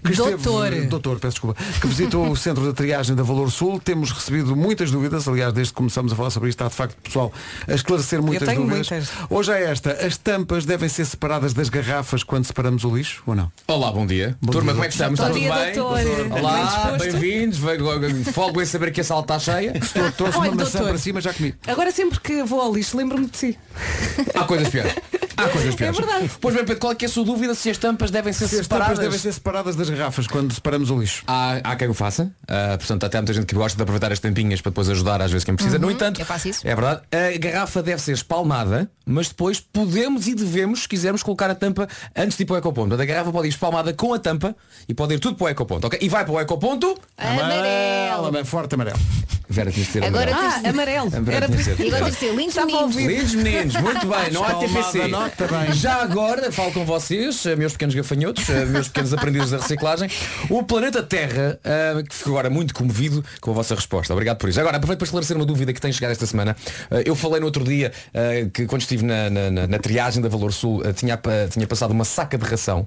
Que 0.04 0.12
Doutor. 0.12 0.66
Esteve, 0.72 0.86
doutor, 0.88 1.20
peço 1.20 1.34
desculpa. 1.34 1.62
Que 1.80 1.86
visitou 1.86 2.28
o 2.28 2.36
centro 2.36 2.66
de 2.66 2.72
triagem 2.72 3.14
da 3.14 3.22
Valor 3.22 3.48
Sul. 3.50 3.78
Temos 3.80 4.10
recebido 4.10 4.56
muitas 4.56 4.90
dúvidas. 4.90 5.28
Aliás, 5.28 5.52
desde 5.52 5.72
que 5.72 5.76
começamos 5.76 6.12
a 6.12 6.16
falar 6.16 6.30
sobre 6.30 6.48
isto, 6.48 6.58
está 6.58 6.68
de 6.68 6.74
facto 6.74 6.96
pessoal 7.00 7.32
a 7.68 7.72
esclarecer 7.74 8.20
muitas 8.20 8.48
tenho 8.48 8.62
dúvidas. 8.62 8.90
muitas. 8.90 9.10
Hoje 9.30 9.52
é 9.52 9.62
esta. 9.70 9.92
As 9.92 10.16
tampas 10.16 10.64
devem 10.66 10.88
ser 10.88 11.04
separadas 11.04 11.54
das 11.54 11.68
garrafas 11.68 12.24
quando 12.24 12.44
separamos 12.44 12.82
o 12.84 12.94
lixo 12.94 13.22
ou 13.24 13.36
não? 13.36 13.50
Olá, 13.68 13.92
bom 13.92 14.04
dia. 14.04 14.36
Bom 14.42 14.50
Turma, 14.50 14.72
dia. 14.72 14.74
como 14.74 14.84
é 14.84 14.88
que 14.88 14.94
estamos? 14.94 15.20
Bom 15.20 15.30
dia, 15.30 15.50
tudo 15.72 15.94
bem? 15.94 16.04
doutor. 16.04 16.28
Bem 16.28 16.38
Olá, 16.40 16.96
bem-vindos. 16.98 17.58
Folgo 18.34 18.60
em 18.60 18.66
saber 18.66 18.90
que 18.90 19.00
a 19.00 19.04
sala 19.04 19.20
está 19.22 19.38
cheia. 19.38 19.78
Estou, 19.78 20.10
trouxe 20.12 20.38
Olha, 20.38 20.50
uma 20.50 20.56
maçã 20.64 20.78
doutor. 20.78 20.88
para 20.88 20.98
cima, 20.98 21.20
já 21.20 21.32
comi. 21.32 21.54
Agora 21.74 21.90
sempre 21.90 22.20
que 22.20 22.40
vou 22.44 22.60
ao 22.60 22.72
lixo, 22.72 22.96
lembro-me 22.96 23.26
de 23.26 23.36
si. 23.36 23.58
Há 24.32 24.44
coisas 24.44 24.68
piores. 24.68 24.94
Há 25.36 25.48
coisas 25.48 25.74
piores. 25.74 25.96
verdade. 25.96 26.30
Pois 26.40 26.54
bem, 26.54 26.64
Pedro, 26.64 26.80
qual 26.80 26.92
é 26.92 26.96
que 26.96 27.04
é 27.04 27.08
a 27.08 27.10
sua 27.10 27.24
dúvida 27.24 27.54
se 27.54 27.70
as 27.70 27.78
tampas 27.78 28.10
devem 28.10 28.32
ser 28.32 28.48
Se 28.48 28.60
as 28.60 28.66
tampas 28.66 28.86
separadas? 28.86 28.98
devem 28.98 29.18
ser 29.18 29.32
separadas 29.32 29.76
das 29.76 29.90
garrafas 29.90 30.26
quando 30.26 30.52
separamos 30.52 30.90
o 30.90 30.98
lixo. 30.98 31.22
Há, 31.26 31.60
há 31.64 31.76
quem 31.76 31.88
o 31.88 31.94
faça, 31.94 32.30
Ah, 32.48 32.76
portanto 32.78 33.04
até 33.04 33.18
há 33.18 33.20
muita 33.20 33.32
gente 33.32 33.46
que 33.46 33.54
gosta 33.54 33.76
de 33.76 33.82
aproveitar 33.82 34.12
as 34.12 34.18
tampinhas 34.18 34.60
para 34.60 34.70
depois 34.70 34.88
ajudar 34.90 35.20
às 35.22 35.30
vezes 35.30 35.44
quem 35.44 35.54
precisa. 35.54 35.78
No 35.78 35.90
entanto, 35.90 36.20
eu 36.20 36.26
faço 36.26 36.48
isso. 36.48 36.66
é 36.66 36.74
verdade, 36.74 37.02
a 37.12 37.38
garrafa 37.38 37.82
deve 37.82 38.00
ser 38.00 38.12
espalmada, 38.12 38.90
mas 39.06 39.28
depois 39.28 39.60
podemos 39.60 40.26
e 40.28 40.34
devemos, 40.34 40.82
se 40.82 40.88
quisermos, 40.88 41.22
colocar 41.22 41.50
a 41.50 41.54
tampa 41.54 41.88
antes 42.16 42.36
de 42.36 42.42
ir 42.42 42.46
para 42.46 42.54
o 42.54 42.58
ecoponto. 42.58 42.88
Portanto, 42.90 43.02
A 43.02 43.06
garrafa 43.06 43.32
pode 43.32 43.46
ir 43.48 43.50
espalmada 43.50 43.92
com 43.92 44.14
a 44.14 44.18
tampa 44.18 44.54
e 44.88 44.94
pode 44.94 45.14
ir 45.14 45.18
tudo 45.18 45.36
para 45.36 45.44
o 45.46 45.48
ecoponto, 45.48 45.86
ok? 45.86 45.98
E 46.00 46.08
vai 46.08 46.24
para 46.24 46.34
o 46.34 46.40
ecoponto. 46.40 46.96
Amarelo. 47.16 48.26
Amarelo, 48.28 48.44
forte 48.44 48.74
amarelo. 48.74 48.98
Vera, 49.48 49.70
tinha 49.70 49.84
de 49.86 49.98
Agora 50.04 50.32
amarelo. 50.32 50.62
Ah, 50.64 50.68
amarelo. 50.70 51.12
Era 51.30 51.46
tinha 51.46 51.58
de 51.58 51.64
ser. 51.64 51.80
E 51.80 51.94
agora 51.94 52.10
lindos 52.34 52.56
meninos. 52.56 52.96
Lindos 52.96 53.34
meninos, 53.34 53.74
muito 53.76 54.06
bem, 54.06 54.30
não 54.32 54.42
há 54.44 54.54
TPC. 54.54 55.08
Nota 55.24 55.46
bem. 55.48 55.72
Já 55.72 56.02
agora, 56.02 56.52
falo 56.52 56.72
com 56.72 56.84
vocês, 56.84 57.44
eh, 57.46 57.56
meus 57.56 57.72
pequenos 57.72 57.94
gafanhotos, 57.94 58.48
eh, 58.48 58.64
meus 58.66 58.88
pequenos 58.88 59.12
aprendizes 59.14 59.50
da 59.50 59.56
reciclagem. 59.58 60.08
O 60.50 60.62
planeta 60.62 61.02
Terra, 61.02 61.58
eh, 61.64 62.02
que 62.08 62.14
ficou 62.14 62.34
agora 62.34 62.50
muito 62.50 62.74
comovido 62.74 63.24
com 63.40 63.50
a 63.50 63.54
vossa 63.54 63.74
resposta. 63.74 64.12
Obrigado 64.12 64.36
por 64.38 64.48
isso. 64.48 64.60
Agora, 64.60 64.76
aproveito 64.76 64.98
para 64.98 65.06
esclarecer 65.06 65.36
uma 65.36 65.46
dúvida 65.46 65.72
que 65.72 65.80
tem 65.80 65.92
chegado 65.92 66.10
esta 66.12 66.26
semana. 66.26 66.54
Eu 67.04 67.14
falei 67.14 67.40
no 67.40 67.46
outro 67.46 67.64
dia 67.64 67.92
que 68.52 68.66
quando 68.66 68.82
estive 68.82 69.04
na, 69.04 69.30
na- 69.30 69.50
na- 69.50 69.66
na 69.66 69.78
triagem 69.78 70.22
da 70.22 70.28
Valor 70.28 70.52
Sul 70.52 70.82
tinha, 70.94 71.18
tinha 71.50 71.66
passado 71.66 71.90
uma 71.92 72.04
saca 72.04 72.36
de 72.36 72.44
ração. 72.44 72.86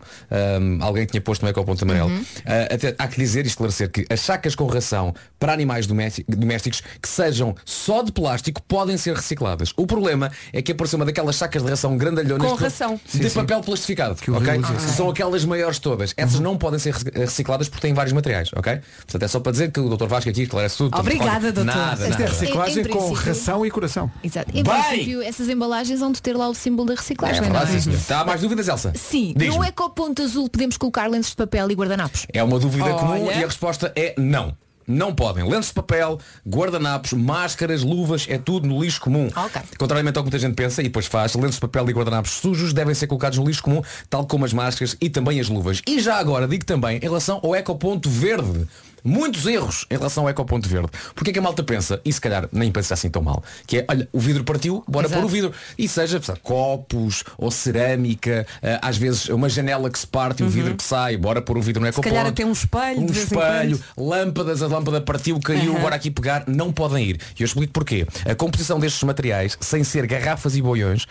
Alguém 0.81 1.05
tinha 1.05 1.21
posto 1.21 1.43
no 1.43 1.49
ecoponto 1.49 1.83
amarelo. 1.83 2.11
Eh, 2.45 2.69
até, 2.73 2.95
há 2.97 3.07
que 3.07 3.17
dizer 3.17 3.45
e 3.45 3.47
esclarecer 3.47 3.89
que 3.89 4.05
as 4.09 4.21
sacas 4.21 4.55
com 4.55 4.65
ração 4.67 5.13
para 5.39 5.53
animais 5.53 5.87
domésticos, 5.87 6.81
que 7.01 7.07
sejam 7.09 7.55
só 7.65 8.03
de 8.03 8.11
plástico 8.11 8.61
podem 8.63 8.97
ser 8.97 9.15
recicladas. 9.15 9.73
O 9.75 9.87
problema 9.87 10.31
é 10.53 10.61
que 10.61 10.71
apareceu 10.71 10.97
uma 10.97 11.05
daquelas 11.05 11.35
sacas 11.35 11.63
de 11.63 11.69
ração 11.69 11.97
Com 12.37 12.55
que- 12.57 12.63
ração. 12.63 12.99
de 13.13 13.29
papel 13.29 13.61
plastificado. 13.61 14.13
ok? 14.13 14.31
horrível 14.35 14.75
isso. 14.77 14.89
São 14.95 15.09
aquelas 15.09 15.45
maiores 15.45 15.79
todas. 15.79 16.13
Essas 16.17 16.39
não 16.39 16.57
podem 16.57 16.79
ser 16.79 16.93
rec- 16.93 17.15
recicladas 17.15 17.69
porque 17.69 17.81
têm 17.81 17.93
vários 17.93 18.13
materiais, 18.13 18.49
ok? 18.55 18.79
Portanto, 18.97 19.23
é 19.23 19.27
só 19.27 19.39
para 19.39 19.51
dizer 19.51 19.71
que 19.71 19.79
o 19.79 19.95
Dr. 19.95 20.05
Vasco 20.07 20.29
aqui 20.29 20.41
esclarece 20.43 20.77
tudo. 20.77 20.97
Obrigada, 20.97 21.51
doutor. 21.51 21.65
Nada, 21.75 21.91
Isto 21.93 22.05
é 22.05 22.09
nada. 22.25 22.25
reciclagem 22.39 22.77
Em- 22.83 22.87
em 22.87 22.89
com 22.89 23.11
ração 23.13 23.65
e 23.65 23.71
coração. 23.71 24.11
Exato. 24.23 24.49
Em 24.53 24.63
Bem! 24.63 24.73
princípio, 24.83 25.21
essas 25.21 25.49
embalagens 25.49 25.99
vão 25.99 26.11
de 26.11 26.21
ter 26.21 26.35
lá 26.35 26.49
o 26.49 26.53
símbolo 26.53 26.87
da 26.87 26.93
É 26.93 26.97
reciclagem. 26.97 27.41
verdade, 27.41 27.71
não 27.71 27.77
é? 27.77 27.81
sim. 27.81 27.91
Está 27.91 28.25
mais 28.25 28.41
dúvidas, 28.41 28.67
Elsa? 28.67 28.91
Sim, 28.95 29.33
no 29.37 29.63
ecoponto 29.63 30.21
azul 30.23 30.49
podemos 30.49 30.77
colocar 30.77 31.09
lenços 31.09 31.31
de 31.31 31.37
papel 31.37 31.69
e 31.71 31.73
guardanapos. 31.75 32.25
É 32.33 32.43
uma 32.43 32.59
dúvida 32.59 32.85
Olha. 32.85 32.93
comum 32.95 33.31
e 33.31 33.43
a 33.43 33.47
resposta 33.47 33.91
é 33.95 34.13
não. 34.17 34.55
Não 34.87 35.13
podem. 35.13 35.43
Lentes 35.47 35.67
de 35.67 35.73
papel, 35.73 36.17
guardanapos, 36.47 37.11
máscaras, 37.11 37.83
luvas, 37.83 38.25
é 38.29 38.37
tudo 38.37 38.65
no 38.65 38.81
lixo 38.81 39.01
comum. 39.01 39.29
Ok. 39.35 39.61
Contrariamente 39.77 40.17
ao 40.17 40.23
que 40.23 40.29
muita 40.29 40.39
gente 40.39 40.55
pensa 40.55 40.81
e 40.81 40.85
depois 40.85 41.05
faz, 41.05 41.35
lentes 41.35 41.55
de 41.55 41.61
papel 41.61 41.89
e 41.89 41.93
guardanapos 41.93 42.31
sujos 42.31 42.71
devem 42.71 42.95
ser 42.95 43.07
colocados 43.07 43.37
no 43.37 43.45
lixo 43.45 43.61
comum, 43.61 43.81
tal 44.09 44.25
como 44.25 44.45
as 44.45 44.53
máscaras 44.53 44.95
e 45.01 45.09
também 45.09 45.41
as 45.41 45.49
luvas. 45.49 45.81
E 45.85 45.99
já 45.99 46.15
agora 46.15 46.47
digo 46.47 46.63
também, 46.63 46.97
em 46.97 47.01
relação 47.01 47.41
ao 47.43 47.53
ecoponto 47.53 48.09
verde, 48.09 48.65
muitos 49.07 49.45
erros 49.45 49.85
em 49.89 49.95
relação 49.97 50.23
ao 50.25 50.29
ecoponto 50.29 50.67
verde. 50.67 50.89
Porque 51.15 51.29
é 51.29 51.33
que 51.33 51.39
a 51.39 51.41
malta 51.41 51.63
pensa, 51.63 52.01
e 52.03 52.11
se 52.11 52.19
calhar 52.19 52.47
nem 52.51 52.71
pensa 52.71 52.93
assim 52.93 53.09
tão 53.09 53.21
mal, 53.21 53.43
que 53.65 53.77
é, 53.79 53.85
olha, 53.89 54.07
o 54.11 54.19
vidro 54.19 54.43
partiu, 54.43 54.83
bora 54.87 55.07
Exato. 55.07 55.21
pôr 55.21 55.27
o 55.27 55.29
vidro. 55.29 55.53
E 55.77 55.87
seja 55.87 56.21
sabe, 56.21 56.39
copos 56.41 57.23
ou 57.37 57.49
cerâmica, 57.51 58.45
eh, 58.61 58.79
às 58.81 58.97
vezes 58.97 59.29
uma 59.29 59.47
janela 59.49 59.89
que 59.89 59.97
se 59.99 60.07
parte 60.07 60.43
e 60.43 60.45
o 60.45 60.49
vidro 60.49 60.75
que 60.75 60.83
sai, 60.83 61.15
bora 61.17 61.41
pôr 61.41 61.57
o 61.57 61.61
vidro 61.61 61.81
no 61.81 61.87
ecoponto. 61.87 62.07
Uhum. 62.09 62.15
calhar 62.15 62.29
até 62.31 62.45
um 62.45 62.51
espelho 62.51 63.01
Um 63.01 63.05
espelho, 63.05 63.79
lâmpadas, 63.97 64.61
a 64.61 64.67
lâmpada 64.67 64.99
partiu, 65.01 65.39
caiu, 65.39 65.71
Aham. 65.71 65.79
agora 65.79 65.95
aqui 65.95 66.11
pegar, 66.11 66.43
não 66.47 66.71
podem 66.73 67.03
ir. 67.05 67.21
E 67.39 67.43
eu 67.43 67.45
explico 67.45 67.71
porquê. 67.73 68.05
A 68.25 68.35
composição 68.35 68.79
destes 68.79 69.03
materiais, 69.03 69.57
sem 69.61 69.83
ser 69.83 70.05
garrafas 70.07 70.55
e 70.55 70.61
boiões, 70.61 71.05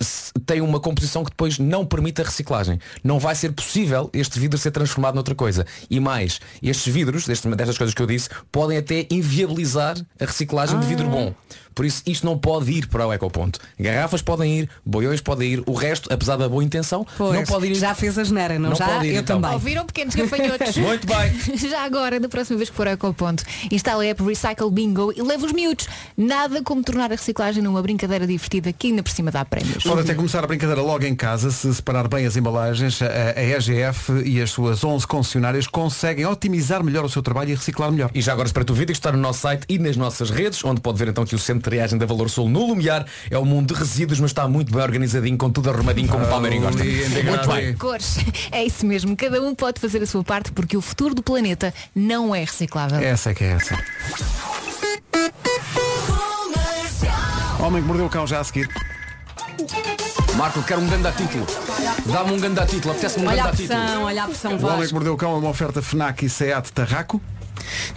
se- 0.00 0.32
tem 0.46 0.60
uma 0.60 0.80
composição 0.80 1.24
que 1.24 1.30
depois 1.30 1.58
não 1.58 1.84
permite 1.84 2.20
a 2.20 2.24
reciclagem. 2.24 2.78
Não 3.02 3.18
vai 3.18 3.34
ser 3.34 3.52
possível 3.52 4.08
este 4.12 4.38
vidro 4.38 4.56
ser 4.58 4.70
transformado 4.70 5.14
noutra 5.14 5.34
coisa. 5.34 5.66
E 5.90 5.98
mais, 6.00 6.40
estes 6.62 6.92
vidros, 6.92 7.25
destes- 7.26 7.54
destas 7.56 7.78
coisas 7.78 7.94
que 7.94 8.02
eu 8.02 8.06
disse, 8.06 8.28
podem 8.50 8.78
até 8.78 9.06
inviabilizar 9.10 9.96
a 10.20 10.24
reciclagem 10.24 10.78
de 10.80 10.86
Ah. 10.86 10.88
vidro 10.88 11.08
bom. 11.08 11.34
Por 11.76 11.84
isso 11.84 12.02
isto 12.06 12.24
não 12.26 12.38
pode 12.38 12.72
ir 12.72 12.86
para 12.88 13.06
o 13.06 13.12
ecoponto. 13.12 13.60
Garrafas 13.78 14.22
podem 14.22 14.60
ir, 14.60 14.70
boiões 14.84 15.20
podem 15.20 15.52
ir, 15.52 15.62
o 15.66 15.74
resto, 15.74 16.10
apesar 16.12 16.36
da 16.36 16.48
boa 16.48 16.64
intenção, 16.64 17.06
Pois, 17.18 17.34
não 17.34 17.44
pode 17.44 17.66
ir. 17.66 17.74
já 17.74 17.94
fez 17.94 18.18
a 18.18 18.24
geneira, 18.24 18.58
não, 18.58 18.70
Não 18.70 18.76
já? 18.76 18.86
pode 18.88 19.06
ir, 19.08 19.14
eu 19.14 19.20
então. 19.20 19.38
também. 19.38 19.54
Ouviram 19.54 19.84
pequenos 19.84 20.14
gafanhotos? 20.14 20.74
Muito 20.78 21.06
bem. 21.06 21.36
Já 21.68 21.84
agora, 21.84 22.18
da 22.18 22.28
próxima 22.30 22.56
vez 22.56 22.70
que 22.70 22.76
for 22.76 22.86
ao 22.88 22.94
Ecoponto, 22.94 23.44
instala 23.70 24.02
a 24.02 24.06
app 24.06 24.22
Recycle 24.22 24.70
Bingo 24.70 25.12
e 25.14 25.20
leva 25.22 25.44
os 25.44 25.52
miúdos. 25.52 25.86
Nada 26.16 26.62
como 26.62 26.82
tornar 26.82 27.12
a 27.12 27.14
reciclagem 27.16 27.62
numa 27.62 27.82
brincadeira 27.82 28.26
divertida 28.26 28.72
que 28.72 28.86
ainda 28.86 29.02
por 29.02 29.10
cima 29.12 29.30
dá 29.30 29.44
prémios. 29.44 29.84
Pode 29.84 30.00
até 30.00 30.14
começar 30.14 30.42
a 30.42 30.46
brincadeira 30.46 30.80
logo 30.80 31.04
em 31.04 31.14
casa, 31.14 31.50
se 31.50 31.74
separar 31.74 32.08
bem 32.08 32.24
as 32.24 32.36
embalagens, 32.38 33.00
a, 33.02 33.06
EGF 33.42 34.22
e 34.24 34.40
as 34.40 34.50
suas 34.50 34.82
11 34.82 35.06
concessionárias 35.06 35.66
conseguem 35.66 36.24
otimizar 36.24 36.82
melhor 36.82 37.04
o 37.04 37.08
seu 37.08 37.22
trabalho 37.22 37.50
e 37.50 37.54
reciclar 37.54 37.92
melhor. 37.92 38.10
E 38.14 38.22
já 38.22 38.32
agora 38.32 38.46
espera 38.48 38.64
o 38.70 38.74
vídeo 38.74 38.86
que 38.94 38.98
está 38.98 39.12
no 39.12 39.18
nosso 39.18 39.40
site 39.40 39.64
e 39.68 39.78
nas 39.78 39.96
nossas 39.96 40.30
redes, 40.30 40.64
onde 40.64 40.80
pode 40.80 40.98
ver 40.98 41.08
então 41.08 41.24
que 41.26 41.34
o 41.34 41.38
centro 41.38 41.65
triagem 41.66 41.98
da 41.98 42.06
Valor 42.06 42.30
Sul 42.30 42.48
no 42.48 42.64
Lumiar 42.64 43.04
é 43.28 43.36
um 43.36 43.44
mundo 43.44 43.74
de 43.74 43.80
resíduos, 43.80 44.20
mas 44.20 44.30
está 44.30 44.46
muito 44.46 44.72
bem 44.72 44.80
organizadinho, 44.80 45.36
com 45.36 45.50
tudo 45.50 45.68
arrumadinho 45.68 46.06
como 46.06 46.24
o 46.24 46.28
Palmeirinho 46.28 46.62
gosta. 46.62 46.84
Muito 46.84 47.48
bem. 47.48 47.74
Cores. 47.74 48.18
É 48.52 48.64
isso 48.64 48.86
mesmo. 48.86 49.16
Cada 49.16 49.42
um 49.42 49.52
pode 49.52 49.80
fazer 49.80 50.00
a 50.00 50.06
sua 50.06 50.22
parte 50.22 50.52
porque 50.52 50.76
o 50.76 50.80
futuro 50.80 51.12
do 51.12 51.24
planeta 51.24 51.74
não 51.92 52.32
é 52.32 52.40
reciclável. 52.40 53.00
Essa 53.00 53.30
é 53.30 53.34
que 53.34 53.42
é 53.42 53.48
essa. 53.48 53.76
Homem 57.58 57.82
que 57.82 57.88
mordeu 57.88 58.06
o 58.06 58.10
cão 58.10 58.26
já 58.28 58.38
a 58.38 58.44
seguir. 58.44 58.68
Marco, 60.36 60.62
quero 60.62 60.80
um 60.82 60.86
ganda 60.86 61.10
título. 61.10 61.46
Dá-me 62.06 62.32
um 62.32 62.38
ganda 62.38 62.64
título, 62.64 62.92
apetece-me 62.92 63.26
um 63.26 63.28
Olha 63.28 63.42
a 63.42 63.46
ganda 63.46 63.56
título. 63.56 63.80
pressão, 63.80 64.02
olha 64.04 64.22
a 64.22 64.26
pressão, 64.28 64.56
O 64.56 64.66
Homem 64.66 64.86
que 64.86 64.94
mordeu 64.94 65.14
o 65.14 65.16
cão 65.16 65.34
é 65.34 65.38
uma 65.38 65.48
oferta 65.50 65.82
FNAC 65.82 66.26
e 66.26 66.30
SEAT 66.30 66.70
Tarraco. 66.72 67.20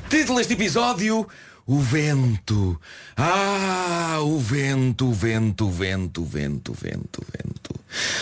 Título 0.09 0.39
deste 0.39 0.53
episódio 0.53 1.27
O 1.71 1.77
vento. 1.77 2.81
Ah, 3.15 4.17
o 4.21 4.39
vento, 4.39 5.07
o 5.07 5.13
vento, 5.13 5.67
o 5.67 5.71
vento, 5.71 6.23
o 6.23 6.25
vento, 6.25 6.71
o 6.71 6.75
vento, 6.75 7.21
o 7.21 7.25
vento. 7.31 7.79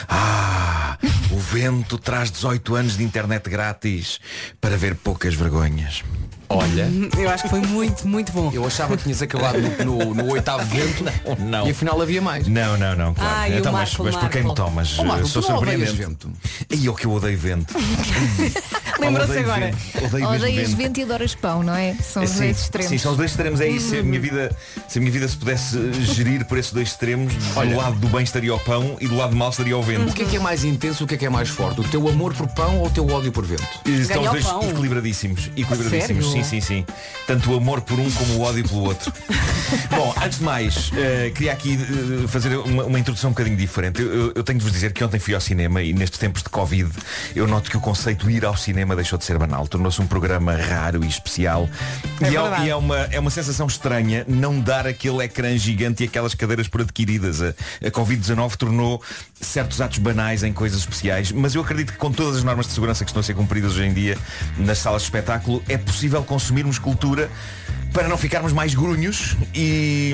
Ah, 0.09 0.97
o 1.31 1.39
vento 1.39 1.97
traz 1.97 2.29
18 2.29 2.75
anos 2.75 2.97
de 2.97 3.03
internet 3.03 3.49
grátis 3.49 4.19
Para 4.59 4.75
ver 4.75 4.95
poucas 4.95 5.33
vergonhas 5.33 6.03
Olha, 6.49 6.89
Eu 7.17 7.29
acho 7.29 7.43
que 7.43 7.49
foi 7.49 7.59
muito, 7.61 8.07
muito 8.07 8.31
bom. 8.31 8.49
eu 8.53 8.65
achava 8.65 8.95
que 8.95 9.03
tinhas 9.03 9.21
acabado 9.21 9.57
no, 9.83 9.97
no- 9.97 10.13
no 10.13 10.31
oitavo 10.31 10.63
vento 10.73 11.03
não. 11.39 11.67
e 11.67 11.71
afinal 11.71 12.01
havia 12.01 12.21
mais. 12.21 12.47
Não, 12.47 12.77
não, 12.77 12.95
não, 12.95 13.13
claro 13.13 13.35
Ai, 13.35 13.57
então, 13.57 13.71
mas, 13.73 13.89
Marco, 13.89 14.03
mas 14.05 14.15
por 14.15 14.29
quem 14.29 14.43
me 14.43 14.55
tomas? 14.55 14.97
Ó, 14.99 15.03
Marco, 15.03 15.27
Sou 15.27 15.41
surpreendente 15.41 15.91
vento? 15.93 16.31
E 16.69 16.85
eu 16.85 16.93
que 16.93 17.05
eu 17.05 17.11
odeio 17.11 17.37
vento 17.37 17.73
Lembrou-se 18.99 19.31
Odeio 19.31 19.45
agora. 19.51 19.65
vento. 19.67 20.05
Odeio 20.05 20.27
Odeias 20.29 20.69
vento. 20.69 20.77
vento 20.77 20.99
e 20.99 21.03
adoras 21.03 21.35
pão, 21.35 21.61
não 21.63 21.75
é? 21.75 21.93
São 21.95 22.23
os 22.23 22.31
dois 22.31 22.59
extremos. 22.61 22.89
sim, 22.89 22.97
são 22.97 23.11
os 23.11 23.17
dois 23.17 23.29
extremos. 23.31 23.61
É 23.61 23.67
isso. 23.67 23.89
Se 23.89 23.97
a 23.99 24.03
minha 24.03 24.19
vida 24.19 24.55
se, 24.87 24.97
a 24.97 25.01
minha 25.01 25.11
vida 25.13 25.27
se 25.27 25.37
pudesse 25.37 25.77
gerir 25.93 26.45
por 26.45 26.57
esses 26.57 26.71
dois 26.71 26.89
extremos, 26.89 27.31
do 27.33 27.75
lado 27.75 27.95
do 27.99 28.07
bem 28.07 28.23
estaria 28.23 28.53
o 28.55 28.59
pão 28.59 28.97
e 28.99 29.07
do 29.07 29.15
lado 29.15 29.31
do 29.31 29.35
mal 29.35 29.49
estaria 29.49 29.77
o 29.77 29.83
vento. 29.83 30.09
O 30.09 30.13
que 30.13 30.23
é 30.23 30.25
que 30.25 30.35
é 30.37 30.39
mais 30.39 30.63
intenso, 30.63 31.03
o 31.03 31.07
que 31.07 31.13
é 31.13 31.17
que 31.17 31.25
é 31.25 31.29
mais 31.29 31.49
forte? 31.49 31.81
O 31.81 31.83
teu 31.83 32.07
amor 32.09 32.33
por 32.33 32.47
pão 32.47 32.79
ou 32.79 32.87
o 32.87 32.89
teu 32.89 33.07
ódio 33.09 33.31
por 33.31 33.45
vento? 33.45 33.63
Estão 33.85 34.23
os 34.23 34.31
dois 34.31 34.45
equilibradíssimos. 34.71 35.51
equilibradíssimos. 35.55 36.25
Sim, 36.37 36.43
sim, 36.43 36.61
sim. 36.61 36.85
Tanto 37.25 37.51
o 37.51 37.57
amor 37.57 37.81
por 37.81 37.99
um 37.99 38.09
como 38.11 38.33
o 38.35 38.41
ódio 38.41 38.67
pelo 38.67 38.83
outro. 38.83 39.11
Bom, 39.91 40.13
antes 40.23 40.37
de 40.39 40.43
mais, 40.45 40.91
eh, 40.95 41.31
queria 41.33 41.51
aqui 41.51 41.77
eh, 42.23 42.27
fazer 42.27 42.55
uma, 42.57 42.85
uma 42.85 42.99
introdução 42.99 43.29
um 43.31 43.33
bocadinho 43.33 43.57
diferente. 43.57 44.01
Eu, 44.01 44.13
eu- 44.13 44.31
eu 44.35 44.43
tenho 44.43 44.59
de 44.59 44.63
vos 44.63 44.71
dizer 44.71 44.93
que 44.93 45.03
ontem 45.03 45.19
fui 45.19 45.33
ao 45.33 45.41
cinema 45.41 45.81
e 45.81 45.93
nestes 45.93 46.19
tempos 46.19 46.41
de 46.43 46.49
Covid 46.49 46.89
eu 47.35 47.47
noto 47.47 47.69
que 47.69 47.75
o 47.77 47.81
conceito 47.81 48.29
ir 48.29 48.45
ao 48.45 48.55
cinema 48.55 48.95
deixou 48.95 49.17
de 49.17 49.25
ser 49.25 49.37
banal. 49.37 49.67
Tornou-se 49.67 50.01
um 50.01 50.07
programa 50.07 50.55
raro 50.55 51.03
e 51.03 51.07
especial. 51.07 51.69
É 52.21 52.29
e 52.29 52.35
e 52.65 52.69
é 52.69 52.75
uma, 52.75 52.97
é 53.11 53.19
uma 53.19 53.29
sensação 53.31 53.67
estranha 53.67 54.23
não 54.27 54.59
dar 54.59 54.85
aquele 54.87 55.23
ecrã 55.23 55.57
gigante 55.57 56.03
e 56.03 56.07
aquelas 56.07 56.33
cadeiras 56.33 56.67
por 56.67 56.81
adquiridas. 56.81 57.41
A, 57.41 57.49
a 57.85 57.91
Covid-19 57.91 58.55
tornou 58.55 59.01
certos 59.39 59.81
atos 59.81 59.97
banais 59.97 60.43
em 60.43 60.53
coisas 60.53 60.79
especiais, 60.79 61.31
mas 61.31 61.55
eu 61.55 61.61
acredito 61.61 61.91
que 61.93 61.97
com 61.97 62.11
todas 62.11 62.37
as 62.37 62.43
normas 62.43 62.67
de 62.67 62.73
segurança 62.73 63.03
que 63.03 63.09
estão 63.09 63.19
a 63.19 63.23
ser 63.23 63.33
cumpridas 63.35 63.73
hoje 63.73 63.83
em 63.85 63.93
dia 63.93 64.17
nas 64.57 64.77
salas 64.79 65.01
de 65.01 65.07
espetáculo, 65.07 65.61
é 65.67 65.77
possível 65.77 66.23
consumirmos 66.27 66.77
cultura 66.77 67.29
para 67.93 68.07
não 68.07 68.17
ficarmos 68.17 68.53
mais 68.53 68.75
grunhos 68.75 69.35
e, 69.55 70.13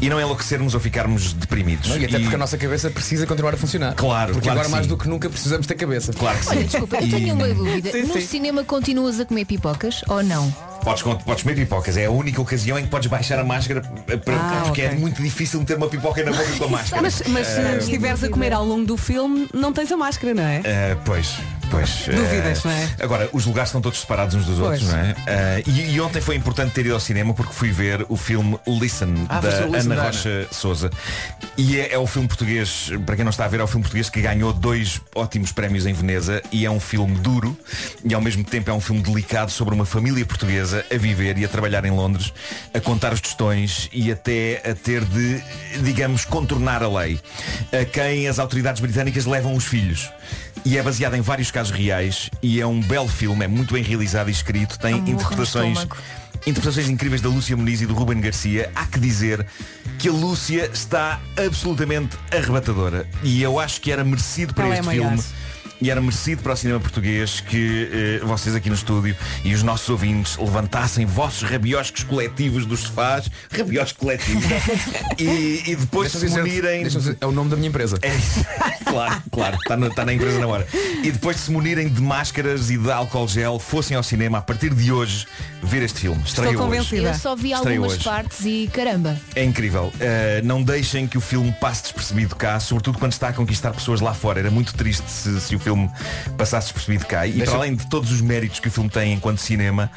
e 0.00 0.08
não 0.08 0.20
enlouquecermos 0.20 0.74
ou 0.74 0.80
ficarmos 0.80 1.32
deprimidos. 1.34 1.88
Não, 1.90 1.98
e 1.98 2.04
até 2.06 2.16
E- 2.16 2.20
porque 2.20 2.34
a 2.34 2.38
nossa 2.38 2.56
cabeça 2.58 2.90
precisa 2.90 3.26
continuar 3.26 3.54
a 3.54 3.56
funcionar. 3.56 3.94
Claro, 3.94 4.32
Porque 4.32 4.46
claro 4.48 4.60
agora 4.60 4.68
mais 4.74 4.86
do 4.86 4.96
que 4.96 5.08
nunca 5.08 5.28
precisamos 5.30 5.66
ter 5.66 5.74
cabeça. 5.74 6.12
Claro 6.12 6.38
que 6.38 6.44
sim. 6.44 6.50
Olha, 6.50 6.64
desculpa, 6.64 6.96
eu 6.96 7.08
tenho 7.10 7.28
E- 7.28 7.32
uma 7.32 7.48
dúvida. 7.48 7.92
Sim, 7.92 8.02
no 8.02 8.14
sim. 8.14 8.20
cinema 8.22 8.64
continuas 8.64 9.20
a 9.20 9.24
comer 9.24 9.44
pipocas 9.44 10.00
ou 10.08 10.22
não? 10.24 10.50
Podes, 10.82 11.02
podes 11.02 11.42
comer 11.42 11.56
pipocas, 11.56 11.96
é 11.96 12.06
a 12.06 12.10
única 12.10 12.40
ocasião 12.40 12.78
em 12.78 12.84
que 12.84 12.88
podes 12.88 13.08
baixar 13.08 13.38
a 13.38 13.44
máscara 13.44 13.82
eh, 14.08 14.16
para- 14.16 14.34
Ah, 14.36 14.62
porque 14.64 14.82
é 14.82 14.86
ok. 14.88 14.98
muito 14.98 15.22
difícil 15.22 15.60
meter 15.60 15.76
uma 15.76 15.88
pipoca 15.88 16.22
na 16.24 16.30
boca 16.32 16.50
com 16.56 16.64
a 16.64 16.68
máscara. 16.78 17.02
Mas, 17.02 17.22
mas 17.26 17.46
se 17.46 17.60
estiveres 17.80 18.24
a 18.24 18.28
comer 18.28 18.52
ao 18.52 18.64
longo 18.64 18.86
do 18.86 18.96
filme, 18.96 19.46
não 19.52 19.72
tens 19.72 19.90
a 19.92 19.96
máscara, 19.96 20.32
não 20.34 20.42
é? 20.44 20.60
Uh, 20.60 20.98
pois, 21.04 21.34
pois. 21.70 22.06
uh, 22.08 22.12
Dúvidas, 22.14 22.64
não 22.64 22.70
é? 22.72 22.88
Agora, 23.00 23.28
os 23.32 23.46
lugares 23.46 23.68
estão 23.68 23.80
todos 23.80 24.00
separados 24.00 24.34
uns 24.34 24.44
dos 24.44 24.58
Pois. 24.58 24.82
outros, 24.82 24.88
não 24.88 24.98
é? 24.98 25.12
Uh, 25.12 25.70
e, 25.70 25.94
e 25.94 26.00
ontem 26.00 26.20
foi 26.20 26.36
importante 26.36 26.72
ter 26.72 26.86
ido 26.86 26.94
ao 26.94 27.00
cinema 27.00 27.32
porque 27.34 27.52
fui 27.52 27.70
ver 27.70 28.04
o 28.08 28.16
filme 28.16 28.58
Listen, 28.66 29.26
Ah, 29.28 29.40
da 29.40 29.50
foste 29.50 29.64
Listen 29.64 29.80
Ana 29.92 29.94
da 29.96 30.02
Rocha 30.04 30.46
Souza. 30.50 30.90
E 31.56 31.78
é, 31.78 31.92
é 31.94 31.98
o 31.98 32.06
filme 32.06 32.28
português, 32.28 32.90
para 33.04 33.16
quem 33.16 33.24
não 33.24 33.30
está 33.30 33.44
a 33.44 33.48
ver, 33.48 33.60
é 33.60 33.62
o 33.62 33.66
filme 33.66 33.82
português 33.82 34.08
que 34.08 34.20
ganhou 34.20 34.52
dois 34.52 35.00
ótimos 35.14 35.52
prémios 35.52 35.86
em 35.86 35.92
Veneza 35.92 36.42
e 36.52 36.64
é 36.64 36.70
um 36.70 36.78
filme 36.80 37.16
duro 37.18 37.56
e 38.04 38.14
ao 38.14 38.20
mesmo 38.20 38.44
tempo 38.44 38.70
é 38.70 38.72
um 38.72 38.80
filme 38.80 39.02
delicado 39.02 39.50
sobre 39.50 39.74
uma 39.74 39.84
família 39.84 40.24
portuguesa 40.24 40.84
a 40.92 40.96
viver 40.96 41.36
e 41.38 41.44
a 41.44 41.48
trabalhar 41.48 41.84
em 41.84 41.90
Londres, 41.90 42.32
a 42.72 42.80
contar 42.80 43.12
os 43.12 43.20
tostões 43.20 43.88
e 43.92 44.12
até 44.12 44.62
a 44.64 44.74
ter 44.74 45.04
de, 45.04 45.42
digamos, 45.82 46.24
contornar 46.24 46.82
a 46.82 46.88
lei, 46.88 47.18
a 47.72 47.84
quem 47.84 48.28
as 48.28 48.38
autoridades 48.38 48.80
britânicas 48.80 49.26
levam 49.26 49.54
os 49.56 49.64
filhos. 49.64 50.10
E 50.64 50.76
é 50.76 50.82
baseado 50.82 51.14
em 51.14 51.20
vários 51.20 51.50
casos 51.50 51.57
reais 51.66 52.30
e 52.42 52.60
é 52.60 52.66
um 52.66 52.80
belo 52.80 53.08
filme, 53.08 53.44
é 53.44 53.48
muito 53.48 53.74
bem 53.74 53.82
realizado 53.82 54.28
e 54.28 54.32
escrito, 54.32 54.78
tem 54.78 55.00
no 55.00 55.08
interpretações. 55.10 55.86
Interpretações 56.46 56.88
incríveis 56.88 57.20
da 57.20 57.28
Lúcia 57.28 57.56
Muniz 57.56 57.82
e 57.82 57.86
do 57.86 57.94
Ruben 57.94 58.20
Garcia. 58.20 58.70
Há 58.74 58.86
que 58.86 59.00
dizer 59.00 59.44
que 59.98 60.08
a 60.08 60.12
Lúcia 60.12 60.70
está 60.72 61.20
absolutamente 61.36 62.16
arrebatadora. 62.30 63.06
E 63.24 63.42
eu 63.42 63.58
acho 63.58 63.80
que 63.80 63.90
era 63.90 64.04
merecido 64.04 64.54
para 64.54 64.66
Ela 64.66 64.74
é 64.76 64.78
este 64.78 64.86
maior. 64.86 65.08
filme. 65.08 65.24
E 65.80 65.90
era 65.90 66.00
merecido 66.00 66.42
para 66.42 66.52
o 66.54 66.56
cinema 66.56 66.80
português 66.80 67.40
que 67.40 67.88
eh, 68.20 68.26
vocês 68.26 68.54
aqui 68.54 68.68
no 68.68 68.74
estúdio 68.74 69.16
e 69.44 69.54
os 69.54 69.62
nossos 69.62 69.88
ouvintes 69.88 70.36
levantassem 70.36 71.06
vossos 71.06 71.48
rabioscos 71.48 72.02
coletivos 72.02 72.66
dos 72.66 72.80
sofás, 72.80 73.30
rabioscos 73.56 73.92
coletivos, 73.92 74.44
e, 75.18 75.62
e 75.66 75.76
depois 75.76 76.10
Deixa-me 76.12 76.20
se 76.20 76.26
dizer- 76.26 76.40
munirem 76.42 76.82
dizer, 76.88 77.16
é 77.20 77.26
o 77.26 77.30
nome 77.30 77.50
da 77.50 77.56
minha 77.56 77.68
empresa. 77.68 77.96
é 78.02 78.10
claro, 78.84 79.22
claro, 79.30 79.56
está 79.56 79.76
na, 79.76 79.86
está 79.86 80.04
na 80.04 80.12
empresa 80.12 80.38
na 80.40 80.46
hora. 80.48 80.66
E 81.02 81.12
depois 81.12 81.36
de 81.36 81.42
se 81.42 81.50
munirem 81.52 81.88
de 81.88 82.00
máscaras 82.02 82.70
e 82.70 82.76
de 82.78 82.90
álcool 82.90 83.28
gel, 83.28 83.58
fossem 83.60 83.96
ao 83.96 84.02
cinema 84.02 84.38
a 84.38 84.42
partir 84.42 84.74
de 84.74 84.90
hoje 84.90 85.26
ver 85.62 85.82
este 85.82 86.00
filme. 86.00 86.20
Estreia 86.24 86.50
hoje. 86.50 86.58
convencida. 86.58 87.08
Eu 87.10 87.14
só 87.14 87.36
vi 87.36 87.52
Estreia 87.52 87.76
algumas 87.78 87.94
hoje. 87.96 88.04
partes 88.04 88.40
e 88.44 88.68
caramba. 88.72 89.16
É 89.34 89.44
incrível. 89.44 89.92
Uh, 89.94 90.44
não 90.44 90.62
deixem 90.62 91.06
que 91.06 91.16
o 91.18 91.20
filme 91.20 91.52
passe 91.60 91.82
despercebido 91.84 92.34
cá, 92.34 92.58
sobretudo 92.58 92.98
quando 92.98 93.12
está 93.12 93.28
a 93.28 93.32
conquistar 93.32 93.72
pessoas 93.72 94.00
lá 94.00 94.12
fora. 94.14 94.40
Era 94.40 94.50
muito 94.50 94.74
triste 94.74 95.08
se, 95.10 95.40
se 95.40 95.54
o 95.54 95.58
filme 95.58 95.67
passasse 96.36 96.66
despercebido 96.66 97.04
cá. 97.06 97.26
E 97.26 97.32
Deixa- 97.32 97.46
para 97.50 97.60
além 97.60 97.74
de 97.74 97.86
todos 97.88 98.10
os 98.12 98.20
méritos 98.20 98.60
que 98.60 98.68
o 98.68 98.70
filme 98.70 98.88
tem 98.90 99.12
enquanto 99.12 99.38
cinema, 99.38 99.90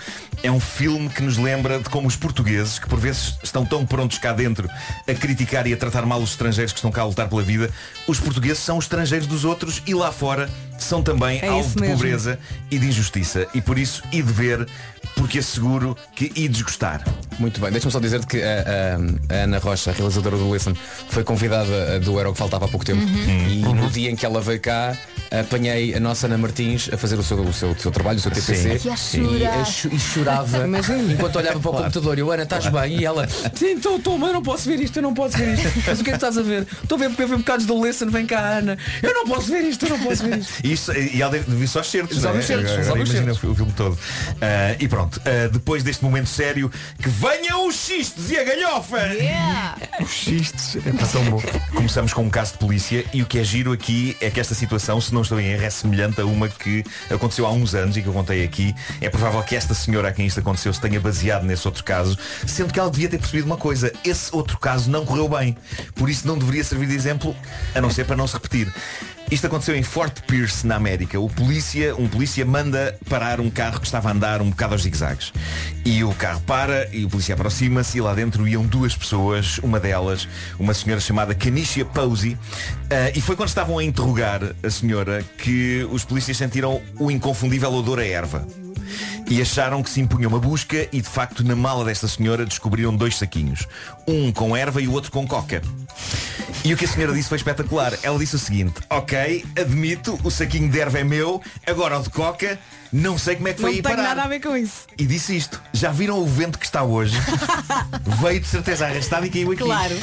é 0.44 0.52
um 0.52 0.60
filme 0.60 1.08
que 1.10 1.22
nos 1.22 1.38
lembra 1.38 1.78
de 1.80 1.90
como 1.90 2.08
os 2.08 2.16
portugueses, 2.16 2.80
que 2.80 2.88
por 2.90 3.00
vezes 3.00 3.36
estão 3.44 3.66
tão 3.66 3.86
prontos 3.86 4.18
cá 4.18 4.34
dentro 4.34 4.68
a 5.08 5.14
criticar 5.14 5.68
e 5.68 5.74
a 5.74 5.78
tratar 5.78 6.06
mal 6.06 6.22
os 6.22 6.32
estrangeiros 6.32 6.72
que 6.74 6.80
estão 6.80 6.92
cá 6.92 7.02
a 7.02 7.06
lutar 7.06 7.28
pela 7.30 7.44
vida, 7.44 7.70
os 8.08 8.20
portugueses 8.20 8.60
são 8.60 8.78
os 8.78 8.86
estrangeiros 8.86 9.28
dos 9.28 9.46
outros 9.46 9.82
e 9.86 9.94
lá 9.94 10.12
fora 10.12 10.50
são 10.80 11.04
também 11.04 11.40
É 11.42 11.48
alvo 11.48 11.70
de 11.76 11.82
mesmo. 11.82 11.96
pobreza 11.96 12.40
e 12.72 12.80
de 12.80 12.88
injustiça. 12.88 13.48
E 13.54 13.62
por 13.62 13.78
isso, 13.78 14.02
e 14.12 14.22
de 14.22 14.34
ver 14.34 14.68
porque 15.22 15.38
asseguro 15.38 15.96
que 16.16 16.32
ides 16.36 16.64
gostar. 16.64 17.04
Muito 17.38 17.62
bem, 17.62 17.72
deixa-me 17.72 17.92
só 17.92 18.00
dizer 18.00 18.26
que 18.26 18.42
a, 18.42 18.96
a- 19.30 19.36
a 19.36 19.44
Ana 19.44 19.60
Rocha, 19.60 19.92
a 19.92 19.94
realizadora 19.94 20.36
do 20.36 20.52
Listen, 20.52 20.74
foi 21.10 21.24
convidada 21.24 21.72
eh, 21.72 22.00
do 22.00 22.20
Era 22.20 22.28
o 22.30 22.34
que 22.34 22.40
faltava 22.40 22.66
há 22.66 22.68
pouco 22.68 22.84
tempo. 22.84 23.02
E 23.04 23.62
no 23.62 23.88
dia 23.92 24.10
em 24.10 24.16
que 24.16 24.26
ela 24.26 24.42
veio 24.42 24.60
cá, 24.60 24.98
apanhei 25.32 25.94
a 25.96 26.00
nossa 26.00 26.26
Ana 26.26 26.38
Martins 26.40 26.90
a 26.92 26.98
fazer 26.98 27.18
o 27.20 27.24
seu, 27.24 27.40
o 27.40 27.54
seu, 27.54 27.70
o 27.72 27.80
seu 27.80 27.92
trabalho, 27.92 28.18
o 28.18 28.22
seu 28.22 28.32
TPC. 28.32 28.80
Sim. 28.98 29.36
E 29.38 29.46
a 29.46 29.56
E, 29.56 29.92
a 29.92 29.96
e 29.96 30.00
chorava 30.00 30.66
enquanto 31.12 31.36
olhava 31.38 31.60
para 31.60 31.70
o 31.70 31.74
computador. 31.74 32.18
Eu, 32.18 32.32
Ana, 32.32 32.44
estás 32.44 32.68
bem? 32.68 33.00
E 33.00 33.06
ela, 33.06 33.28
sim, 33.54 33.74
estou, 33.78 33.98
estou, 33.98 34.18
mas 34.18 34.30
eu 34.30 34.34
não 34.36 34.42
posso 34.44 34.68
ver 34.68 34.80
isto, 34.82 34.98
eu 34.98 35.04
não 35.04 35.14
posso 35.14 35.38
ver 35.38 35.54
isto. 35.54 35.72
Mas 35.88 36.00
o 36.00 36.04
que 36.04 36.10
é 36.10 36.14
que 36.14 36.18
estás 36.18 36.38
a 36.38 36.42
ver? 36.42 36.68
Estou 36.84 36.96
a 36.96 37.00
ver 37.00 37.10
porque 37.10 37.24
eu 37.24 37.28
vi 37.28 37.36
bocados 37.38 37.66
do 37.68 37.86
Listen, 37.86 38.10
vem 38.10 38.26
cá, 38.26 38.40
Ana. 38.58 38.78
Eu 39.04 39.14
não 39.14 39.26
posso 39.26 39.48
ver 39.52 39.62
isto, 39.64 39.86
eu 39.86 39.90
não 39.92 40.00
posso 40.00 40.24
ver 40.24 40.40
isto. 40.40 40.52
E, 40.64 40.72
isso, 40.74 40.92
e 40.94 41.22
ela 41.22 41.32
deve 41.32 41.56
vir 41.56 41.68
só 41.68 41.82
os 41.82 41.90
certos. 41.92 42.18
Só 42.20 42.30
não 42.30 42.36
é? 42.36 42.40
os 42.40 42.46
certos, 42.46 42.72
só 42.72 42.94
os 42.94 42.96
imagina 42.96 43.34
certos. 43.34 43.44
o 43.44 43.56
filme 43.56 43.72
todo. 43.74 43.98
Ah, 44.42 44.76
e 44.80 44.88
pronto, 44.88 45.11
ah, 45.26 45.50
depois 45.52 45.84
deste 45.84 46.04
momento 46.04 46.30
sério, 46.30 46.72
que 47.02 47.10
venham 47.10 47.68
os 47.68 47.76
xistes 47.76 48.30
e 48.32 48.38
a 48.38 48.44
galhofa! 48.44 49.00
Yeah. 49.14 49.78
Xistes. 50.08 50.78
É 50.78 50.92
tão 51.12 51.24
bom. 51.26 51.42
Começamos 51.76 52.14
com 52.14 52.24
um 52.24 52.30
caso 52.30 52.54
de 52.54 52.60
polícia 52.60 53.06
e 53.14 53.22
o 53.22 53.26
que 53.26 53.40
é 53.40 53.44
giro 53.44 53.72
aqui 53.72 54.16
é 54.22 54.30
que 54.30 54.40
esta 54.40 54.54
situação, 54.54 55.00
se 55.02 55.14
não 55.14 55.22
estou 55.22 55.40
em 55.40 55.48
erro, 55.48 55.64
é 55.64 55.70
semelhante 55.70 56.22
a 56.22 56.26
uma 56.26 56.48
que 56.48 56.84
aconteceu 57.10 57.46
há 57.46 57.52
uns 57.52 57.76
anos 57.76 57.98
e 57.98 58.02
que 58.02 58.08
eu 58.08 58.14
contei 58.14 58.44
aqui. 58.44 58.74
É 59.00 59.10
provável 59.10 59.42
que 59.44 59.56
esta 59.56 59.74
senhora 59.74 60.10
a 60.10 60.12
quem 60.12 60.26
isto 60.26 60.40
aconteceu 60.40 60.74
se 60.74 60.82
tenha 60.82 61.00
baseado 61.00 61.44
nesse 61.44 61.68
outro 61.68 61.84
caso, 61.84 62.18
sendo 62.48 62.74
que 62.74 62.80
ela 62.80 62.90
devia 62.90 63.10
ter 63.10 63.18
percebido 63.18 63.46
uma 63.46 63.58
coisa. 63.58 63.92
Esse 64.04 64.34
outro 64.34 64.58
caso 64.58 64.90
não 64.90 65.06
correu 65.06 65.28
bem. 65.28 65.58
Por 65.96 66.10
isso 66.10 66.28
não 66.28 66.38
deveria 66.38 66.64
servir 66.64 66.88
de 66.88 66.96
exemplo, 66.96 67.36
a 67.76 67.82
não 67.82 67.90
ser 67.90 68.06
para 68.06 68.16
não 68.16 68.28
se 68.28 68.34
repetir. 68.34 68.72
Isto 69.32 69.48
aconteceu 69.48 69.78
em 69.78 69.82
Fort 69.82 70.20
Pierce, 70.28 70.68
na 70.68 70.76
América. 70.76 71.18
O 71.18 71.30
polícia, 71.30 71.96
um 71.96 72.06
polícia 72.06 72.46
manda 72.46 73.00
parar 73.10 73.40
um 73.40 73.50
carro 73.50 73.80
que 73.80 73.86
estava 73.86 74.10
a 74.10 74.12
andar 74.12 74.42
um 74.42 74.50
bocado 74.50 74.74
aos 74.74 74.84
zigzags. 74.84 75.32
E 75.86 76.04
o 76.04 76.14
carro 76.14 76.42
para 76.42 76.94
e 76.94 77.06
o 77.06 77.10
polícia 77.10 77.34
aproxima-se 77.34 77.98
e 77.98 78.02
lá 78.02 78.14
dentro 78.14 78.46
iam 78.46 78.66
duas 78.66 78.94
pessoas, 78.94 79.58
uma 79.60 79.80
delas, 79.80 80.28
uma 80.60 80.74
senhora 80.74 81.00
chamada 81.00 81.34
Canicia 81.34 81.86
Posey. 81.86 82.38
Ah, 82.90 83.10
e 83.16 83.22
foi 83.22 83.38
quando 83.38 83.48
estavam 83.48 83.78
a 83.78 83.84
interrogar 83.86 84.42
a 84.62 84.70
senhora 84.70 85.24
que 85.38 85.88
os 85.90 86.04
polícias 86.04 86.36
sentiram 86.36 86.82
o 87.00 87.10
inconfundível 87.10 87.72
odor 87.72 88.00
a 88.00 88.06
erva. 88.06 88.46
E 89.30 89.42
acharam 89.42 89.82
que 89.82 89.90
se 89.90 90.02
impunha 90.02 90.28
uma 90.28 90.40
busca 90.40 90.88
e 90.92 91.02
de 91.02 91.08
facto 91.10 91.44
na 91.44 91.56
mala 91.56 91.86
desta 91.86 92.08
senhora 92.08 92.46
descobriram 92.46 92.96
dois 92.96 93.18
saquinhos. 93.18 93.68
Um 94.08 94.32
com 94.32 94.56
erva 94.56 94.82
e 94.82 94.88
o 94.88 94.92
outro 94.92 95.12
com 95.12 95.28
coca. 95.28 95.62
E 96.64 96.74
o 96.74 96.78
que 96.78 96.86
a 96.86 96.88
senhora 96.88 97.14
disse 97.14 97.30
foi 97.30 97.38
espetacular. 97.38 97.94
Ela 98.04 98.20
disse 98.20 98.36
o 98.36 98.40
seguinte, 98.40 98.76
ok, 98.90 99.44
admito, 99.60 100.20
o 100.24 100.30
saquinho 100.30 100.70
de 100.70 100.80
erva 100.80 101.00
é 101.00 101.04
meu, 101.04 101.42
agora 101.66 102.00
o 102.00 102.04
de 102.04 102.10
coca, 102.10 102.60
não 102.92 103.18
sei 103.18 103.36
como 103.36 103.48
é 103.48 103.54
que 103.54 103.62
foi 103.62 103.76
Não 103.78 103.82
parar. 103.82 104.04
nada 104.04 104.24
a 104.24 104.28
ver 104.28 104.40
com 104.42 104.56
isso. 104.56 104.86
E 104.98 105.06
disse 105.06 105.36
isto, 105.36 105.62
já 105.74 105.92
viram 105.92 106.20
o 106.20 106.26
vento 106.28 106.60
que 106.60 106.66
está 106.66 106.84
hoje? 106.84 107.18
Veio 108.22 108.40
de 108.40 108.48
certeza 108.48 108.86
arrastado 108.86 109.26
e 109.26 109.30
caiu 109.30 109.52
aqui. 109.52 109.64
Claro. 109.64 109.96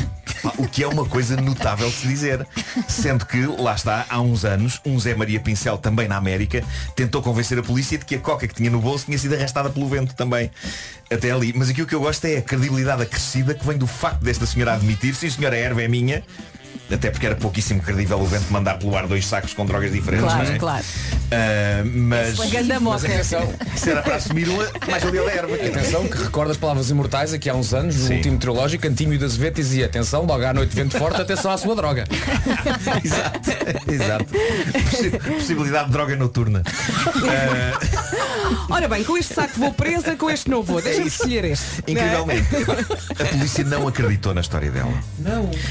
O 0.56 0.68
que 0.68 0.82
é 0.82 0.88
uma 0.88 1.04
coisa 1.04 1.36
notável 1.36 1.88
de 1.88 1.94
se 1.94 2.08
dizer. 2.08 2.46
Sendo 2.88 3.26
que, 3.26 3.46
lá 3.46 3.74
está, 3.74 4.06
há 4.08 4.20
uns 4.20 4.44
anos, 4.44 4.80
um 4.84 4.98
Zé 4.98 5.14
Maria 5.14 5.40
Pincel, 5.40 5.78
também 5.78 6.08
na 6.08 6.16
América, 6.16 6.62
tentou 6.94 7.22
convencer 7.22 7.58
a 7.58 7.62
polícia 7.62 7.98
de 7.98 8.04
que 8.04 8.14
a 8.14 8.18
coca 8.18 8.46
que 8.46 8.54
tinha 8.54 8.70
no 8.70 8.80
bolso 8.80 9.06
tinha 9.06 9.18
sido 9.18 9.34
arrastada 9.34 9.70
pelo 9.70 9.88
vento 9.88 10.14
também. 10.14 10.50
Até 11.10 11.30
ali. 11.30 11.52
Mas 11.54 11.70
aqui 11.70 11.82
o 11.82 11.86
que 11.86 11.94
eu 11.94 12.00
gosto 12.00 12.24
é 12.26 12.38
a 12.38 12.42
credibilidade 12.42 13.02
acrescida 13.02 13.54
que 13.54 13.66
vem 13.66 13.78
do 13.78 13.86
facto 13.86 14.22
desta 14.22 14.46
senhora 14.46 14.74
admitir, 14.74 15.14
sim 15.14 15.30
senhora, 15.30 15.56
a 15.56 15.58
erva 15.58 15.82
é 15.82 15.88
minha. 15.88 16.22
Até 16.90 17.10
porque 17.10 17.26
era 17.26 17.36
pouquíssimo 17.36 17.82
credível 17.82 18.18
o 18.18 18.24
vento 18.26 18.50
mandar 18.50 18.78
pelo 18.78 18.96
ar 18.96 19.06
dois 19.06 19.26
sacos 19.26 19.52
com 19.52 19.66
drogas 19.66 19.92
diferentes, 19.92 20.24
Claro, 20.26 20.44
não 20.48 20.54
é? 20.54 20.58
claro. 20.58 20.84
Ah, 21.30 21.82
mas 21.84 22.38
Mas 22.38 23.04
atenção, 23.04 23.52
se 23.76 23.90
era 23.90 24.00
para 24.02 24.16
assumir 24.16 24.48
uma, 24.48 24.66
mais 24.90 25.02
valia 25.02 25.20
a 25.20 25.30
erva. 25.30 25.54
atenção 25.54 26.08
que 26.08 26.16
recorda 26.16 26.52
as 26.52 26.56
palavras 26.56 26.88
imortais 26.88 27.34
aqui 27.34 27.50
há 27.50 27.54
uns 27.54 27.74
anos, 27.74 27.94
no 27.96 28.06
Sim. 28.06 28.14
último 28.16 28.34
meteorológico, 28.34 28.86
Antímio 28.86 29.18
da 29.18 29.26
Azevedo 29.26 29.56
dizia, 29.56 29.84
atenção, 29.84 30.24
logo 30.24 30.42
à 30.44 30.54
noite 30.54 30.74
vento 30.74 30.96
forte, 30.98 31.20
atenção 31.20 31.50
à 31.50 31.58
sua 31.58 31.76
droga. 31.76 32.04
Exato, 33.04 33.92
exato. 33.92 34.24
Possi- 34.90 35.10
Possibilidade 35.38 35.86
de 35.86 35.92
droga 35.92 36.16
noturna. 36.16 36.62
Ora 38.70 38.88
bem, 38.88 39.04
com 39.04 39.16
este 39.16 39.34
saco 39.34 39.58
vou 39.58 39.72
presa, 39.72 40.16
com 40.16 40.30
este 40.30 40.48
não 40.50 40.62
vou. 40.62 40.80
Deixa-me 40.80 41.08
escolher 41.08 41.44
este. 41.44 41.82
Incrivelmente. 41.86 42.46
A 43.20 43.24
polícia 43.24 43.64
não 43.64 43.86
acreditou 43.88 44.32
na 44.34 44.40
história 44.40 44.70
dela. 44.70 44.92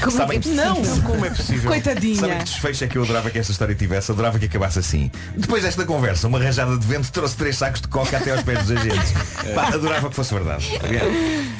Como 0.00 0.16
Sabem- 0.16 0.38
é 0.38 0.40
que 0.40 0.48
não? 0.50 0.76
Como 1.12 1.24
é 1.24 1.30
possível? 1.30 1.70
Coitadinha. 1.70 2.16
Sabem 2.16 2.38
que 2.38 2.44
desfecho 2.44 2.84
é 2.84 2.86
que 2.86 2.96
eu 2.98 3.02
adorava 3.02 3.30
que 3.30 3.38
esta 3.38 3.52
história 3.52 3.74
tivesse? 3.74 4.12
Adorava 4.12 4.38
que 4.38 4.44
acabasse 4.46 4.78
assim. 4.78 5.10
Depois 5.36 5.62
desta 5.62 5.84
conversa, 5.84 6.26
uma 6.28 6.42
rajada 6.42 6.76
de 6.76 6.86
vento 6.86 7.10
trouxe 7.10 7.36
três 7.36 7.56
sacos 7.56 7.80
de 7.80 7.88
coca 7.88 8.16
até 8.16 8.30
aos 8.32 8.42
pés 8.42 8.58
dos 8.66 8.70
agentes. 8.76 9.12
Pá, 9.54 9.68
adorava 9.68 10.08
que 10.08 10.14
fosse 10.16 10.34
verdade. 10.34 10.68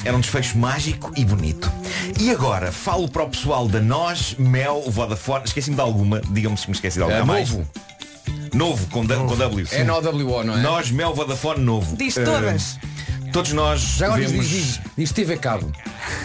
Era 0.05 0.15
um 0.15 0.19
desfecho 0.19 0.57
mágico 0.57 1.11
e 1.15 1.25
bonito. 1.25 1.71
E 2.19 2.31
agora, 2.31 2.71
falo 2.71 3.07
para 3.09 3.23
o 3.23 3.29
pessoal 3.29 3.67
da 3.67 3.79
Nós, 3.79 4.35
Mel, 4.37 4.83
Vodafone. 4.87 5.45
Esqueci-me 5.45 5.75
de 5.75 5.81
alguma. 5.81 6.21
Digam-me 6.29 6.57
se 6.57 6.67
me 6.67 6.73
esqueci 6.73 6.97
de 6.97 7.03
alguma. 7.03 7.21
É 7.21 7.23
mais? 7.23 7.49
novo. 7.49 7.67
Novo, 8.53 8.87
com, 8.87 9.05
D- 9.05 9.15
com 9.15 9.35
W. 9.37 9.67
É 9.71 9.83
no 9.83 9.93
WO, 9.99 10.43
não 10.43 10.57
é? 10.57 10.61
Nós, 10.61 10.89
Mel, 10.91 11.13
Vodafone, 11.13 11.63
novo. 11.63 11.95
Diz 11.95 12.15
todas. 12.15 12.77
Todos 13.31 13.53
nós 13.53 13.81
Já 13.81 14.07
agora 14.07 14.27
vemos... 14.27 14.47
diz, 14.47 14.65
diz, 14.65 14.79
diz 14.97 15.11
TV 15.11 15.37
Cabo. 15.37 15.71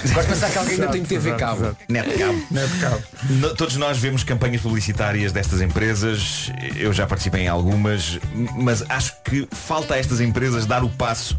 Gosto 0.02 0.20
de 0.22 0.26
pensar 0.34 0.50
que 0.50 0.58
alguém 0.58 0.74
ainda 0.74 0.88
tem 0.88 1.02
TV 1.04 1.32
Cabo. 1.34 1.76
Netcabo. 1.88 3.02
No- 3.30 3.54
Todos 3.54 3.76
nós 3.76 3.98
vemos 3.98 4.22
campanhas 4.24 4.60
publicitárias 4.62 5.32
destas 5.32 5.60
empresas. 5.60 6.50
Eu 6.76 6.92
já 6.92 7.06
participei 7.06 7.42
em 7.42 7.48
algumas, 7.48 8.18
mas 8.56 8.82
acho 8.88 9.14
que 9.24 9.46
falta 9.52 9.94
a 9.94 9.98
estas 9.98 10.20
empresas 10.20 10.66
dar 10.66 10.84
o 10.84 10.88
passo 10.90 11.36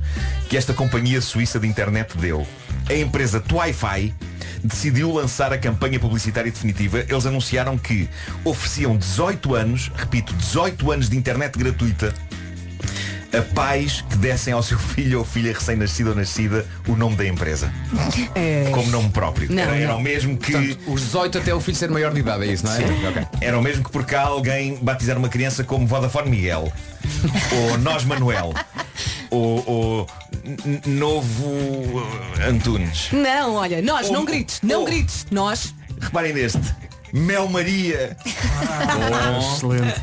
que 0.49 0.57
esta 0.57 0.73
companhia 0.73 1.21
suíça 1.21 1.59
de 1.59 1.67
internet 1.67 2.17
deu. 2.17 2.45
A 2.89 2.93
empresa 2.93 3.39
Twi-Fi 3.39 4.13
decidiu 4.63 5.11
lançar 5.11 5.53
a 5.53 5.57
campanha 5.57 5.99
publicitária 5.99 6.51
definitiva. 6.51 6.99
Eles 7.07 7.25
anunciaram 7.25 7.77
que 7.77 8.09
ofereciam 8.43 8.97
18 8.97 9.53
anos, 9.55 9.91
repito, 9.95 10.33
18 10.33 10.91
anos 10.91 11.09
de 11.09 11.15
internet 11.17 11.57
gratuita 11.57 12.13
a 13.33 13.41
pais 13.53 14.03
que 14.09 14.17
dessem 14.17 14.53
ao 14.53 14.63
seu 14.63 14.77
filho 14.79 15.19
ou 15.19 15.25
filha 15.25 15.53
recém-nascido 15.53 16.09
ou 16.09 16.15
nascida 16.15 16.65
o 16.87 16.95
nome 16.95 17.15
da 17.15 17.25
empresa. 17.25 17.71
Como 18.71 18.89
nome 18.89 19.09
próprio. 19.09 19.51
Não, 19.51 19.63
era, 19.63 19.75
era 19.75 19.91
não. 19.93 19.99
o 19.99 20.01
mesmo 20.01 20.37
que. 20.37 20.51
Portanto, 20.51 20.79
os 20.87 21.01
18 21.01 21.37
até 21.37 21.53
o 21.53 21.59
filho 21.59 21.77
ser 21.77 21.89
maior 21.89 22.13
de 22.13 22.19
idade, 22.19 22.47
é 22.47 22.53
isso, 22.53 22.65
não 22.65 22.73
é? 22.73 23.09
Ok. 23.09 23.27
Era 23.41 23.57
o 23.57 23.61
mesmo 23.61 23.83
que 23.83 23.91
por 23.91 24.05
cá 24.05 24.23
alguém 24.23 24.77
batizar 24.81 25.17
uma 25.17 25.29
criança 25.29 25.63
como 25.63 25.85
Vodafone 25.87 26.29
Miguel. 26.29 26.71
ou 27.71 27.77
Nós 27.79 28.03
Manuel. 28.03 28.53
Ou, 29.29 29.63
ou 29.67 30.07
Novo 30.85 32.03
Antunes. 32.47 33.09
Não, 33.11 33.55
olha, 33.55 33.81
nós, 33.81 34.09
não 34.09 34.21
Oh, 34.21 34.25
grites, 34.25 34.59
não 34.63 34.81
oh. 34.83 34.85
grites. 34.85 35.25
Nós. 35.31 35.73
Reparem 35.99 36.33
neste. 36.33 36.61
Mel 37.15 37.47
Maria. 37.47 38.17
Excelente. 39.39 40.01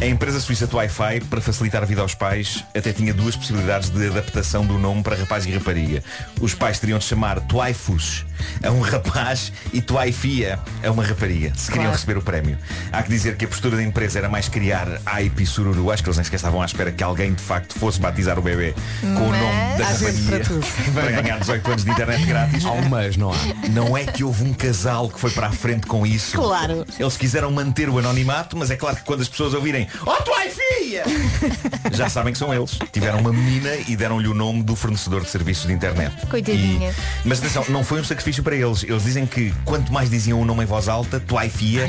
A 0.00 0.06
empresa 0.06 0.40
suíça 0.40 0.68
Wi-Fi, 0.70 1.20
para 1.30 1.40
facilitar 1.40 1.82
a 1.82 1.86
vida 1.86 2.00
aos 2.00 2.14
pais, 2.14 2.64
até 2.74 2.92
tinha 2.92 3.14
duas 3.14 3.36
possibilidades 3.36 3.90
de 3.90 4.06
adaptação 4.08 4.66
do 4.66 4.78
nome 4.78 5.02
para 5.02 5.14
rapaz 5.14 5.46
e 5.46 5.52
rapariga. 5.52 6.02
Os 6.40 6.52
pais 6.52 6.80
teriam 6.80 6.98
de 6.98 7.04
chamar 7.04 7.40
Twaifus 7.40 8.24
a 8.62 8.70
um 8.70 8.80
rapaz 8.80 9.52
e 9.72 9.80
Twaifia 9.80 10.58
a 10.84 10.90
uma 10.90 11.04
rapariga, 11.04 11.52
se 11.54 11.70
queriam 11.70 11.92
receber 11.92 12.18
o 12.18 12.22
prémio. 12.22 12.58
Há 12.90 13.02
que 13.02 13.08
dizer 13.08 13.36
que 13.36 13.44
a 13.44 13.48
postura 13.48 13.76
da 13.76 13.82
empresa 13.82 14.18
era 14.18 14.28
mais 14.28 14.48
criar 14.48 14.88
hype 15.06 15.42
e 15.42 15.46
sururu. 15.46 15.90
Acho 15.90 16.02
que 16.02 16.08
eles 16.08 16.16
nem 16.16 16.24
sequer 16.24 16.36
estavam 16.36 16.60
à 16.60 16.64
espera 16.64 16.90
que 16.90 17.02
alguém 17.02 17.32
de 17.32 17.42
facto 17.42 17.78
fosse 17.78 18.00
batizar 18.00 18.38
o 18.38 18.42
bebê 18.42 18.74
com 19.00 19.08
o 19.08 19.32
nome 19.32 19.78
da 19.78 19.86
rapariga 19.86 20.44
para 20.44 20.92
para 21.02 21.22
ganhar 21.22 21.38
18 21.38 21.70
anos 21.70 21.84
de 21.84 21.90
internet 21.90 22.26
grátis. 22.26 22.64
Há 22.64 22.72
um 22.72 22.88
mas, 22.88 23.16
não 23.16 23.32
há. 23.32 23.36
Não 23.70 23.96
é 23.96 24.04
que 24.04 24.24
houve 24.24 24.44
um 24.44 24.52
casal 24.52 25.08
que 25.08 25.20
foi 25.20 25.30
para 25.30 25.46
a 25.46 25.52
frente 25.52 25.86
com 25.86 26.04
isso. 26.04 26.36
Claro. 26.36 26.53
Eles 26.98 27.16
quiseram 27.16 27.50
manter 27.50 27.88
o 27.88 27.98
anonimato, 27.98 28.56
mas 28.56 28.70
é 28.70 28.76
claro 28.76 28.96
que 28.96 29.02
quando 29.02 29.20
as 29.22 29.28
pessoas 29.28 29.54
ouvirem 29.54 29.86
Oh, 30.06 30.22
tua 30.22 30.40
filha! 30.42 31.04
Já 31.92 32.08
sabem 32.08 32.32
que 32.32 32.38
são 32.38 32.52
eles. 32.54 32.78
Tiveram 32.92 33.18
uma 33.20 33.32
menina 33.32 33.70
e 33.88 33.96
deram-lhe 33.96 34.28
o 34.28 34.34
nome 34.34 34.62
do 34.62 34.74
fornecedor 34.76 35.22
de 35.22 35.30
serviços 35.30 35.66
de 35.66 35.72
internet. 35.72 36.14
Coitadinha. 36.26 36.90
E- 36.90 36.94
Mas 37.28 37.38
atenção, 37.38 37.64
não 37.68 37.82
foi 37.84 38.00
um 38.00 38.04
sacrifício 38.04 38.42
para 38.42 38.54
eles. 38.56 38.82
Eles 38.84 39.02
dizem 39.04 39.26
que 39.26 39.52
quanto 39.64 39.92
mais 39.92 40.10
diziam 40.10 40.40
o 40.40 40.44
nome 40.44 40.62
em 40.62 40.66
voz 40.66 40.88
alta, 40.88 41.18
tua 41.20 41.42
filha, 41.48 41.88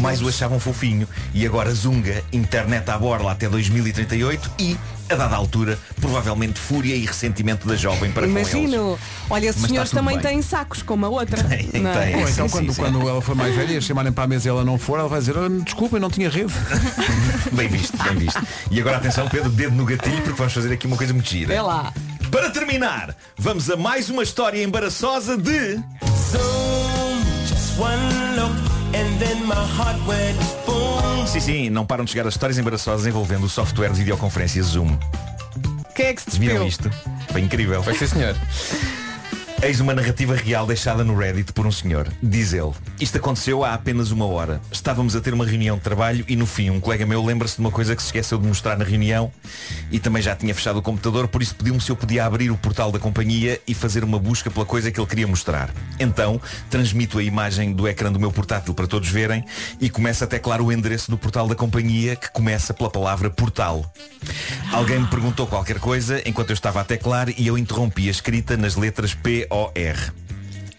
mais 0.00 0.22
o 0.22 0.28
achavam 0.28 0.58
fofinho. 0.60 1.08
E 1.32 1.44
agora 1.46 1.72
zunga, 1.74 2.22
internet 2.32 2.88
à 2.90 2.98
borla 2.98 3.32
até 3.32 3.48
2038 3.48 4.50
e, 4.58 4.76
a 5.08 5.14
dada 5.14 5.36
altura, 5.36 5.78
provavelmente 6.00 6.58
fúria 6.58 6.94
e 6.94 7.04
ressentimento 7.04 7.66
da 7.68 7.76
jovem 7.76 8.10
para 8.10 8.26
com 8.26 8.36
eles. 8.36 8.52
Imagino. 8.52 8.98
Olha, 9.28 9.46
esses 9.48 9.60
Mas 9.60 9.64
está 9.64 9.68
senhores 9.68 9.90
tudo 9.90 9.98
também 10.00 10.18
bem. 10.18 10.26
têm 10.32 10.42
sacos, 10.42 10.82
como 10.82 11.06
a 11.06 11.08
outra. 11.08 11.42
Tem, 11.44 11.68
não 11.82 11.90
é? 11.90 12.06
tem. 12.06 12.16
Ou 12.22 12.28
então 12.28 12.48
Sim, 12.48 12.54
quando, 12.54 12.76
quando 12.76 13.08
ela 13.08 13.20
for 13.20 13.34
mais 13.34 13.54
velha 13.54 13.72
e 13.72 13.76
a 13.76 13.80
chamarem 13.80 14.12
para 14.12 14.24
a 14.24 14.26
mesa 14.26 14.48
e 14.48 14.50
ela 14.50 14.64
não 14.64 14.78
for, 14.78 14.98
ela 14.98 15.08
vai 15.08 15.20
dizer, 15.20 15.36
"Ah, 15.36 15.48
desculpem, 15.64 16.00
não 16.00 16.10
tinha 16.10 16.28
rede. 16.30 16.52
Bem 17.52 17.68
visto, 17.68 17.96
bem 18.02 18.16
visto. 18.16 18.42
E 18.70 18.80
agora 18.80 18.96
atenção, 18.96 19.28
Pedro, 19.28 19.50
dedo 19.50 19.74
no 19.76 19.84
gatilho, 19.84 20.16
porque 20.22 20.32
vamos 20.32 20.52
fazer 20.52 20.72
aqui 20.72 20.86
uma 20.86 20.96
coisa 20.96 21.12
muito 21.12 21.28
gira. 21.28 21.54
É 21.54 21.62
lá. 21.62 21.92
Para 22.30 22.50
terminar, 22.50 23.14
vamos 23.36 23.70
a 23.70 23.76
mais 23.76 24.10
uma 24.10 24.22
história 24.22 24.62
embaraçosa 24.62 25.36
de. 25.36 25.78
Sim, 31.26 31.40
sim, 31.40 31.70
não 31.70 31.84
param 31.84 32.04
de 32.04 32.10
chegar 32.12 32.26
as 32.26 32.34
histórias 32.34 32.58
embaraçosas 32.58 33.06
envolvendo 33.06 33.44
o 33.44 33.48
software 33.48 33.90
de 33.90 33.98
videoconferência 33.98 34.62
Zoom. 34.62 34.96
Quem 35.94 36.06
é 36.06 36.14
que 36.14 36.22
se 36.22 36.38
Viram 36.38 36.66
isto? 36.66 36.90
Foi 37.30 37.40
incrível. 37.40 37.82
Foi 37.82 37.94
sim, 37.94 38.06
senhor. 38.06 38.36
Eis 39.64 39.80
uma 39.80 39.94
narrativa 39.94 40.34
real 40.34 40.66
deixada 40.66 41.02
no 41.02 41.16
Reddit 41.16 41.50
por 41.54 41.66
um 41.66 41.72
senhor. 41.72 42.06
Diz 42.22 42.52
ele, 42.52 42.72
isto 43.00 43.16
aconteceu 43.16 43.64
há 43.64 43.72
apenas 43.72 44.10
uma 44.10 44.26
hora. 44.26 44.60
Estávamos 44.70 45.16
a 45.16 45.22
ter 45.22 45.32
uma 45.32 45.46
reunião 45.46 45.78
de 45.78 45.82
trabalho 45.82 46.22
e 46.28 46.36
no 46.36 46.44
fim 46.44 46.68
um 46.68 46.78
colega 46.78 47.06
meu 47.06 47.24
lembra-se 47.24 47.54
de 47.54 47.62
uma 47.62 47.70
coisa 47.70 47.96
que 47.96 48.02
se 48.02 48.08
esqueceu 48.08 48.36
de 48.36 48.46
mostrar 48.46 48.76
na 48.76 48.84
reunião 48.84 49.32
e 49.90 49.98
também 49.98 50.20
já 50.20 50.36
tinha 50.36 50.54
fechado 50.54 50.80
o 50.80 50.82
computador, 50.82 51.28
por 51.28 51.40
isso 51.40 51.54
pediu-me 51.54 51.80
se 51.80 51.90
eu 51.90 51.96
podia 51.96 52.26
abrir 52.26 52.50
o 52.50 52.58
portal 52.58 52.92
da 52.92 52.98
companhia 52.98 53.58
e 53.66 53.72
fazer 53.72 54.04
uma 54.04 54.18
busca 54.18 54.50
pela 54.50 54.66
coisa 54.66 54.90
que 54.90 55.00
ele 55.00 55.06
queria 55.06 55.26
mostrar. 55.26 55.70
Então, 55.98 56.38
transmito 56.68 57.18
a 57.18 57.22
imagem 57.22 57.72
do 57.72 57.88
ecrã 57.88 58.12
do 58.12 58.20
meu 58.20 58.30
portátil 58.30 58.74
para 58.74 58.86
todos 58.86 59.08
verem 59.08 59.46
e 59.80 59.88
começa 59.88 60.26
a 60.26 60.28
teclar 60.28 60.60
o 60.60 60.70
endereço 60.70 61.10
do 61.10 61.16
portal 61.16 61.48
da 61.48 61.54
companhia 61.54 62.16
que 62.16 62.30
começa 62.30 62.74
pela 62.74 62.90
palavra 62.90 63.30
portal. 63.30 63.90
Alguém 64.70 64.98
me 64.98 65.06
perguntou 65.06 65.46
qualquer 65.46 65.78
coisa 65.78 66.20
enquanto 66.28 66.50
eu 66.50 66.54
estava 66.54 66.82
a 66.82 66.84
teclar 66.84 67.30
e 67.30 67.46
eu 67.46 67.56
interrompi 67.56 68.08
a 68.08 68.10
escrita 68.10 68.58
nas 68.58 68.76
letras 68.76 69.14
P-O-R. 69.54 70.12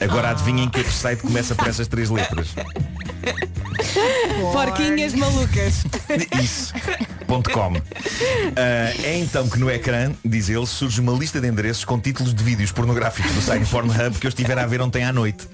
Agora 0.01 0.32
adivinhem 0.32 0.69
que 0.69 0.80
outro 0.80 0.91
site 0.91 1.21
começa 1.21 1.55
por 1.55 1.67
essas 1.67 1.88
três 1.88 2.09
letras. 2.09 2.53
Porquinhas 4.51 5.13
malucas. 5.13 5.84
Isso. 6.41 6.73
Ponto 7.28 7.49
.com. 7.49 7.73
Ah, 8.55 8.93
é 9.03 9.17
então 9.19 9.49
que 9.49 9.59
no 9.59 9.69
ecrã, 9.69 10.11
diz 10.23 10.49
ele, 10.49 10.65
surge 10.65 11.01
uma 11.01 11.13
lista 11.13 11.41
de 11.41 11.47
endereços 11.47 11.84
com 11.84 11.99
títulos 11.99 12.34
de 12.34 12.43
vídeos 12.43 12.71
pornográficos 12.71 13.32
do 13.32 13.41
site 13.41 13.65
Pornhub 13.69 14.17
que 14.19 14.28
eu 14.28 14.30
estivera 14.30 14.63
a 14.63 14.65
ver 14.65 14.82
ontem 14.82 15.03
à 15.03 15.11
noite. 15.11 15.47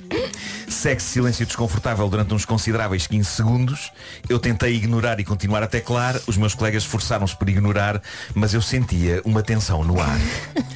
Segue-se 0.67 1.09
silêncio 1.09 1.45
desconfortável 1.45 2.07
durante 2.09 2.33
uns 2.33 2.45
consideráveis 2.45 3.05
15 3.05 3.29
segundos. 3.29 3.91
Eu 4.29 4.39
tentei 4.39 4.75
ignorar 4.75 5.19
e 5.19 5.23
continuar 5.23 5.63
a 5.63 5.67
teclar. 5.67 6.19
Os 6.27 6.37
meus 6.37 6.55
colegas 6.55 6.83
esforçaram-se 6.83 7.35
por 7.35 7.49
ignorar, 7.49 8.01
mas 8.33 8.53
eu 8.53 8.61
sentia 8.61 9.21
uma 9.25 9.43
tensão 9.43 9.83
no 9.83 9.99
ar. 9.99 10.19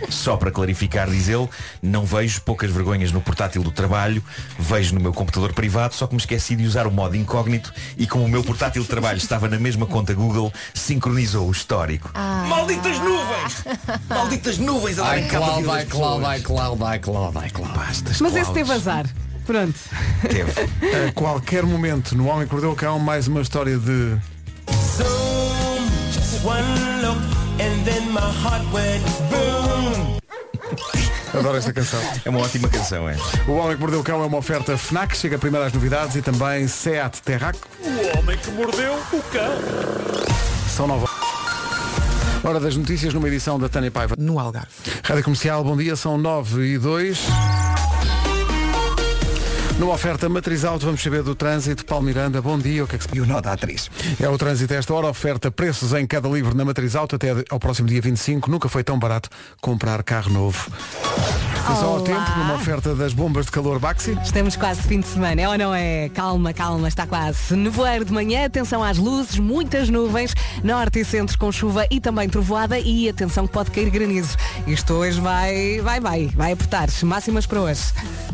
Só 0.10 0.38
para 0.38 0.52
clarificar, 0.52 1.10
diz 1.10 1.28
ele, 1.28 1.48
não 1.82 2.06
vejo 2.06 2.42
poucas 2.42 2.72
vergonhas 2.72 3.12
no 3.12 3.22
portátil 3.22 3.64
do 3.64 3.72
trabalho, 3.72 4.24
vejo 4.60 4.94
no 4.94 5.02
meu 5.02 5.14
computador 5.14 5.54
privado, 5.54 5.96
só 5.96 6.08
que 6.08 6.14
me 6.14 6.20
esqueci 6.20 6.56
de 6.56 6.66
usar 6.66 6.88
o 6.88 6.92
modo 6.92 7.16
incógnito 7.16 7.35
e 7.98 8.08
como 8.08 8.26
o 8.26 8.30
meu 8.30 8.44
portátil 8.44 8.82
de 8.84 8.88
trabalho 8.88 9.18
estava 9.18 9.48
na 9.48 9.60
mesma 9.60 9.86
conta 9.86 10.14
Google, 10.14 10.52
sincronizou 10.74 11.48
o 11.48 11.52
histórico. 11.52 12.12
Malditas 12.48 13.00
nuvens! 13.00 13.64
Malditas 14.10 14.58
nuvens 14.58 15.00
Ai, 15.00 15.28
clau, 15.28 15.42
pessoas. 15.46 15.66
vai, 15.66 15.86
clau, 15.86 16.20
vai, 16.76 17.00
clau, 17.00 17.32
vai, 17.32 17.50
clau. 17.50 17.74
Bastas, 17.74 18.22
Mas 18.22 18.34
esse 18.36 18.52
clouds. 18.52 18.54
teve 18.54 18.72
azar. 18.72 19.06
Pronto. 19.46 19.80
Teve. 20.22 20.52
A 21.08 21.12
qualquer 21.14 21.64
momento, 21.64 22.16
no 22.18 22.28
Homem 22.28 22.48
que 22.48 22.54
Mordeu 22.54 22.72
o 22.72 22.76
Cão, 22.76 22.98
mais 22.98 23.28
uma 23.28 23.42
história 23.42 23.78
de... 23.78 24.18
Adoro 31.38 31.58
esta 31.58 31.74
canção. 31.74 32.00
É 32.24 32.30
uma 32.30 32.40
ótima 32.40 32.70
canção, 32.70 33.10
é. 33.10 33.16
O 33.48 33.54
Homem 33.54 33.76
que 33.76 33.82
Mordeu 33.82 34.00
o 34.00 34.04
Cão 34.04 34.22
é 34.22 34.26
uma 34.26 34.38
oferta 34.38 34.78
FNAC, 34.78 35.16
chega 35.18 35.38
primeiro 35.38 35.66
às 35.66 35.74
novidades 35.74 36.16
e 36.16 36.22
também 36.22 36.68
SEAT 36.68 37.22
Terrac. 37.22 37.58
O 37.82 38.18
Homem 38.20 38.38
que 38.38 38.52
Mordeu 38.52 38.94
o 38.94 39.22
Cão. 39.32 39.58
São 40.70 40.88
nove. 40.88 41.06
Hora 42.44 42.60
das 42.60 42.76
notícias 42.78 43.14
numa 43.14 43.28
edição 43.28 43.58
da 43.58 43.68
Tânia 43.68 43.90
Paiva. 43.90 44.16
no 44.18 44.40
Algarve. 44.40 44.68
Rádio 45.04 45.24
Comercial, 45.24 45.64
bom 45.64 45.76
dia, 45.76 45.96
são 45.96 46.18
9 46.18 46.64
e 46.74 46.78
2. 46.78 47.20
Numa 49.78 49.94
oferta 49.94 50.30
matriz 50.30 50.64
alto, 50.64 50.86
vamos 50.86 51.04
saber 51.04 51.22
do 51.22 51.36
trânsito. 51.36 51.86
Paulo 51.86 52.06
Miranda, 52.06 52.42
bom 52.42 52.58
dia. 52.58 52.86
O 52.86 52.88
que 52.88 52.96
é 52.96 52.98
que 52.98 53.04
se 53.04 53.10
E 53.14 53.20
o 53.20 53.26
nó 53.26 53.42
da 53.42 53.52
atriz. 53.52 53.92
É 54.22 54.30
o 54.30 54.38
trânsito 54.38 54.74
a 54.74 54.78
esta 54.78 54.94
hora, 54.94 55.08
oferta 55.08 55.52
preços 55.52 55.92
em 55.94 56.08
cada 56.08 56.30
livro 56.30 56.56
na 56.56 56.64
matriz 56.64 56.96
alto 56.96 57.18
até 57.18 57.32
ao 57.50 57.60
próximo 57.60 57.90
dia 57.90 58.02
25. 58.02 58.50
Nunca 58.50 58.70
foi 58.70 58.86
tão 58.86 58.98
barato 58.98 59.30
comprar 59.62 60.02
carro 60.02 60.32
novo. 60.32 60.72
Atenção 61.66 61.90
ao 61.90 61.96
Olá. 61.96 62.04
tempo, 62.04 62.38
numa 62.38 62.54
oferta 62.54 62.96
das 62.96 63.12
bombas 63.12 63.48
de 63.48 63.52
calor 63.52 63.78
Baxi. 63.78 64.18
Estamos 64.24 64.56
quase 64.56 64.82
fim 64.84 65.02
de 65.02 65.08
semana, 65.08 65.42
é 65.42 65.50
ou 65.50 65.58
não 65.58 65.76
é? 65.76 66.10
Calma, 66.10 66.54
calma, 66.54 66.88
está 66.88 67.06
quase. 67.06 67.54
Nevoeiro 67.56 68.06
de 68.06 68.14
manhã, 68.14 68.46
atenção 68.46 68.82
às 68.82 68.98
luzes, 68.98 69.40
muitas 69.40 69.90
nuvens, 69.90 70.34
norte 70.64 71.00
e 71.00 71.06
centro 71.06 71.38
com 71.38 71.52
chuva 71.52 71.86
e 71.92 72.00
também 72.00 72.30
trovoada 72.30 72.80
e 72.80 73.10
atenção 73.10 73.46
que 73.46 73.52
pode 73.52 73.72
cair 73.72 73.90
granizo. 73.90 74.38
Isto 74.68 74.94
hoje 74.94 75.20
vai, 75.20 75.82
vai, 75.82 76.00
vai, 76.00 76.28
vai 76.28 76.52
apertar. 76.54 76.88
Máximas 77.04 77.46
para 77.46 77.60
hoje. 77.60 77.82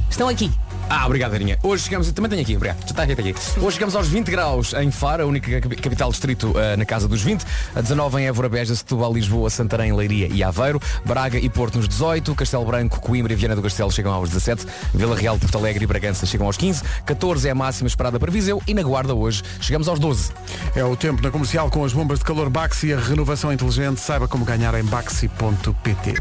Estão 0.09 0.27
aqui. 0.27 0.51
Ah, 0.93 1.05
obrigado, 1.05 1.33
Arinha. 1.33 1.57
Hoje 1.63 1.83
chegamos, 1.85 2.11
também 2.11 2.29
tenho 2.29 2.41
aqui, 2.41 2.55
obrigado. 2.57 2.79
Já 2.81 2.87
está 2.87 3.03
aqui, 3.03 3.13
está 3.13 3.23
aqui. 3.23 3.59
Hoje 3.61 3.75
chegamos 3.75 3.95
aos 3.95 4.07
20 4.09 4.29
graus 4.29 4.73
em 4.73 4.91
Faro, 4.91 5.23
a 5.23 5.25
única 5.25 5.61
cap- 5.61 5.75
capital 5.77 6.09
distrito 6.11 6.53
eh, 6.59 6.75
na 6.75 6.83
casa 6.83 7.07
dos 7.07 7.21
20. 7.21 7.45
A 7.73 7.79
19 7.81 8.19
em 8.21 8.27
Évora, 8.27 8.49
Beja, 8.49 8.75
Setúbal, 8.75 9.13
Lisboa, 9.13 9.49
Santarém, 9.49 9.93
Leiria 9.93 10.27
e 10.27 10.43
Aveiro. 10.43 10.81
Braga 11.05 11.39
e 11.39 11.49
Porto 11.49 11.77
nos 11.77 11.87
18. 11.87 12.35
Castelo 12.35 12.65
Branco, 12.65 12.99
Coimbra 12.99 13.31
e 13.31 13.35
Viana 13.37 13.55
do 13.55 13.61
Castelo 13.61 13.89
chegam 13.89 14.11
aos 14.11 14.27
17. 14.29 14.65
Vila 14.93 15.15
Real, 15.15 15.39
Porto 15.39 15.57
Alegre 15.57 15.85
e 15.85 15.87
Bragança 15.87 16.25
chegam 16.25 16.45
aos 16.45 16.57
15. 16.57 16.83
14 17.05 17.47
é 17.47 17.51
a 17.51 17.55
máxima 17.55 17.87
esperada 17.87 18.19
para 18.19 18.29
Viseu. 18.29 18.61
E 18.67 18.73
na 18.73 18.83
Guarda 18.83 19.15
hoje 19.15 19.43
chegamos 19.61 19.87
aos 19.87 19.97
12. 19.97 20.31
É 20.75 20.83
o 20.83 20.95
tempo 20.97 21.21
na 21.23 21.31
comercial 21.31 21.69
com 21.69 21.85
as 21.85 21.93
bombas 21.93 22.19
de 22.19 22.25
calor 22.25 22.49
Baxi 22.49 22.87
e 22.87 22.93
a 22.93 22.99
renovação 22.99 23.53
inteligente. 23.53 24.01
Saiba 24.01 24.27
como 24.27 24.43
ganhar 24.43 24.73
em 24.75 24.83
baxi.pt. 24.83 26.15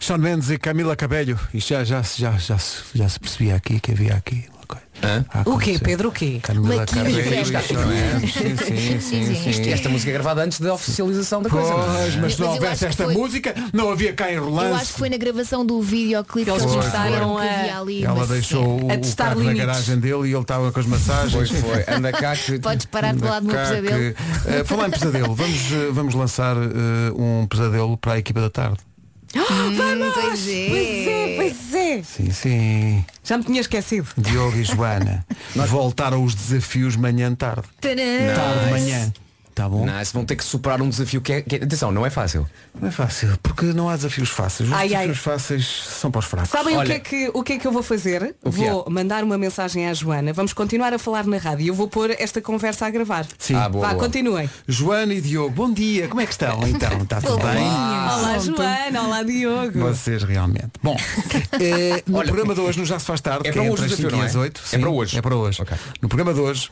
Sean 0.00 0.16
Mendes 0.18 0.48
e 0.50 0.58
Camila 0.58 0.96
Cabelho. 0.96 1.38
Isto 1.52 1.68
já, 1.74 1.84
já, 1.84 2.02
se- 2.02 2.20
já, 2.20 2.32
já, 2.32 2.56
se- 2.58 2.82
já 2.94 3.08
se 3.08 3.18
percebia 3.20 3.54
aqui 3.56 3.78
que 3.80 3.92
havia 3.92 4.14
aqui 4.14 4.44
uma 4.52 4.66
coisa. 4.66 4.84
O 5.46 5.58
quê. 5.58 5.78
Pedro, 5.82 6.08
o 6.10 6.12
quê? 6.12 6.40
Camila. 6.42 6.84
Esta 9.72 9.88
música 9.88 10.10
é 10.10 10.12
gravada 10.12 10.42
antes 10.42 10.60
da 10.60 10.74
oficialização 10.74 11.42
da 11.42 11.48
coisa. 11.48 11.70
não 11.70 11.82
é? 11.96 12.02
Pois, 12.02 12.16
mas 12.16 12.34
se 12.34 12.40
não 12.40 12.48
houvesse 12.50 12.84
esta 12.86 13.04
foi- 13.04 13.14
música, 13.14 13.54
não 13.72 13.90
havia 13.90 14.12
cá 14.12 14.30
em 14.30 14.34
Eu 14.36 14.74
acho 14.74 14.92
que 14.92 14.98
foi 14.98 15.08
na 15.10 15.16
gravação 15.16 15.64
do 15.64 15.80
videoclipe 15.80 16.44
Que 16.50 16.50
eles 16.50 16.64
mostraram 16.64 17.36
que 17.36 17.42
a- 17.42 17.60
havia 17.60 17.78
ali 17.78 18.04
Ela 18.04 18.26
deixou 18.26 18.84
o, 18.84 18.92
A 18.92 18.96
testar 18.98 19.28
carro 19.28 19.42
na 19.42 19.52
garagem 19.54 19.98
dele 19.98 20.28
e 20.28 20.32
ele 20.32 20.40
estava 20.42 20.70
com 20.72 20.80
as 20.80 20.86
massagens. 20.86 21.32
Pois 21.32 21.50
foi. 21.50 21.84
Anda 21.94 22.12
cá 22.12 22.36
que... 22.36 22.58
Podes 22.60 22.86
parar 22.86 23.14
de 23.14 23.22
lado 23.24 23.46
do 23.46 23.52
meu 23.52 23.56
pesadelo. 23.56 23.98
que- 23.98 24.14
Eh, 24.50 24.64
falar 24.64 24.88
em 24.88 24.90
pesadelo, 24.90 25.34
vamos, 25.34 25.72
eh, 25.72 25.88
vamos 25.92 26.14
lançar 26.14 26.56
eh, 26.56 27.12
um 27.16 27.46
pesadelo 27.46 27.96
para 27.96 28.14
a 28.14 28.18
equipa 28.18 28.40
da 28.40 28.50
tarde. 28.50 28.78
Hum, 29.36 30.10
pois 30.12 30.48
é. 30.48 30.66
Pois 30.68 31.06
é, 31.06 31.34
pois 31.36 31.74
é. 31.74 32.02
Sim, 32.02 32.30
sim. 32.32 33.04
Já 33.22 33.38
me 33.38 33.44
tinha 33.44 33.60
esquecido. 33.60 34.08
Diogo 34.18 34.56
e 34.56 34.64
Joana 34.64 35.24
voltaram 35.68 36.24
os 36.24 36.34
desafios 36.34 36.96
manhã-tarde. 36.96 37.62
Tadã. 37.80 38.34
Tarde, 38.34 38.70
manhã. 38.70 39.12
Tá 39.60 39.68
bom? 39.68 39.84
Não, 39.84 40.02
se 40.02 40.12
vão 40.14 40.24
ter 40.24 40.36
que 40.36 40.44
superar 40.44 40.80
um 40.80 40.88
desafio 40.88 41.20
que 41.20 41.32
é, 41.34 41.42
que 41.42 41.56
é- 41.56 41.62
Atenção, 41.62 41.92
não 41.92 42.06
é 42.06 42.08
fácil. 42.08 42.48
Não 42.80 42.88
é 42.88 42.90
fácil, 42.90 43.36
porque 43.42 43.66
não 43.66 43.90
há 43.90 43.96
desafios 43.96 44.30
fáceis. 44.30 44.70
Os 44.70 44.74
Ai, 44.74 44.94
ai. 44.94 45.06
desafios 45.08 45.18
fáceis 45.18 45.66
são 46.00 46.10
para 46.10 46.20
os 46.20 46.24
fracos. 46.24 46.48
Sabem 46.50 46.76
o, 46.76 46.78
Olha- 46.78 46.86
que 46.86 46.92
é 46.94 46.98
que, 47.26 47.30
o 47.34 47.42
que 47.42 47.52
é 47.52 47.58
que 47.58 47.66
eu 47.66 47.72
vou 47.72 47.82
fazer? 47.82 48.34
O 48.42 48.50
que 48.50 48.64
é? 48.64 48.70
Vou 48.70 48.86
mandar 48.88 49.22
uma 49.22 49.36
mensagem 49.36 49.86
à 49.86 49.92
Joana. 49.92 50.32
Vamos 50.32 50.54
continuar 50.54 50.94
a 50.94 50.98
falar 50.98 51.26
na 51.26 51.36
rádio. 51.36 51.66
Eu 51.66 51.74
vou 51.74 51.88
pôr 51.88 52.10
esta 52.18 52.40
conversa 52.40 52.86
a 52.86 52.90
gravar. 52.90 53.26
Sim. 53.38 53.54
Ah, 53.54 53.68
boa, 53.68 53.86
Vá, 53.86 53.92
boa. 53.92 54.02
continuem. 54.04 54.48
Joana 54.66 55.12
e 55.12 55.20
Diogo, 55.20 55.50
bom 55.50 55.70
dia. 55.70 56.08
Como 56.08 56.22
é 56.22 56.24
que 56.26 56.32
estão 56.32 56.66
então? 56.66 57.02
Está 57.02 57.20
tudo 57.20 57.36
bem? 57.36 57.58
Olá, 57.66 58.38
Joana. 58.38 59.02
Olá, 59.02 59.22
Diogo. 59.22 59.78
Vocês 59.80 60.22
realmente. 60.22 60.70
Bom, 60.82 60.96
eh, 61.60 62.02
no 62.06 62.22
programa 62.22 62.54
de 62.54 62.60
hoje, 62.62 62.78
no 62.78 62.86
Já 62.86 62.98
se 62.98 63.04
faz 63.04 63.20
tarde, 63.20 63.46
É 63.46 63.52
que 63.52 63.58
para 63.58 63.66
é 63.66 63.70
hoje 63.70 63.82
entre 63.84 63.92
o 63.92 63.94
as 63.94 63.98
desafio, 63.98 64.10
5 64.10 64.14
e 64.14 64.16
não 64.16 64.24
é? 64.24 64.26
as 64.26 64.34
8. 64.36 64.62
É 64.72 64.78
para 64.78 64.90
hoje. 64.90 65.18
É 65.18 65.22
para 65.22 65.36
hoje. 65.36 65.60
Ok. 65.62 65.76
No 66.00 66.08
programa 66.08 66.32
de 66.32 66.40
hoje, 66.40 66.70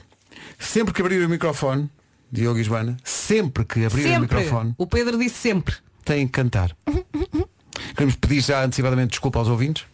sempre 0.59 0.95
que 0.95 1.03
abrir 1.03 1.23
o 1.25 1.29
microfone, 1.29 1.91
Diogo 2.31 2.59
e 2.59 2.65
Joana, 2.65 2.97
sempre 3.05 3.65
que 3.65 3.85
abrir 3.85 4.17
o 4.17 4.21
microfone, 4.21 4.75
O 4.77 4.87
Pedro 4.87 5.19
disse 5.19 5.37
sempre. 5.37 5.75
têm 6.05 6.27
que 6.27 6.33
cantar. 6.33 6.77
Queremos 7.95 8.17
pedir 8.17 8.41
já 8.43 8.63
antecipadamente 8.65 9.11
desculpa 9.11 9.39
aos 9.39 9.49
ouvintes 9.49 9.85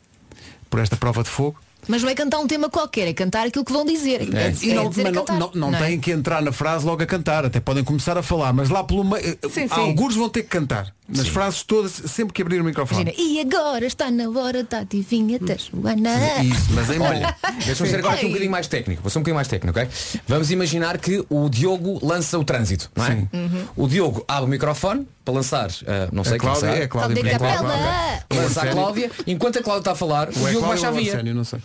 por 0.68 0.80
esta 0.80 0.96
prova 0.96 1.22
de 1.22 1.28
fogo. 1.30 1.58
Mas 1.88 2.02
não 2.02 2.08
é 2.10 2.14
cantar 2.14 2.38
um 2.38 2.46
tema 2.46 2.68
qualquer, 2.68 3.08
é 3.08 3.12
cantar 3.12 3.46
aquilo 3.46 3.64
que 3.64 3.72
vão 3.72 3.84
dizer. 3.84 4.22
É, 4.34 4.48
é 4.48 4.54
E 4.62 4.74
não, 4.74 4.88
dizer 4.88 5.04
mas 5.04 5.12
não, 5.12 5.24
cantar. 5.24 5.38
não, 5.54 5.70
não 5.70 5.74
é? 5.78 5.86
têm 5.86 6.00
que 6.00 6.10
entrar 6.10 6.42
na 6.42 6.52
frase 6.52 6.84
logo 6.86 7.02
a 7.02 7.06
cantar, 7.06 7.44
até 7.44 7.60
podem 7.60 7.84
começar 7.84 8.16
a 8.18 8.22
falar, 8.22 8.52
mas 8.52 8.68
lá 8.68 8.82
pelo 8.84 9.04
meio, 9.04 9.24
Sim, 9.50 9.68
sim. 9.68 9.68
alguns 9.70 10.14
vão 10.14 10.28
ter 10.28 10.42
que 10.42 10.48
cantar. 10.48 10.92
Nas 11.06 11.28
frases 11.28 11.62
todas, 11.62 11.92
sempre 11.92 12.32
que 12.32 12.40
abrir 12.40 12.62
o 12.62 12.64
microfone. 12.64 13.02
Imagina, 13.02 13.22
e 13.22 13.38
agora 13.38 13.84
está 13.84 14.10
na 14.10 14.26
hora 14.30 14.64
da 14.64 14.78
adivinha 14.78 15.38
da 15.38 15.54
Joana. 15.54 16.42
Isso, 16.42 16.72
mas 16.72 16.88
em 16.88 16.98
Olha, 16.98 17.36
deixa-me 17.62 17.90
ser 17.90 17.98
agora 17.98 18.14
aqui 18.14 18.24
um 18.24 18.28
bocadinho 18.28 18.50
mais 18.50 18.66
técnico. 18.68 19.02
Vou 19.02 19.10
ser 19.10 19.18
um 19.18 19.20
bocadinho 19.20 19.36
mais 19.36 19.48
técnico, 19.48 19.78
ok? 19.78 19.90
Vamos 20.26 20.50
imaginar 20.50 20.96
que 20.96 21.22
o 21.28 21.50
Diogo 21.50 21.98
lança 22.02 22.38
o 22.38 22.44
trânsito, 22.44 22.90
não 22.96 23.04
é? 23.04 23.10
Sim. 23.16 23.28
O 23.76 23.86
Diogo 23.86 24.24
abre 24.26 24.46
o 24.46 24.48
microfone 24.48 25.06
para 25.24 25.34
lançar, 25.34 25.68
ah, 25.86 26.08
não 26.12 26.22
sei 26.22 26.34
É 26.34 26.38
quem 26.38 26.48
Cláudia, 26.48 26.60
será. 26.72 26.82
é 26.84 26.86
Cláudia. 26.88 27.14
Cláudia 27.22 27.22
Brito. 27.22 27.38
Capela. 27.38 27.74
Ok. 27.74 28.24
Para 28.28 28.42
lançar 28.42 28.68
a. 28.68 28.72
Cláudia, 28.72 29.10
enquanto 29.26 29.58
a 29.58 29.62
Cláudia 29.62 29.80
está 29.80 29.92
a 29.92 29.94
falar, 29.94 30.28
o 30.28 30.30
é 30.30 30.32
Diogo 30.50 30.66
Cláudia 30.66 30.68
baixa 30.68 30.88
a 30.88 30.90
via. 30.90 31.34
Não 31.34 31.44
sei. 31.44 31.60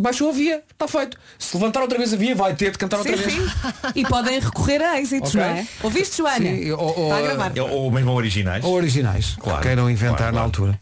Baixou 0.00 0.30
a 0.30 0.32
via, 0.32 0.62
está 0.72 0.88
feito. 0.88 1.16
Se 1.38 1.56
levantar 1.56 1.80
outra 1.82 1.98
vez 1.98 2.12
a 2.12 2.16
via, 2.16 2.34
vai 2.34 2.54
ter 2.54 2.70
de 2.72 2.78
cantar 2.78 2.98
outra 2.98 3.16
Sim, 3.16 3.22
vez. 3.22 3.34
sim. 3.34 3.48
E 3.94 4.04
podem 4.04 4.40
recorrer 4.40 4.82
a 4.82 5.00
êxitos, 5.00 5.34
Ok. 5.34 5.40
não 5.40 5.48
é? 5.56 5.66
Ouviste, 5.82 6.16
Joana? 6.18 6.38
Sim, 6.46 6.70
ou- 6.72 6.98
ou- 6.98 7.04
Está 7.04 7.16
a 7.18 7.22
gravar. 7.22 7.52
Ou, 7.70 7.90
mesmo 7.90 8.12
originais. 8.12 8.64
Ou 8.64 8.74
originais, 8.74 9.36
Claro, 9.40 9.58
que 9.60 9.66
queiram 9.68 9.90
inventar 9.90 10.16
claro, 10.16 10.32
na 10.34 10.40
claro. 10.40 10.46
altura. 10.46 10.80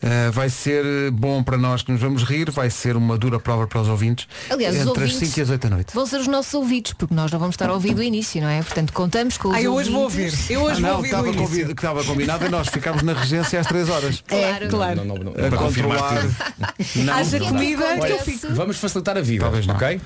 Uh, 0.00 0.30
vai 0.30 0.48
ser 0.48 1.10
bom 1.10 1.42
para 1.42 1.56
nós 1.56 1.82
que 1.82 1.90
nos 1.90 2.00
vamos 2.00 2.22
rir, 2.22 2.52
vai 2.52 2.70
ser 2.70 2.96
uma 2.96 3.18
dura 3.18 3.40
prova 3.40 3.66
para 3.66 3.80
os 3.80 3.88
ouvintes. 3.88 4.28
Aliás, 4.48 4.76
os 4.76 4.82
entre 4.82 4.92
as 4.92 4.98
ouvintes 5.10 5.28
5 5.28 5.38
e 5.40 5.42
as 5.42 5.50
8 5.50 5.62
da 5.68 5.74
noite. 5.74 5.92
Vão 5.92 6.06
ser 6.06 6.20
os 6.20 6.28
nossos 6.28 6.54
ouvidos, 6.54 6.92
porque 6.92 7.12
nós 7.12 7.32
não 7.32 7.38
vamos 7.40 7.54
estar 7.54 7.68
a 7.68 7.72
ouvir 7.72 7.94
do 7.94 8.02
início, 8.02 8.40
não 8.40 8.48
é? 8.48 8.62
Portanto, 8.62 8.92
contamos 8.92 9.36
com 9.36 9.48
os 9.48 9.56
Ah, 9.56 9.60
eu 9.60 9.74
hoje 9.74 9.90
vou 9.90 10.04
ouvir. 10.04 10.32
Eu 10.48 10.62
hoje 10.62 10.76
Ah, 10.76 10.80
vou 10.80 10.88
não, 10.90 10.96
ouvir 10.98 11.08
estava, 11.08 11.26
início. 11.26 11.42
convid- 11.48 11.66
que 11.66 11.72
estava 11.72 12.04
combinado 12.04 12.46
e 12.46 12.48
nós 12.48 12.68
ficámos 12.68 13.02
na 13.02 13.12
regência 13.12 13.58
às 13.58 13.66
3 13.66 13.88
horas. 13.88 14.22
Claro. 14.24 14.68
claro. 14.68 14.96
Não, 14.98 15.04
não, 15.04 15.16
não. 15.16 15.32
A 15.32 15.48
Para 15.48 15.58
confirmar 15.58 15.98
controlar. 15.98 16.26
Não, 16.94 17.12
Haja 17.14 17.38
não. 17.40 17.46
comida 17.48 17.98
que 17.98 18.12
eu 18.12 18.18
fico. 18.20 18.46
Vamos 18.58 18.76
facilitar 18.78 19.16
a 19.16 19.20
vida, 19.20 19.44
Talvez 19.44 19.64
não. 19.68 19.76
ok? 19.76 20.00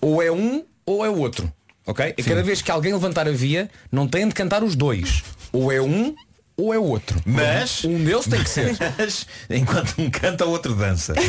Ou 0.00 0.22
é 0.22 0.30
um 0.30 0.64
ou 0.86 1.04
é 1.04 1.10
o 1.10 1.18
outro, 1.18 1.52
ok? 1.84 2.14
E 2.16 2.22
cada 2.22 2.40
vez 2.40 2.62
que 2.62 2.70
alguém 2.70 2.92
levantar 2.92 3.26
a 3.26 3.32
via, 3.32 3.68
não 3.90 4.06
tem 4.06 4.28
de 4.28 4.32
cantar 4.32 4.62
os 4.62 4.76
dois. 4.76 5.24
Ou 5.52 5.72
é 5.72 5.82
um 5.82 6.14
ou 6.56 6.72
é 6.72 6.78
o 6.78 6.84
outro. 6.84 7.20
Mas- 7.26 7.82
um 7.84 8.04
deles 8.04 8.28
tem 8.28 8.40
que 8.44 8.48
ser. 8.48 8.76
Mas, 8.96 9.26
enquanto 9.50 9.92
um 9.98 10.08
canta, 10.08 10.46
o 10.46 10.50
outro 10.50 10.72
dança. 10.76 11.14
Não, 11.14 11.22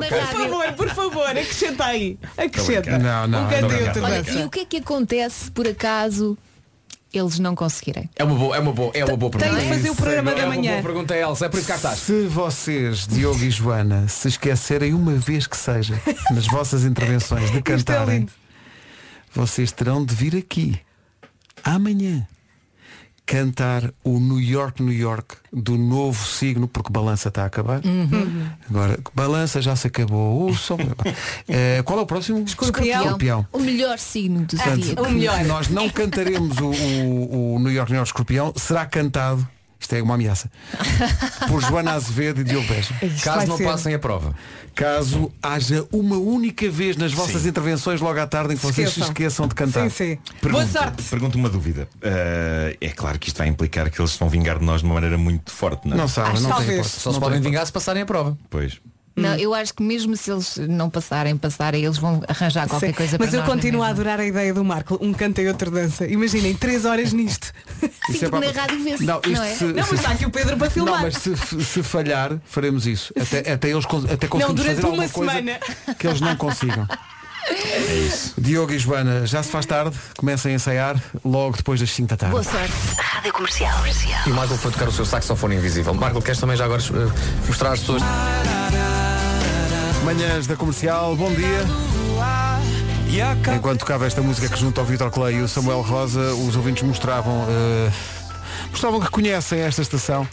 na 0.00 0.06
Por 0.08 0.26
favor, 0.26 0.72
por 0.72 0.88
favor, 0.88 1.28
acrescenta 1.30 1.84
aí. 1.84 2.18
Acrescenta. 2.36 2.98
Não, 2.98 3.28
não, 3.28 3.46
um 3.46 3.50
e 3.52 3.54
Olha, 4.02 4.22
dança. 4.22 4.40
e 4.40 4.44
o 4.44 4.50
que 4.50 4.58
é 4.60 4.64
que 4.64 4.78
acontece 4.78 5.52
por 5.52 5.68
acaso 5.68 6.36
eles 7.12 7.38
não 7.38 7.54
conseguirem? 7.54 8.08
É 8.16 8.24
uma 8.24 8.34
boa, 8.34 8.56
é 8.56 8.60
uma 8.60 8.72
boa, 8.72 8.90
é 8.94 9.04
uma 9.04 9.16
boa 9.16 9.30
Tem 9.32 9.40
pergunta. 9.40 9.62
de 9.62 9.68
fazer 9.68 9.90
o 9.90 9.94
programa 9.94 10.30
é 10.30 10.34
da 10.34 10.40
uma 10.44 10.54
manhã. 10.54 10.72
boa 10.72 10.82
pergunta, 10.82 11.16
Elsa. 11.16 11.46
É 11.46 11.48
por 11.48 11.58
isso 11.58 11.66
que 11.66 11.72
cá 11.72 11.76
estás. 11.76 11.98
Se 12.00 12.26
vocês, 12.26 13.06
Diogo 13.06 13.42
e 13.42 13.50
Joana, 13.50 14.06
se 14.08 14.28
esquecerem 14.28 14.94
uma 14.94 15.14
vez 15.14 15.46
que 15.46 15.56
seja 15.56 16.00
nas 16.30 16.46
vossas 16.46 16.84
intervenções 16.84 17.50
de 17.50 17.58
é 17.58 17.62
cantarem, 17.62 18.28
vocês 19.32 19.72
terão 19.72 20.04
de 20.04 20.14
vir 20.14 20.36
aqui 20.36 20.78
amanhã 21.64 22.26
cantar 23.28 23.92
o 24.02 24.18
New 24.18 24.40
York, 24.40 24.82
New 24.82 24.92
York 24.92 25.36
do 25.52 25.76
novo 25.76 26.26
signo, 26.26 26.66
porque 26.66 26.90
balança 26.90 27.28
está 27.28 27.42
a 27.42 27.46
acabar. 27.46 27.82
Agora, 28.70 28.98
balança 29.14 29.60
já 29.60 29.76
se 29.76 29.86
acabou. 29.86 30.48
O 30.50 30.54
som... 30.56 30.78
Eh, 31.46 31.82
qual 31.84 31.98
é 31.98 32.02
o 32.02 32.06
próximo? 32.06 32.42
Escorpião. 32.42 33.02
Escorpião. 33.04 33.46
O 33.52 33.58
melhor 33.58 33.98
signo 33.98 34.40
do 34.46 34.56
Portanto, 34.56 34.82
zodíaco. 34.82 35.02
o 35.02 35.10
melhor. 35.10 35.44
Nós 35.44 35.68
não 35.68 35.90
cantaremos 35.90 36.56
o, 36.58 36.70
o- 36.70 37.54
o 37.56 37.58
New 37.58 37.70
York, 37.72 37.90
New 37.92 37.98
York 37.98 38.08
Escorpião, 38.08 38.52
será 38.56 38.86
cantado, 38.86 39.46
isto 39.80 39.94
é 39.94 40.02
uma 40.02 40.14
ameaça, 40.14 40.50
por 41.48 41.60
Joana 41.62 41.92
Azevedo 41.92 42.40
e 42.40 42.44
Diogo 42.44 42.66
Beja. 42.66 42.94
Caso 43.22 43.46
não 43.46 43.56
ser. 43.56 43.64
passem 43.64 43.94
a 43.94 43.98
prova. 43.98 44.34
Caso 44.74 45.32
haja 45.42 45.86
uma 45.92 46.16
única 46.16 46.68
vez 46.70 46.96
nas 46.96 47.12
vossas 47.12 47.42
Sim. 47.42 47.48
intervenções 47.48 48.00
logo 48.00 48.18
à 48.18 48.26
tarde 48.26 48.54
em 48.54 48.56
que 48.56 48.62
vocês 48.62 48.90
se 48.90 49.00
Esqueçam. 49.00 49.46
de 49.48 49.54
cantar. 49.54 49.90
Sim, 49.90 49.96
sim. 49.96 50.14
Boa 50.16 50.40
Pergunto, 50.40 50.68
sorte. 50.72 51.02
pergunto 51.04 51.38
uma 51.38 51.48
dúvida. 51.48 51.88
Uh, 51.96 52.76
é 52.80 52.88
claro 52.90 53.18
que 53.18 53.28
isto 53.28 53.38
vai 53.38 53.48
implicar 53.48 53.90
que 53.90 54.00
eles 54.00 54.14
vão 54.16 54.28
vingar 54.28 54.58
de 54.58 54.64
nós 54.64 54.80
de 54.80 54.86
uma 54.86 54.94
maneira 54.94 55.18
muito 55.18 55.50
forte, 55.50 55.86
não 55.88 55.94
é? 55.94 55.98
Não 55.98 56.08
sabe, 56.08 56.30
Acho 56.32 56.42
não 56.42 56.50
tem 56.50 56.56
talvez. 56.58 56.78
hipótese. 56.78 57.00
Só 57.00 57.10
se 57.10 57.14
Não 57.14 57.20
podem 57.20 57.40
tem 57.40 57.50
vingar 57.50 57.66
se 57.66 57.72
passarem 57.72 58.02
a 58.02 58.06
prova. 58.06 58.38
Pois. 58.50 58.78
Não, 59.20 59.34
eu 59.36 59.54
acho 59.54 59.74
que 59.74 59.82
mesmo 59.82 60.16
se 60.16 60.30
eles 60.30 60.56
não 60.68 60.88
passarem, 60.90 61.36
passarem, 61.36 61.84
eles 61.84 61.98
vão 61.98 62.22
arranjar 62.28 62.68
qualquer 62.68 62.88
Sim. 62.88 62.92
coisa 62.92 63.16
Mas 63.18 63.30
para 63.30 63.38
eu 63.38 63.42
nós, 63.42 63.50
continuo 63.52 63.78
não 63.80 63.84
a 63.84 63.88
é 63.88 63.90
adorar 63.90 64.20
a 64.20 64.24
ideia 64.24 64.52
do 64.54 64.64
Marco. 64.64 64.98
Um 65.00 65.12
canta 65.12 65.42
e 65.42 65.48
outro 65.48 65.70
dança. 65.70 66.06
Imaginem, 66.06 66.54
três 66.54 66.84
horas 66.84 67.12
nisto. 67.12 67.52
Sim, 67.80 67.90
Isso 68.10 68.24
é 68.24 68.28
para- 68.28 68.40
na 68.52 68.60
rádio 68.60 68.82
vê-se, 68.82 69.04
Não, 69.04 69.20
não, 69.26 69.42
é? 69.42 69.54
se- 69.54 69.64
Não, 69.64 69.74
mas 69.74 69.92
está 69.92 70.10
aqui 70.12 70.26
o 70.26 70.30
Pedro 70.30 70.56
para 70.56 70.70
filmar. 70.70 70.94
Não, 70.94 71.02
mas 71.02 71.14
se, 71.16 71.36
se 71.64 71.82
falhar, 71.82 72.32
faremos 72.46 72.86
isso. 72.86 73.12
Até, 73.20 73.38
até 73.52 73.70
eles 73.70 73.84
até 74.12 74.26
conseguimos 74.28 74.60
durante 74.62 74.76
fazer 74.76 74.86
uma 74.86 75.02
alguma 75.04 75.08
coisa 75.08 75.32
semana. 75.32 75.60
que 75.98 76.06
eles 76.06 76.20
não 76.20 76.36
consigam. 76.36 76.86
Diogo 78.36 78.72
e 78.72 78.78
Joana, 78.78 79.26
já 79.26 79.42
se 79.42 79.50
faz 79.50 79.64
tarde, 79.64 79.96
comecem 80.18 80.52
a 80.52 80.54
ensaiar 80.56 81.02
logo 81.24 81.56
depois 81.56 81.80
das 81.80 81.90
5 81.90 82.08
da 82.08 82.16
tarde. 82.16 82.32
Boa 82.32 82.44
sorte. 82.44 82.72
Rádio 82.98 83.32
Comercial. 83.32 83.78
E 84.26 84.30
o 84.30 84.34
Michael 84.34 84.58
foi 84.58 84.70
tocar 84.70 84.88
o 84.88 84.92
seu 84.92 85.06
saxofone 85.06 85.56
invisível. 85.56 85.94
Marco, 85.94 86.20
queres 86.20 86.38
também 86.40 86.56
já 86.56 86.66
agora 86.66 86.82
eh, 86.82 87.46
mostrar 87.46 87.72
às 87.72 87.80
pessoas? 87.80 88.02
Manhãs 90.04 90.46
da 90.46 90.56
Comercial, 90.56 91.16
bom 91.16 91.32
dia. 91.32 91.64
Enquanto 93.56 93.80
tocava 93.80 94.06
esta 94.06 94.22
música 94.22 94.48
que 94.48 94.58
junto 94.58 94.80
ao 94.80 94.86
Vitor 94.86 95.10
Clay 95.10 95.36
e 95.36 95.42
o 95.42 95.48
Samuel 95.48 95.80
Rosa, 95.82 96.34
os 96.34 96.56
ouvintes 96.56 96.82
mostravam, 96.82 97.46
eh, 97.48 97.90
mostravam 98.70 99.00
que 99.00 99.10
conhecem 99.10 99.60
esta 99.60 99.82
estação 99.82 100.28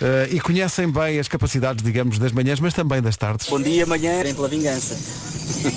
eh, 0.00 0.28
e 0.32 0.40
conhecem 0.40 0.90
bem 0.90 1.18
as 1.18 1.28
capacidades, 1.28 1.82
digamos, 1.82 2.18
das 2.18 2.32
manhãs, 2.32 2.60
mas 2.60 2.74
também 2.74 3.00
das 3.00 3.16
tardes. 3.16 3.48
Bom 3.48 3.60
dia, 3.60 3.84
amanhã, 3.84 4.22
vem 4.22 4.34
pela 4.34 4.48
vingança. 4.48 4.96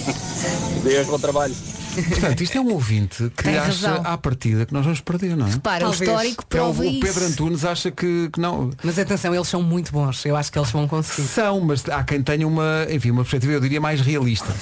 Deus, 0.83 1.07
bom 1.07 1.19
trabalho. 1.19 1.55
Portanto, 2.03 2.41
isto 2.41 2.57
é 2.57 2.61
um 2.61 2.71
ouvinte 2.73 3.31
que 3.35 3.43
Tem 3.43 3.57
acha 3.57 3.89
razão. 3.89 4.01
à 4.05 4.17
partida 4.17 4.65
que 4.65 4.73
nós 4.73 4.83
vamos 4.83 5.01
perder, 5.01 5.35
não 5.35 5.47
é? 5.47 5.57
Para, 5.57 5.89
o 5.89 5.91
histórico 5.91 6.43
É 6.43 6.45
o, 6.45 6.47
prova 6.47 6.83
o 6.83 6.99
Pedro 6.99 7.07
isso. 7.07 7.25
Antunes 7.33 7.65
acha 7.65 7.91
que, 7.91 8.29
que 8.31 8.39
não. 8.39 8.69
Mas 8.83 8.97
atenção, 8.99 9.33
eles 9.33 9.47
são 9.47 9.61
muito 9.61 9.91
bons. 9.91 10.25
Eu 10.25 10.35
acho 10.35 10.51
que 10.51 10.57
eles 10.59 10.71
vão 10.71 10.87
conseguir. 10.87 11.27
São, 11.27 11.59
mas 11.61 11.87
há 11.89 12.03
quem 12.03 12.21
tenha 12.21 12.47
uma, 12.47 12.85
enfim, 12.89 13.11
uma 13.11 13.23
perspectiva, 13.23 13.53
eu 13.53 13.59
diria, 13.59 13.81
mais 13.81 14.01
realista. 14.01 14.53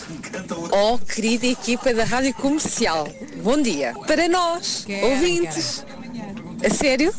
Oh, 0.71 0.97
querida 0.97 1.45
equipa 1.47 1.93
da 1.93 2.03
Rádio 2.03 2.33
Comercial, 2.35 3.07
bom 3.43 3.61
dia. 3.61 3.93
Para 4.05 4.27
nós, 4.27 4.85
ouvintes. 5.03 5.85
A 6.65 6.69
sério? 6.73 7.13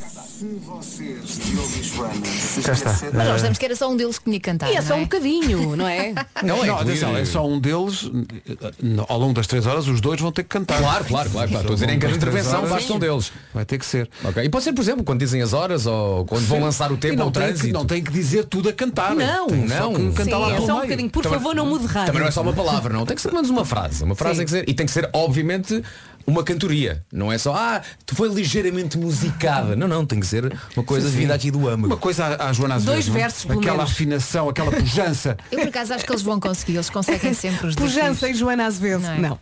Já 2.63 2.73
está. 2.73 2.91
Mas 3.13 3.27
nós 3.27 3.35
dizemos 3.37 3.59
que 3.59 3.65
era 3.65 3.77
só 3.77 3.91
um 3.91 3.97
deles 3.97 4.19
que 4.19 4.25
tinha 4.25 4.41
cantado. 4.41 4.73
E 4.73 4.77
é 4.77 4.83
só 4.83 4.91
não 4.95 5.01
um 5.01 5.03
bocadinho, 5.05 5.77
não 5.77 5.87
é? 5.89 6.15
não, 6.45 6.65
é 6.65 6.71
atenção, 6.71 7.17
é 7.17 7.25
só 7.25 7.47
um 7.47 7.59
deles. 7.59 8.11
eh, 8.49 9.05
Ao 9.09 9.19
longo 9.19 9.33
das 9.35 9.47
três 9.47 9.67
horas, 9.67 9.89
os 9.89 10.01
dois 10.01 10.21
vão 10.21 10.31
ter 10.33 10.43
que 10.43 10.49
cantar. 10.49 10.79
Claro, 10.79 11.05
claro, 11.05 11.31
claro, 11.31 11.49
claro. 11.51 11.63
Estou 11.65 11.73
a 11.73 11.75
dizer 11.75 11.89
em 11.91 11.99
cada 11.99 12.15
intervenção 12.15 12.67
basta 12.69 12.93
um 12.93 12.99
deles. 12.99 13.33
Vai 13.53 13.65
ter 13.65 13.79
que 13.79 13.87
ser. 13.87 14.09
Ok? 14.25 14.43
E 14.45 14.49
pode 14.49 14.65
ser, 14.65 14.73
por 14.73 14.83
exemplo, 14.83 15.05
quando 15.05 15.19
dizem 15.21 15.43
as 15.43 15.53
horas 15.53 15.87
ou 15.87 16.25
quando 16.25 16.47
vão 16.47 16.61
lançar 16.61 16.91
o 16.91 16.95
E 16.95 16.99
tempo 16.99 17.17
não 17.17 17.25
ao 17.27 17.31
tem, 17.31 17.43
que, 17.43 17.49
trânsito. 17.49 17.73
não 17.75 17.85
tem 17.85 18.03
que 18.03 18.13
dizer 18.13 18.45
tudo 18.45 18.69
a 18.69 18.73
cantar. 18.73 19.15
Não, 19.15 19.47
tem 19.49 19.69
só 19.69 19.91
não. 19.91 19.95
que 19.95 20.17
cantar 20.17 20.25
Sim, 20.25 20.31
lá 20.43 20.51
é 20.51 20.55
pelo 20.55 20.67
só 20.67 20.73
um 20.73 20.77
meio. 20.77 20.83
bocadinho. 20.89 21.11
Por 21.11 21.23
Também- 21.23 21.39
favor, 21.39 21.55
não 21.55 21.67
mude 21.67 21.87
rádio. 21.87 22.07
Também 22.07 22.21
não 22.23 22.29
é 22.29 22.31
só 22.31 22.43
uma 22.43 22.53
palavra, 22.53 22.93
não. 22.93 23.05
Tem 23.07 23.17
que 23.17 23.23
ser 23.23 23.29
pelo 23.29 23.43
menos 23.43 23.51
uma 23.51 23.65
frase. 23.65 24.05
Uma 24.05 24.15
frase 24.15 24.35
Sim. 24.35 24.39
tem 24.39 24.45
que 24.47 24.51
ser. 24.51 24.69
E 24.69 24.75
tem 24.75 24.87
que 24.87 24.93
ser, 24.93 25.09
obviamente, 25.13 25.83
uma 26.29 26.45
cantoria. 26.45 27.03
Não 27.13 27.33
é 27.33 27.39
só, 27.39 27.55
ah, 27.55 27.81
tu 28.05 28.15
foi 28.15 28.29
ligeiramente 28.29 28.99
musicada. 28.99 29.75
Não, 29.75 29.89
não, 29.89 30.05
tem 30.05 30.21
que 30.21 30.27
ser 30.27 30.53
uma 30.77 30.85
coisa 30.85 31.09
vinda 31.09 31.35
aqui 31.35 31.51
do 31.51 31.59
Uma 31.61 31.71
âmago. 31.73 31.97
coisa 31.97 32.27
à, 32.27 32.49
à 32.49 32.53
Joana 32.53 32.75
Azevedo. 32.77 32.95
Dois 32.95 33.09
é? 33.09 33.11
versos, 33.11 33.45
pelo 33.47 33.61
Aquela 33.61 33.77
menos. 33.79 33.91
afinação, 33.93 34.49
aquela 34.49 34.71
pujança. 34.71 35.37
Eu 35.51 35.59
por 35.61 35.69
acaso 35.69 35.95
acho 35.95 36.05
que 36.05 36.13
eles 36.13 36.23
vão 36.23 36.39
conseguir, 36.39 36.75
eles 36.75 36.91
conseguem 36.91 37.33
sempre 37.35 37.67
os 37.69 37.75
Pujança 37.75 38.29
e 38.29 38.35
Joana 38.35 38.67
Azevedo. 38.67 39.01
Não 39.03 39.11
é? 39.13 39.19
Não. 39.19 39.39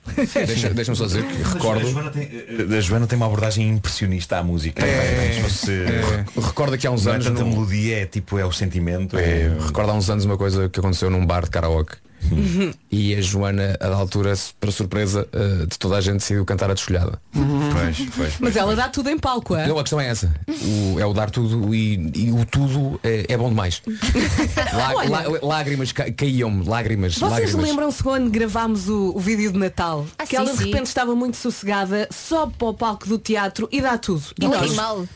Deixa- 0.47 0.70
Deixa-me 0.70 0.97
só 0.97 1.07
dizer 1.07 1.24
que 1.24 1.43
A 1.43 1.49
recordo. 1.55 1.89
Joana, 1.91 2.11
tem, 2.11 2.28
a 2.76 2.80
Joana 2.80 3.07
tem 3.07 3.16
uma 3.16 3.26
abordagem 3.26 3.68
impressionista 3.68 4.39
à 4.39 4.43
música. 4.43 4.84
É, 4.84 5.34
como 5.41 5.51
se 5.51 5.57
fosse- 5.57 6.47
Recordo 6.47 6.78
que 6.78 6.87
há 6.87 6.91
uns 6.91 7.05
Não 7.05 7.12
é 7.12 7.14
anos. 7.16 7.26
tanta 7.26 7.43
num- 7.43 7.51
melodia, 7.51 8.03
é 8.03 8.07
tipo, 8.07 8.39
é 8.39 8.45
o 8.45 8.53
sentimento. 8.53 9.16
É, 9.18 9.22
É, 9.47 9.57
recordo 9.66 9.91
há 9.91 9.95
uns 9.95 10.09
anos 10.09 10.24
uma 10.24 10.37
coisa 10.37 10.68
que 10.68 10.78
aconteceu 10.78 11.11
num 11.11 11.24
bar 11.26 11.45
de 11.45 11.51
karaoke. 11.51 11.97
e 12.91 13.14
a 13.14 13.21
Joana, 13.21 13.77
a 13.81 13.89
da 13.89 13.95
altura, 13.97 14.35
para 14.61 14.71
surpresa 14.71 15.29
eh, 15.33 15.67
de 15.67 15.79
toda 15.79 15.97
a 15.97 16.01
gente, 16.01 16.19
decidiu 16.19 16.45
cantar 16.45 16.71
a 16.71 16.75
desfolhada. 16.75 17.21
Pois, 17.33 17.97
pois, 17.99 18.11
pois. 18.17 18.35
Mas 18.41 18.57
ela 18.57 18.75
dá 18.75 18.89
tudo 18.89 19.09
em 19.11 19.19
palco, 19.19 19.55
é? 19.55 19.67
Não, 19.67 19.79
a 19.79 19.83
questão 19.83 20.01
é 20.01 20.09
essa. 20.09 20.35
O- 20.49 20.99
é 21.01 21.07
o 21.07 21.12
dar 21.12 21.31
tudo 21.31 21.75
e, 21.75 22.11
e 22.14 22.33
o 22.33 22.45
tudo 22.47 22.99
é, 23.05 23.27
é 23.29 23.37
bom 23.37 23.49
demais. 23.49 23.83
Lá- 24.73 24.93
lá- 25.05 25.39
lágrimas 25.43 25.93
ca- 25.93 26.11
caíam-me, 26.12 26.64
lágrimas, 26.67 27.17
Vocês 27.19 27.55
lembram-se 27.55 28.03
quando 28.03 28.31
gravámos 28.31 28.89
o, 28.89 29.12
o 29.14 29.21
vídeo 29.21 29.53
de 29.53 29.59
Natal? 29.59 30.07
Ah, 30.19 30.25
que 30.25 30.31
sim, 30.31 30.37
ela 30.37 30.51
de 30.53 30.59
sim. 30.59 30.64
repente 30.67 30.87
estava 30.87 31.14
muito 31.14 31.37
sossegada, 31.37 32.09
sobe 32.12 32.55
para 32.59 32.69
o 32.69 32.75
palco 32.75 33.07
do 33.09 33.19
teatro 33.19 33.69
e 33.71 33.81
dá 33.81 33.97
tudo. 33.99 34.23
É 34.41 34.45
um 34.47 34.49
nós- 34.51 34.62
animal. 34.62 35.07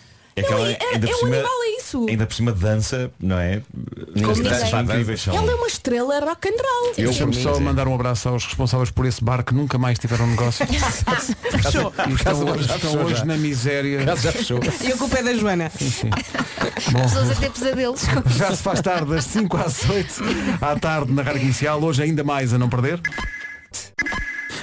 É 0.40 0.42
que 0.42 0.50
Não, 0.50 0.58
ela, 0.58 0.70
é- 0.70 0.78
ainda 0.94 1.06
é 1.06 1.10
por 1.10 1.16
um 1.16 1.18
cima- 1.18 1.34
animal, 1.36 1.62
é 1.62 1.76
isso. 1.76 2.06
Ainda 2.08 2.26
por 2.26 2.34
cima 2.34 2.52
dança, 2.52 3.10
não 3.20 3.38
é? 3.38 3.62
As 4.30 4.38
dança. 4.38 4.80
incríveis. 4.80 5.20
São... 5.22 5.34
Ela 5.34 5.52
é 5.52 5.54
uma 5.54 5.66
estrela 5.66 6.20
rock 6.20 6.48
and 6.48 6.52
roll. 6.52 6.94
Eu, 6.96 7.12
por 7.12 7.34
só 7.34 7.58
mim, 7.58 7.64
mandar 7.64 7.86
um 7.88 7.94
abraço 7.94 8.28
aos 8.28 8.44
responsáveis 8.46 8.90
por 8.90 9.04
esse 9.06 9.22
bar 9.22 9.44
que 9.44 9.54
nunca 9.54 9.76
mais 9.78 9.98
tiveram 9.98 10.26
negócio. 10.26 10.66
Fechou. 11.62 11.92
Estão, 12.14 12.58
já 12.58 12.74
estão 12.76 12.78
fechou 12.90 13.04
hoje 13.04 13.16
já. 13.16 13.24
na 13.24 13.36
miséria. 13.36 14.16
Já, 14.16 14.32
fechou. 14.32 14.60
E 14.82 14.92
a 14.92 14.96
culpa 14.96 15.18
é 15.18 15.22
da 15.22 15.34
Joana. 15.34 15.70
Sim. 15.78 16.10
As 16.70 16.84
pessoas 17.12 17.30
a 17.30 17.34
ter 17.34 17.50
pesadelos. 17.50 18.02
Já 18.36 18.50
se 18.54 18.62
faz 18.62 18.80
tarde, 18.80 19.10
das 19.10 19.24
5 19.24 19.56
às 19.56 19.88
8 19.88 20.14
à 20.60 20.76
tarde 20.78 21.12
na 21.12 21.22
Rádio 21.22 21.40
Comercial, 21.40 21.82
hoje 21.82 22.02
ainda 22.02 22.22
mais 22.24 22.52
a 22.54 22.58
não 22.58 22.68
perder. 22.68 23.00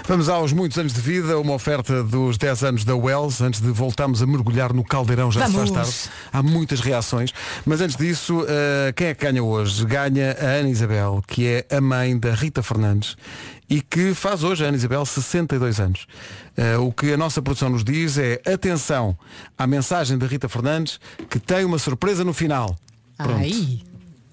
Vamos 0.08 0.30
aos 0.30 0.54
muitos 0.54 0.78
anos 0.78 0.94
de 0.94 1.02
vida, 1.02 1.38
uma 1.38 1.52
oferta 1.52 2.02
dos 2.02 2.38
10 2.38 2.64
anos 2.64 2.86
da 2.86 2.96
Wells, 2.96 3.44
antes 3.44 3.60
de 3.60 3.70
voltarmos 3.72 4.22
a 4.22 4.26
mergulhar 4.26 4.72
no 4.72 4.82
caldeirão, 4.82 5.30
já 5.30 5.46
se 5.46 5.52
Vamos. 5.52 5.70
faz 5.72 6.04
tarde. 6.06 6.18
Há 6.32 6.42
muitas 6.42 6.80
reações, 6.80 7.34
mas 7.66 7.82
antes 7.82 7.98
disso, 7.98 8.46
eh, 8.48 8.94
quem 8.96 9.08
é 9.08 9.14
que 9.14 9.26
ganha 9.26 9.44
hoje? 9.44 9.84
Ganha 9.86 10.32
a 10.40 10.46
Ana 10.46 10.70
Isabel, 10.70 11.22
que 11.28 11.46
é 11.46 11.76
a 11.76 11.82
mãe 11.82 12.18
da 12.18 12.34
Rita 12.34 12.64
Fernandes 12.64 13.18
e 13.70 13.82
que 13.82 14.14
faz 14.14 14.46
hoje, 14.46 14.64
a 14.64 14.70
Ana 14.70 14.78
Isabel, 14.78 15.06
62 15.06 15.78
anos. 15.78 16.08
Eh, 16.56 16.78
o 16.78 16.90
que 16.90 17.12
a 17.12 17.18
nossa 17.18 17.42
produção 17.42 17.70
nos 17.70 17.84
diz 17.84 18.18
é 18.18 18.42
atenção 18.46 19.18
à 19.58 19.68
mensagem 19.68 20.18
da 20.18 20.26
Rita 20.26 20.48
Fernandes, 20.48 21.02
que 21.30 21.38
tem 21.38 21.66
uma 21.66 21.78
surpresa 21.78 22.24
no 22.24 22.34
final. 22.34 22.78
Pronto. 23.18 23.42
Ai. 23.42 23.82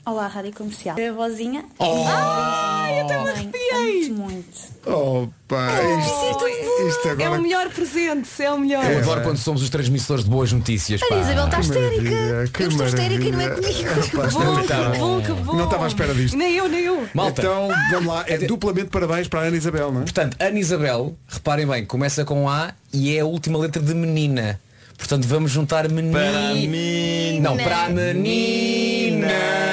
Olá, 0.07 0.27
Rádio 0.27 0.53
Comercial. 0.53 0.97
A 0.99 1.13
vozinha. 1.13 1.65
Oh! 1.79 2.05
Ai, 2.07 3.01
eu 3.01 3.07
também 3.07 3.29
arrepiei. 3.33 4.11
Muito, 4.11 4.21
muito. 4.21 4.75
Opa, 4.87 5.69
isto, 5.99 6.49
isto 6.89 7.09
É 7.09 7.11
agora. 7.13 7.39
o 7.41 7.43
melhor 7.43 7.71
presente, 7.71 8.29
é 8.43 8.51
o 8.53 8.59
melhor. 8.59 8.85
Eu 8.85 8.99
adoro 8.99 9.23
quando 9.23 9.39
somos 9.39 9.63
os 9.63 9.71
transmissores 9.71 10.25
de 10.25 10.29
boas 10.31 10.53
notícias. 10.53 11.03
A 11.03 11.07
pá. 11.07 11.17
Isabel 11.17 11.45
está 11.47 11.61
histérica. 11.61 12.03
maravilha, 12.03 12.49
que 12.53 12.63
Eu 12.63 12.69
estou 12.69 12.87
histérica 12.87 13.25
e 13.25 13.33
não 13.33 13.41
é 13.41 13.49
comigo. 13.49 13.83
Rapaz, 13.83 14.33
Bom, 14.35 14.45
não 14.45 14.55
que 14.57 14.61
estava- 14.63 14.97
bom, 14.99 15.23
que 15.23 15.33
bom. 15.33 15.53
Não 15.55 15.65
estava 15.65 15.85
à 15.85 15.89
espera 15.89 16.15
disto. 16.15 16.37
Nem 16.37 16.55
eu, 16.55 16.69
nem 16.69 16.85
eu. 16.85 17.09
Malta. 17.15 17.41
Então, 17.41 17.69
vamos 17.91 18.07
lá, 18.15 18.25
é 18.29 18.37
duplamente 18.39 18.91
parabéns 18.91 19.27
para 19.27 19.41
a 19.41 19.43
Ana 19.45 19.57
Isabel, 19.57 19.91
não 19.91 20.01
é? 20.03 20.05
Portanto, 20.05 20.37
Ana 20.39 20.59
Isabel, 20.59 21.17
reparem 21.29 21.67
bem, 21.67 21.87
começa 21.87 22.27
com 22.27 22.47
A 22.47 22.75
e 22.93 23.17
é 23.17 23.21
a 23.21 23.25
última 23.25 23.59
letra 23.59 23.81
de 23.81 23.95
menina. 23.95 24.61
Portanto, 24.99 25.27
vamos 25.27 25.51
juntar 25.51 25.89
menina. 25.89 26.19
Para 26.19 26.39
a 26.51 26.55
menina. 26.55 27.41
Não, 27.51 27.57
para 27.57 27.85
a 27.85 27.89
menina. 27.89 28.84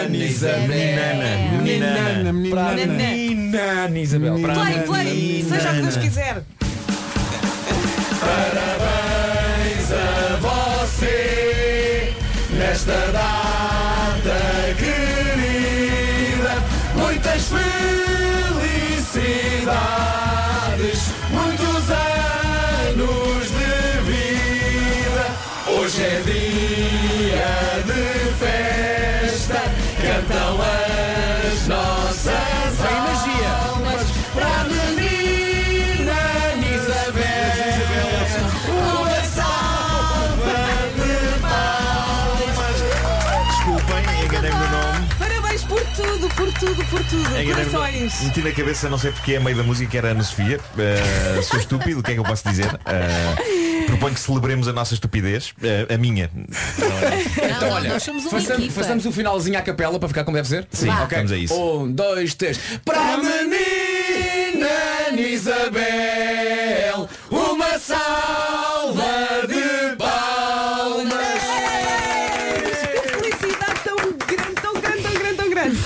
Ana 0.01 0.17
Isabel. 0.17 0.67
Meninana. 0.67 1.29
Meninana, 1.61 2.33
meninana. 2.33 2.55
Para 2.55 2.71
a 2.71 2.87
menina 2.87 3.85
Ana 3.85 3.99
Isabel. 3.99 4.33
Play, 4.33 4.45
menina. 4.47 4.83
play, 4.83 5.45
seja 5.47 5.69
o 5.69 5.73
que 5.75 5.81
Deus 5.81 5.97
quiser. 5.97 6.43
Parabéns 8.19 9.91
a 9.91 10.37
você 10.41 12.13
nesta 12.57 12.99
data 13.11 14.39
querida. 14.79 16.53
Muitas 16.95 17.41
felicidades, 17.47 19.01
tudo, 46.61 46.85
por 46.85 47.03
tudo, 47.05 47.27
Corações. 47.71 48.21
Meti 48.21 48.41
na 48.41 48.51
cabeça, 48.51 48.87
não 48.87 48.99
sei 48.99 49.11
porque, 49.11 49.35
a 49.35 49.39
meio 49.39 49.57
da 49.57 49.63
música 49.63 49.97
era 49.97 50.09
Ana 50.09 50.23
Sofia. 50.23 50.59
Uh, 50.59 51.41
sou 51.41 51.59
estúpido, 51.59 51.99
o 52.01 52.03
que 52.03 52.11
é 52.11 52.13
que 52.13 52.19
eu 52.19 52.23
posso 52.23 52.47
dizer? 52.47 52.67
Uh, 52.67 53.85
proponho 53.87 54.13
que 54.13 54.19
celebremos 54.19 54.67
a 54.67 54.73
nossa 54.73 54.93
estupidez. 54.93 55.55
Uh, 55.57 55.91
a 55.91 55.97
minha. 55.97 56.29
Não? 56.35 56.45
Então, 57.47 57.67
Não, 57.69 57.75
olha, 57.75 57.89
nós 57.89 58.03
somos 58.03 58.23
uma 58.25 58.31
façamos, 58.39 58.63
equipa. 58.65 58.73
façamos 58.79 59.05
o 59.07 59.11
finalzinho 59.11 59.57
à 59.57 59.61
capela 59.63 59.97
para 59.99 60.07
ficar 60.07 60.23
como 60.23 60.37
deve 60.37 60.47
ser? 60.49 60.67
Sim, 60.71 60.89
Ok. 60.89 61.17
vamos 61.17 61.31
a 61.31 61.37
isso. 61.37 61.53
Um, 61.55 61.91
dois, 61.91 62.35
três. 62.35 62.59
Para 62.85 62.99
a 63.15 63.17
menina 63.17 64.69
Isabel, 65.17 65.90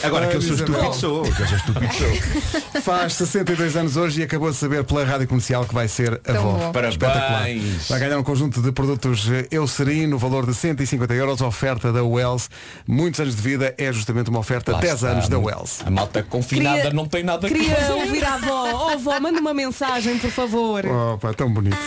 Agora 0.05 0.27
que 0.27 0.35
eu 0.37 0.41
sou 0.41 0.55
estúpido 0.55 0.93
sou, 0.93 1.23
que 1.23 1.41
eu 1.41 1.47
sou 1.47 1.57
estúpido 1.57 1.93
sou. 1.93 2.81
Faz 2.81 3.13
62 3.13 3.75
anos 3.75 3.97
hoje 3.97 4.21
e 4.21 4.23
acabou 4.23 4.49
de 4.51 4.57
saber 4.57 4.83
pela 4.83 5.03
rádio 5.03 5.27
comercial 5.27 5.65
que 5.65 5.73
vai 5.73 5.87
ser 5.87 6.21
avó. 6.27 6.41
bom. 6.53 6.71
Parabéns. 6.71 6.93
Espetacular. 6.95 7.45
Vai 7.89 7.99
ganhar 7.99 8.17
um 8.19 8.23
conjunto 8.23 8.61
de 8.61 8.71
produtos 8.71 9.29
eh, 9.31 9.47
Eucerin 9.51 10.07
no 10.07 10.17
valor 10.17 10.45
de 10.45 10.53
150 10.53 11.13
euros, 11.13 11.41
oferta 11.41 11.91
da 11.91 12.03
Wells. 12.03 12.49
Muitos 12.87 13.19
anos 13.19 13.35
de 13.35 13.41
vida 13.41 13.73
é 13.77 13.91
justamente 13.91 14.29
uma 14.29 14.39
oferta 14.39 14.71
Lá 14.73 14.79
10 14.79 14.93
está. 14.95 15.07
anos 15.09 15.27
da 15.29 15.39
Wells. 15.39 15.81
A 15.85 15.89
malta 15.91 16.23
confinada 16.23 16.75
Queria- 16.77 16.93
não 16.93 17.07
tem 17.07 17.23
nada 17.23 17.47
que 17.47 17.53
Queria 17.53 17.75
fazer. 17.75 17.93
ouvir 17.93 18.23
a 18.25 18.33
avó. 18.35 18.85
Oh, 18.87 18.89
avó, 18.89 19.19
manda 19.19 19.39
uma 19.39 19.53
mensagem, 19.53 20.17
por 20.17 20.29
favor. 20.31 20.85
Opa, 20.85 21.33
tão 21.33 21.51
bonito. 21.51 21.77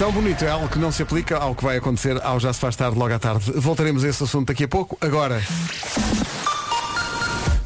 Tão 0.00 0.10
bonito 0.10 0.42
é 0.46 0.48
algo 0.48 0.66
que 0.66 0.78
não 0.78 0.90
se 0.90 1.02
aplica 1.02 1.36
ao 1.36 1.54
que 1.54 1.62
vai 1.62 1.76
acontecer 1.76 2.18
ao 2.24 2.40
Já 2.40 2.54
se 2.54 2.58
faz 2.58 2.74
tarde 2.74 2.98
logo 2.98 3.12
à 3.12 3.18
tarde. 3.18 3.52
Voltaremos 3.54 4.02
a 4.02 4.08
esse 4.08 4.24
assunto 4.24 4.48
daqui 4.48 4.64
a 4.64 4.68
pouco. 4.68 4.96
Agora. 4.98 5.42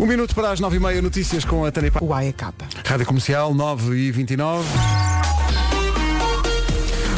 Um 0.01 0.05
minuto 0.05 0.35
para 0.35 0.51
as 0.51 0.61
9h30 0.61 1.01
notícias 1.01 1.45
com 1.45 1.65
a 1.65 1.71
Tânia 1.71 1.93
Pa- 1.93 2.01
Uai, 2.03 2.31
a 2.31 2.33
capa. 2.33 2.65
Rádio 2.85 3.07
Comercial 3.07 3.55
9 3.55 3.95
e 3.97 4.11
29 4.11 4.69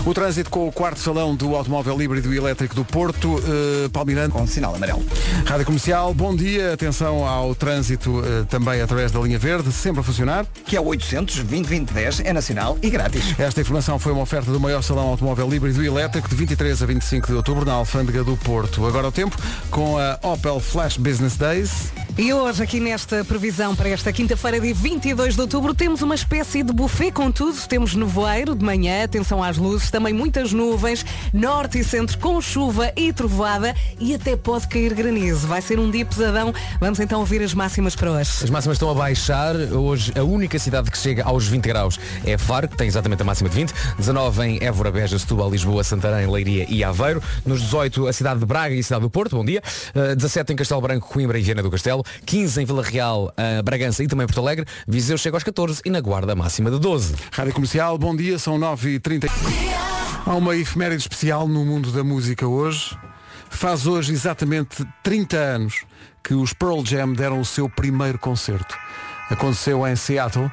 O 0.07 0.15
trânsito 0.15 0.49
com 0.51 0.69
o 0.69 0.71
quarto 0.71 1.01
salão 1.01 1.35
do 1.35 1.57
automóvel 1.57 2.01
híbrido 2.01 2.33
e 2.33 2.37
elétrico 2.37 2.77
do 2.77 2.85
Porto, 2.85 3.43
eh, 3.45 3.89
Palmirante. 3.89 4.31
Com 4.31 4.47
sinal 4.47 4.73
amarelo. 4.73 5.05
Rádio 5.45 5.67
Comercial, 5.67 6.15
bom 6.15 6.35
dia. 6.35 6.75
Atenção 6.75 7.27
ao 7.27 7.57
trânsito 7.57 8.23
eh, 8.25 8.45
também 8.49 8.81
através 8.81 9.11
da 9.11 9.19
linha 9.19 9.37
verde, 9.37 9.73
sempre 9.73 10.03
a 10.03 10.05
funcionar. 10.05 10.47
Que 10.65 10.77
é 10.77 10.81
o 10.81 10.85
800 10.85 11.43
2010 11.43 12.21
é 12.21 12.33
nacional 12.33 12.79
e 12.81 12.89
grátis. 12.89 13.35
Esta 13.37 13.61
informação 13.61 13.99
foi 13.99 14.13
uma 14.13 14.23
oferta 14.23 14.53
do 14.53 14.61
maior 14.61 14.81
salão 14.81 15.09
automóvel 15.09 15.53
híbrido 15.53 15.83
e 15.83 15.89
elétrico 15.89 16.29
de 16.29 16.37
23 16.37 16.85
a 16.85 16.87
25 16.87 17.27
de 17.27 17.35
outubro 17.35 17.65
na 17.65 17.73
Alfândega 17.73 18.23
do 18.23 18.37
Porto. 18.37 18.87
Agora 18.87 19.09
o 19.09 19.13
tempo 19.13 19.37
com 19.73 19.99
a 19.99 20.21
Opel 20.23 20.61
Flash 20.61 20.97
Business 20.99 21.37
Days. 21.37 22.06
E 22.19 22.33
hoje, 22.33 22.63
aqui 22.63 22.81
nesta 22.81 23.23
previsão 23.27 23.77
para 23.77 23.91
esta 23.91 24.11
quinta-feira, 24.11 24.59
dia 24.59 24.73
22 24.75 25.35
de 25.35 25.41
outubro, 25.43 25.75
temos 25.75 26.01
uma 26.01 26.15
espécie 26.15 26.63
de 26.63 26.73
buffet 26.73 27.13
com 27.13 27.31
tudo. 27.31 27.55
Temos 27.69 27.95
nevoeiro 27.95 28.55
de 28.55 28.65
manhã, 28.65 29.05
atenção 29.05 29.45
às 29.45 29.59
luzes, 29.59 29.91
também 29.91 30.15
muitas 30.15 30.51
nuvens, 30.51 31.05
norte 31.31 31.79
e 31.79 31.85
centro 31.85 32.17
com 32.19 32.41
chuva 32.41 32.91
e 32.97 33.13
trovoada 33.13 33.75
e 34.01 34.15
até 34.15 34.35
pode 34.35 34.67
cair 34.67 34.95
granizo. 34.95 35.47
Vai 35.47 35.61
ser 35.61 35.79
um 35.79 35.91
dia 35.91 36.07
pesadão. 36.07 36.55
Vamos 36.81 36.99
então 37.01 37.21
ouvir 37.21 37.43
as 37.43 37.53
máximas 37.53 37.95
para 37.95 38.11
hoje. 38.11 38.31
As 38.45 38.49
máximas 38.49 38.77
estão 38.77 38.89
a 38.91 38.95
baixar. 38.95 39.55
Hoje 39.55 40.11
a 40.19 40.25
única 40.25 40.59
cidade 40.59 40.91
que 40.91 40.97
chega 40.97 41.23
aos 41.23 41.47
20 41.47 41.65
graus 41.67 42.01
é 42.25 42.39
Faro, 42.39 42.67
que 42.67 42.79
tem 42.79 42.89
exatamente 42.89 43.21
a 43.21 43.27
máxima 43.27 43.51
de 43.51 43.57
20. 43.57 43.75
19 43.99 44.43
em 44.43 44.65
Évora, 44.65 44.91
Beja, 44.91 45.19
Setúbal, 45.19 45.51
Lisboa, 45.51 45.85
Santarém, 45.85 46.27
Leiria 46.27 46.65
e 46.67 46.83
Aveiro. 46.83 47.23
Nos 47.45 47.61
18 47.61 48.09
a 48.09 48.13
cidade 48.15 48.41
de 48.41 48.47
Braga 48.47 48.75
e 48.75 48.81
a 48.81 48.83
cidade 48.83 49.03
do 49.03 49.11
Porto. 49.11 49.37
Bom 49.37 49.45
dia. 49.45 49.63
Uh, 49.95 50.17
17 50.17 50.55
em 50.55 50.57
Castelo 50.57 50.81
Branco, 50.81 51.07
Coimbra 51.07 51.39
e 51.39 51.43
Viana 51.43 51.63
do 51.63 51.71
Castelo. 51.71 52.06
15 52.25 52.63
em 52.63 52.65
Vila 52.65 52.83
Real, 52.83 53.33
uh, 53.33 53.63
Bragança 53.63 54.03
e 54.03 54.07
também 54.07 54.27
Porto 54.27 54.41
Alegre. 54.41 54.67
Viseu 54.87 55.17
chega 55.19 55.37
aos 55.37 55.45
14 55.45 55.83
e 55.85 55.91
na 55.91 56.01
Guarda 56.01 56.35
máxima 56.35 56.71
de 56.71 56.79
12. 56.79 57.15
Rádio 57.33 57.55
Comercial, 57.55 57.99
bom 57.99 58.15
dia, 58.15 58.39
são 58.39 58.59
9h30. 58.59 59.29
Há 60.25 60.35
uma 60.35 60.57
efeméride 60.57 61.03
especial 61.03 61.47
no 61.47 61.65
mundo 61.65 61.93
da 61.93 62.03
música 62.03 62.47
hoje. 62.47 62.97
Faz 63.49 63.87
hoje 63.87 64.13
exatamente 64.13 64.85
30 65.03 65.37
anos 65.37 65.85
que 66.23 66.35
os 66.35 66.53
Pearl 66.53 66.85
Jam 66.85 67.13
deram 67.13 67.41
o 67.41 67.45
seu 67.45 67.69
primeiro 67.71 68.19
concerto. 68.19 68.77
Aconteceu 69.31 69.87
em 69.87 69.95
Seattle, 69.95 70.51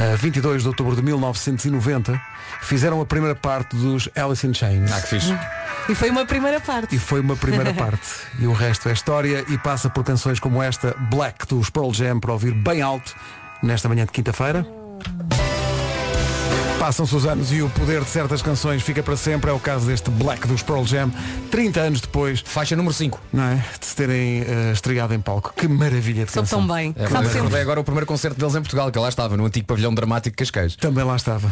a 0.00 0.16
22 0.16 0.62
de 0.62 0.68
outubro 0.68 0.96
de 0.96 1.02
1990. 1.02 2.20
Fizeram 2.62 3.00
a 3.00 3.06
primeira 3.06 3.34
parte 3.34 3.76
dos 3.76 4.08
Alice 4.16 4.46
in 4.46 4.54
Chains. 4.54 4.90
Ah, 4.90 5.00
que 5.00 5.08
fixe. 5.08 5.38
E 5.88 5.94
foi 5.94 6.10
uma 6.10 6.24
primeira 6.24 6.60
parte. 6.60 6.96
E 6.96 6.98
foi 6.98 7.20
uma 7.20 7.36
primeira 7.36 7.72
parte. 7.74 8.08
E 8.38 8.46
o 8.46 8.52
resto 8.52 8.88
é 8.88 8.92
história 8.92 9.44
e 9.48 9.58
passa 9.58 9.90
por 9.90 10.02
canções 10.02 10.40
como 10.40 10.62
esta, 10.62 10.96
Black, 11.10 11.46
dos 11.46 11.68
Pearl 11.68 11.92
Jam, 11.92 12.18
para 12.18 12.32
ouvir 12.32 12.54
bem 12.54 12.80
alto 12.80 13.14
nesta 13.62 13.88
manhã 13.88 14.06
de 14.06 14.12
quinta-feira. 14.12 14.66
Passam-se 16.80 17.14
os 17.14 17.26
anos 17.26 17.52
e 17.52 17.60
o 17.60 17.68
poder 17.68 18.02
de 18.02 18.08
certas 18.08 18.40
canções 18.40 18.82
fica 18.82 19.02
para 19.02 19.14
sempre. 19.14 19.50
É 19.50 19.52
o 19.52 19.60
caso 19.60 19.84
deste 19.86 20.10
Black 20.10 20.48
dos 20.48 20.62
Pearl 20.62 20.82
Jam, 20.86 21.12
30 21.50 21.78
anos 21.78 22.00
depois, 22.00 22.40
Faixa 22.40 22.74
número 22.74 22.94
5. 22.94 23.20
não 23.30 23.44
é? 23.44 23.62
De 23.78 23.84
se 23.84 23.94
terem 23.94 24.40
eh, 24.40 24.72
estreado 24.72 25.12
em 25.12 25.20
palco. 25.20 25.52
Que 25.54 25.68
maravilha 25.68 26.24
de 26.24 26.32
Soube 26.32 26.48
canção. 26.48 26.66
tão 26.66 26.74
bem. 26.74 26.94
É, 26.96 27.06
Sabe 27.06 27.26
sempre. 27.26 27.32
recordei 27.40 27.60
agora 27.60 27.80
o 27.80 27.84
primeiro 27.84 28.06
concerto 28.06 28.38
deles 28.40 28.54
em 28.54 28.60
Portugal, 28.62 28.90
que 28.90 28.98
lá 28.98 29.10
estava, 29.10 29.36
no 29.36 29.44
antigo 29.44 29.66
pavilhão 29.66 29.92
dramático 29.94 30.34
de 30.34 30.38
Cascais. 30.38 30.74
Também 30.74 31.04
lá 31.04 31.16
estava. 31.16 31.50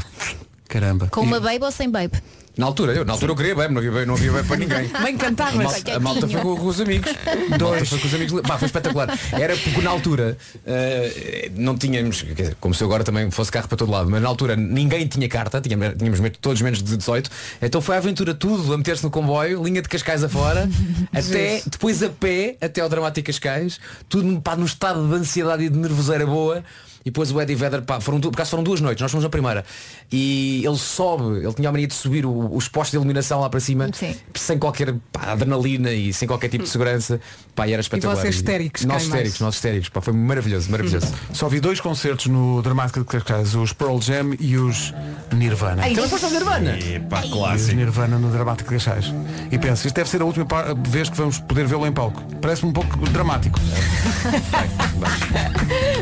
Caramba. 0.66 1.08
Com 1.10 1.20
uma 1.20 1.38
babe 1.40 1.62
ou 1.62 1.70
sem 1.70 1.90
babe? 1.90 2.14
Na 2.58 2.66
altura, 2.66 2.92
eu, 2.92 3.04
na 3.04 3.12
altura 3.12 3.30
eu 3.30 3.36
queria 3.36 3.54
bem, 3.54 3.68
não 3.68 3.78
havia 3.78 3.92
bem, 3.92 4.04
não 4.04 4.14
havia 4.14 4.32
bem 4.32 4.44
para 4.44 4.56
ninguém. 4.56 4.88
Bem 4.88 5.14
A 5.14 5.18
cantavas. 5.18 5.54
malta, 5.54 5.94
a 5.94 6.00
malta 6.00 6.28
foi 6.28 6.40
com, 6.40 6.56
com 6.56 6.66
os 6.66 6.80
amigos. 6.80 7.12
Malta 7.50 7.84
foi 7.84 7.98
com 8.00 8.06
os 8.08 8.14
amigos. 8.14 8.40
Bah, 8.42 8.58
foi 8.58 8.66
espetacular. 8.66 9.16
Era 9.30 9.56
porque 9.56 9.80
na 9.80 9.90
altura 9.90 10.36
eh, 10.66 11.52
não 11.54 11.78
tínhamos, 11.78 12.22
quer 12.22 12.34
dizer, 12.34 12.56
como 12.58 12.74
se 12.74 12.82
eu 12.82 12.88
agora 12.88 13.04
também 13.04 13.30
fosse 13.30 13.52
carro 13.52 13.68
para 13.68 13.76
todo 13.76 13.92
lado, 13.92 14.10
mas 14.10 14.20
na 14.20 14.28
altura 14.28 14.56
ninguém 14.56 15.06
tinha 15.06 15.28
carta, 15.28 15.60
tínhamos, 15.60 15.94
tínhamos 15.96 16.20
todos 16.40 16.60
menos 16.60 16.82
de 16.82 16.96
18, 16.96 17.30
então 17.62 17.80
foi 17.80 17.94
a 17.94 17.98
aventura 17.98 18.34
tudo, 18.34 18.74
a 18.74 18.76
meter-se 18.76 19.04
no 19.04 19.10
comboio, 19.10 19.62
linha 19.62 19.80
de 19.80 19.88
Cascais 19.88 20.24
afora, 20.24 20.68
até 21.14 21.62
depois 21.64 22.02
a 22.02 22.08
pé, 22.08 22.56
até 22.60 22.80
ao 22.80 22.88
Dramático 22.88 23.26
Cascais, 23.26 23.78
tudo 24.08 24.40
pá, 24.40 24.56
num 24.56 24.64
estado 24.66 25.06
de 25.06 25.14
ansiedade 25.14 25.62
e 25.62 25.68
de 25.68 25.78
nervoseira 25.78 26.26
boa. 26.26 26.64
E 27.08 27.10
depois 27.10 27.32
o 27.32 27.40
Eddie 27.40 27.54
Vedder, 27.56 27.80
pá, 27.82 28.00
foram, 28.00 28.20
por 28.20 28.28
acaso 28.34 28.50
foram 28.50 28.62
duas 28.62 28.80
noites, 28.82 29.00
nós 29.00 29.10
fomos 29.10 29.24
na 29.24 29.30
primeira. 29.30 29.64
E 30.12 30.62
ele 30.64 30.76
sobe, 30.76 31.38
ele 31.42 31.52
tinha 31.54 31.68
a 31.68 31.72
mania 31.72 31.86
de 31.86 31.94
subir 31.94 32.26
o- 32.26 32.54
os 32.54 32.68
postos 32.68 32.90
de 32.92 32.96
iluminação 32.98 33.40
lá 33.40 33.48
para 33.48 33.60
cima, 33.60 33.88
Sim. 33.94 34.14
sem 34.34 34.58
qualquer 34.58 34.94
pá, 35.10 35.32
adrenalina 35.32 35.90
e 35.90 36.12
sem 36.12 36.28
qualquer 36.28 36.48
tipo 36.48 36.64
de 36.64 36.70
segurança. 36.70 37.18
Pá, 37.54 37.66
e 37.66 37.72
era 37.72 37.80
espetacular. 37.80 38.14
vocês 38.20 38.36
histéricos, 38.36 38.84
Nós 38.84 39.02
histéricos, 39.04 39.40
nós 39.40 39.54
histéricos. 39.54 39.88
Pá, 39.88 40.00
foi 40.00 40.12
maravilhoso, 40.12 40.70
maravilhoso. 40.70 41.06
Só 41.32 41.48
vi 41.48 41.60
dois 41.60 41.80
concertos 41.80 42.26
no 42.26 42.60
Dramática 42.62 43.00
de 43.00 43.06
Cascais, 43.06 43.54
os 43.54 43.72
Pearl 43.72 43.98
Jam 44.00 44.34
e 44.38 44.56
os 44.58 44.92
Nirvana. 45.32 45.82
Também 45.82 46.08
foste 46.08 46.24
ao 46.26 46.30
Nirvana? 46.30 46.78
Epá, 46.78 47.22
E 47.22 47.24
os 47.24 47.32
clássico. 47.32 47.76
Nirvana 47.76 48.18
no 48.18 48.30
Dramático 48.30 48.68
de 48.70 48.76
Cascais. 48.76 49.12
E 49.50 49.58
penso, 49.58 49.86
isto 49.86 49.96
deve 49.96 50.10
ser 50.10 50.20
a 50.20 50.24
última 50.26 50.46
vez 50.86 51.08
que 51.08 51.16
vamos 51.16 51.38
poder 51.38 51.66
vê-lo 51.66 51.86
em 51.86 51.92
palco. 51.92 52.22
Parece-me 52.40 52.70
um 52.70 52.72
pouco 52.72 52.96
dramático. 53.10 53.58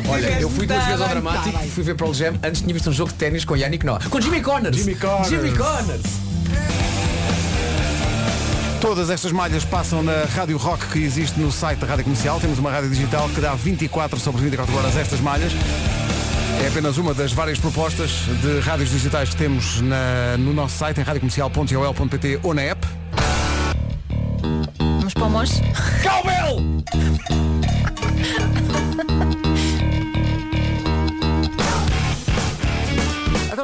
Olha, 0.09 0.41
eu 0.41 0.49
fui 0.51 0.67
duas 0.67 0.85
vezes 0.85 0.96
ao 1.01 1.09
bem, 1.09 1.21
dramático, 1.21 1.59
tá 1.59 1.65
fui 1.67 1.83
ver 1.85 1.95
Pearl 1.95 2.13
Jam, 2.13 2.35
antes 2.43 2.61
tinha 2.61 2.73
visto 2.75 2.91
um 2.91 2.93
jogo 2.93 3.11
de 3.13 3.17
ténis 3.19 3.45
com 3.45 3.57
Yannick 3.57 3.85
Noah. 3.85 4.01
Com 4.09 4.21
Jimmy 4.21 4.41
Connors. 4.41 4.77
Jimmy 4.77 4.95
Connors. 4.95 5.29
Jimmy 5.29 5.51
Connors. 5.53 6.03
Todas 8.81 9.11
estas 9.11 9.33
malhas 9.33 9.65
passam 9.65 10.03
na 10.03 10.25
Rádio 10.35 10.57
Rock 10.59 10.87
que 10.89 10.99
existe 11.03 11.41
no 11.41 11.51
site 11.51 11.79
da 11.79 11.87
Rádio 11.87 12.05
Comercial. 12.05 12.39
Temos 12.39 12.59
uma 12.59 12.71
rádio 12.71 12.91
digital 12.91 13.29
que 13.31 13.41
dá 13.41 13.55
24 13.55 14.21
sobre 14.21 14.43
24 14.43 14.77
horas 14.77 14.97
estas 14.97 15.21
malhas. 15.21 15.53
É 16.63 16.69
apenas 16.69 16.97
uma 16.97 17.13
das 17.13 17.33
várias 17.33 17.59
propostas 17.59 18.11
de 18.43 18.61
rádios 18.61 18.91
digitais 18.91 19.31
que 19.31 19.37
temos 19.37 19.81
na- 19.81 20.37
no 20.39 20.53
nosso 20.55 20.77
site 20.79 21.01
em 21.01 21.03
radiocomercial.ol.pt 21.03 22.41
ou 22.43 22.55
na 22.55 22.63
app. 22.63 22.87
Vamos 24.79 25.15
para 25.15 25.25
o 25.25 25.31
Mons? 25.31 25.61
Cowbell! 26.03 27.56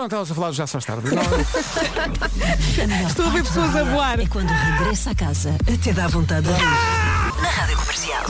Não 0.03 0.07
estávamos 0.07 0.31
a 0.31 0.35
falar 0.35 0.49
do 0.49 0.55
já 0.55 0.67
se 0.67 0.73
faz 0.73 0.85
tarde. 0.85 1.15
Não, 1.15 1.23
Estou 3.07 3.27
a 3.27 3.31
ver 3.31 3.45
pessoas 3.45 3.77
a 3.77 3.85
voar. 3.85 4.19
É 4.21 4.27
quando 4.27 4.49
regressa 4.49 5.11
a 5.11 5.15
casa, 5.15 5.57
até 5.73 5.93
dá 5.93 6.09
vontade 6.09 6.47
de 6.47 6.53
rir. 6.53 6.65
Na 7.41 7.49
Rádio 7.49 7.77
Comercial. 7.77 8.25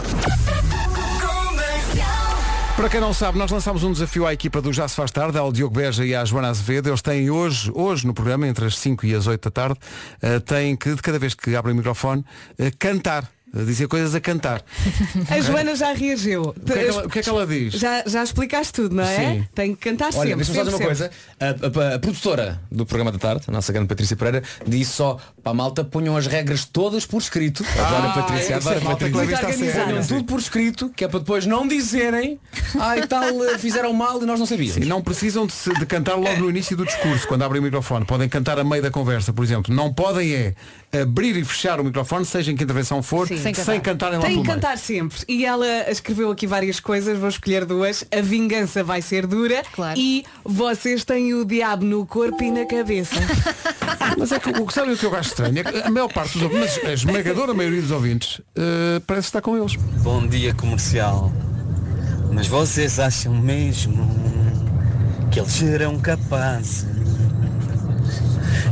Para 2.76 2.88
quem 2.88 3.00
não 3.00 3.12
sabe, 3.14 3.38
nós 3.38 3.50
lançámos 3.50 3.84
um 3.84 3.92
desafio 3.92 4.26
à 4.26 4.32
equipa 4.32 4.60
do 4.60 4.72
Já 4.72 4.88
se 4.88 4.96
faz 4.96 5.10
tarde, 5.10 5.38
ao 5.38 5.52
Diogo 5.52 5.74
Beja 5.74 6.04
e 6.04 6.14
à 6.14 6.24
Joana 6.24 6.48
Azevedo. 6.48 6.88
Eles 6.88 7.02
têm 7.02 7.30
hoje, 7.30 7.70
hoje 7.74 8.06
no 8.06 8.12
programa, 8.12 8.46
entre 8.46 8.64
as 8.66 8.76
5 8.78 9.06
e 9.06 9.14
as 9.14 9.26
8 9.26 9.44
da 9.44 9.50
tarde, 9.50 9.78
eh, 10.20 10.40
têm 10.40 10.74
que, 10.74 10.94
de 10.94 11.00
cada 11.00 11.18
vez 11.18 11.34
que 11.34 11.54
abrem 11.54 11.74
o 11.74 11.76
microfone, 11.76 12.24
eh, 12.58 12.70
cantar. 12.78 13.30
Dizer 13.54 13.86
coisas 13.86 14.14
a 14.14 14.20
cantar. 14.20 14.62
A 15.28 15.40
Joana 15.40 15.76
já 15.76 15.92
reagiu. 15.92 16.42
O 16.42 16.52
que, 16.54 16.72
é 16.72 16.74
que 16.78 16.88
ela, 16.88 17.08
que 17.08 17.18
é 17.18 17.22
que 17.22 17.28
ela 17.28 17.46
diz? 17.46 17.74
Já, 17.74 18.02
já 18.06 18.22
explicaste 18.24 18.72
tudo, 18.72 18.94
não 18.96 19.04
é? 19.04 19.16
Sim. 19.16 19.46
Tem 19.54 19.74
que 19.74 19.90
cantar 19.90 20.06
Olha, 20.14 20.30
sempre. 20.30 20.36
deixa-me 20.36 20.56
sempre, 20.58 20.74
uma 20.74 20.78
coisa. 20.86 21.10
A, 21.38 21.46
a- 21.90 21.94
a 21.96 21.98
produtora 21.98 22.60
do 22.70 22.86
programa 22.86 23.12
da 23.12 23.18
tarde, 23.18 23.44
a 23.46 23.52
nossa 23.52 23.70
grande 23.72 23.88
Patrícia 23.88 24.16
Pereira, 24.16 24.42
disse 24.66 24.92
só 24.92 25.18
para 25.42 25.52
a 25.52 25.54
malta 25.54 25.84
ponham 25.84 26.16
as 26.16 26.26
regras 26.26 26.64
todas 26.64 27.04
por 27.04 27.18
escrito. 27.18 27.62
Adoro 27.78 28.06
a 28.08 28.12
Patrícia, 28.22 28.54
é 28.54 28.56
adoro 28.56 28.74
é 28.74 28.78
a 28.78 28.84
malta 28.84 29.04
que 29.04 29.12
Patrícia. 29.12 29.84
Ponham 29.84 30.06
tudo 30.06 30.24
por 30.24 30.38
escrito, 30.40 30.88
que 30.96 31.04
é 31.04 31.08
para 31.08 31.18
depois 31.20 31.44
não 31.44 31.68
dizerem 31.68 32.40
ah 32.80 32.96
e 32.96 33.06
tal, 33.06 33.44
eh, 33.44 33.58
fizeram 33.58 33.92
mal 33.92 34.22
e 34.22 34.24
nós 34.24 34.38
não 34.38 34.46
sabíamos. 34.46 34.78
E 34.78 34.86
não 34.86 35.02
precisam 35.02 35.46
de, 35.46 35.54
de 35.78 35.84
cantar 35.86 36.14
logo 36.14 36.40
no 36.40 36.48
início 36.48 36.74
do 36.76 36.86
discurso, 36.86 37.28
quando 37.28 37.42
abrem 37.42 37.60
o 37.60 37.64
microfone. 37.64 38.06
Podem 38.06 38.28
cantar 38.30 38.58
a 38.58 38.64
meio 38.64 38.82
da 38.82 38.90
conversa, 38.90 39.30
por 39.32 39.44
exemplo. 39.44 39.74
Não 39.74 39.92
podem 39.92 40.32
é 40.32 40.54
abrir 41.00 41.36
e 41.36 41.44
fechar 41.44 41.80
o 41.80 41.84
microfone, 41.84 42.24
seja 42.26 42.52
em 42.52 42.56
que 42.56 42.62
intervenção 42.64 43.02
for, 43.02 43.26
Sim. 43.26 43.38
sem, 43.38 43.54
Sem 43.54 43.80
cantarem 43.80 44.18
lá 44.18 44.26
Tem 44.26 44.42
que 44.42 44.46
cantar 44.46 44.76
sempre. 44.76 45.18
E 45.26 45.44
ela 45.46 45.66
escreveu 45.90 46.30
aqui 46.30 46.46
várias 46.46 46.78
coisas, 46.80 47.18
vou 47.18 47.28
escolher 47.30 47.64
duas. 47.64 48.04
A 48.14 48.20
vingança 48.20 48.84
vai 48.84 49.00
ser 49.00 49.26
dura 49.26 49.62
Claro. 49.72 49.98
e 49.98 50.24
vocês 50.44 51.02
têm 51.04 51.32
o 51.32 51.44
diabo 51.46 51.84
no 51.84 52.04
corpo 52.04 52.42
e 52.42 52.50
na 52.50 52.66
cabeça. 52.66 53.16
Mas 54.18 54.32
é 54.32 54.38
que 54.38 54.50
o 54.50 54.66
que 54.66 54.74
sabe 54.74 54.92
o 54.92 54.96
que 54.96 55.06
eu 55.06 55.16
acho 55.16 55.30
estranho? 55.30 55.58
É 55.58 55.64
que 55.64 55.78
a 55.82 55.90
maior 55.90 56.12
parte 56.12 56.34
dos 56.34 56.42
ouvintes, 56.42 56.78
mas 56.82 56.90
a 56.90 56.92
esmagadora 56.92 57.54
maioria 57.54 57.80
dos 57.80 57.90
ouvintes, 57.90 58.40
eh, 58.54 59.00
parece 59.06 59.28
estar 59.28 59.40
com 59.40 59.56
eles. 59.56 59.74
Bom 60.02 60.26
dia 60.26 60.52
comercial. 60.54 61.32
Mas 62.30 62.46
vocês 62.46 62.98
acham 62.98 63.34
mesmo 63.34 64.06
que 65.30 65.40
eles 65.40 65.52
serão 65.52 65.98
capazes? 65.98 66.86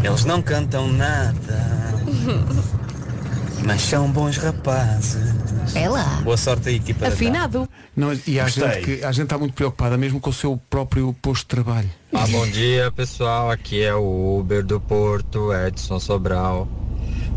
Eles 0.05 0.25
não 0.25 0.43
cantam 0.43 0.89
nada. 0.93 1.81
Mas 3.65 3.83
são 3.83 4.11
bons 4.11 4.37
rapazes. 4.39 5.35
É 5.75 5.89
lá. 5.89 6.21
Boa 6.23 6.37
sorte 6.37 6.71
aí, 6.71 6.77
equipa. 6.77 7.09
Afinado. 7.09 7.69
Não, 7.95 8.13
e 8.27 8.41
há 8.41 8.45
Gostei. 8.45 8.69
gente, 8.73 8.85
que, 8.85 9.05
a 9.05 9.13
gente 9.13 9.25
está 9.25 9.39
muito 9.39 9.55
preocupada 9.55 9.97
mesmo 9.97 10.19
com 10.19 10.31
o 10.31 10.33
seu 10.33 10.57
próprio 10.71 11.15
posto 11.21 11.43
de 11.43 11.47
trabalho. 11.49 11.91
Ah, 12.13 12.27
bom 12.27 12.47
dia 12.47 12.91
pessoal, 12.91 13.51
aqui 13.51 13.83
é 13.83 13.95
o 13.95 14.39
Uber 14.41 14.65
do 14.65 14.81
Porto, 14.81 15.53
Edson 15.53 16.01
Sobral. 16.01 16.67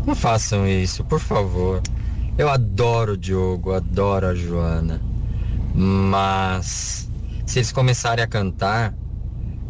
Não 0.06 0.14
façam 0.14 0.66
isso, 0.66 1.04
por 1.04 1.20
favor. 1.20 1.82
Eu 2.36 2.48
adoro 2.48 3.12
o 3.12 3.16
Diogo, 3.16 3.72
adoro 3.72 4.26
a 4.26 4.34
Joana. 4.34 5.00
Mas 5.74 7.08
se 7.46 7.58
eles 7.58 7.72
começarem 7.72 8.24
a 8.24 8.26
cantar, 8.26 8.94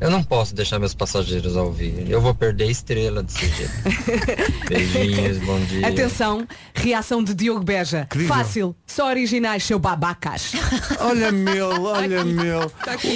eu 0.00 0.10
não 0.10 0.22
posso 0.22 0.54
deixar 0.54 0.78
meus 0.78 0.94
passageiros 0.94 1.56
ouvir. 1.56 2.10
Eu 2.10 2.20
vou 2.20 2.34
perder 2.34 2.64
a 2.64 2.70
estrela 2.70 3.22
desse 3.22 3.46
jeito. 3.46 3.72
Beijinhos, 4.68 5.38
bom 5.38 5.58
dia. 5.60 5.88
Atenção, 5.88 6.46
reação 6.74 7.22
de 7.22 7.34
Diogo 7.34 7.64
Beja. 7.64 8.06
Fácil, 8.26 8.74
só 8.86 9.08
originais, 9.08 9.64
seu 9.64 9.78
babacas. 9.78 10.52
Olha 11.00 11.30
meu, 11.30 11.82
olha 11.82 12.24
meu. 12.24 12.60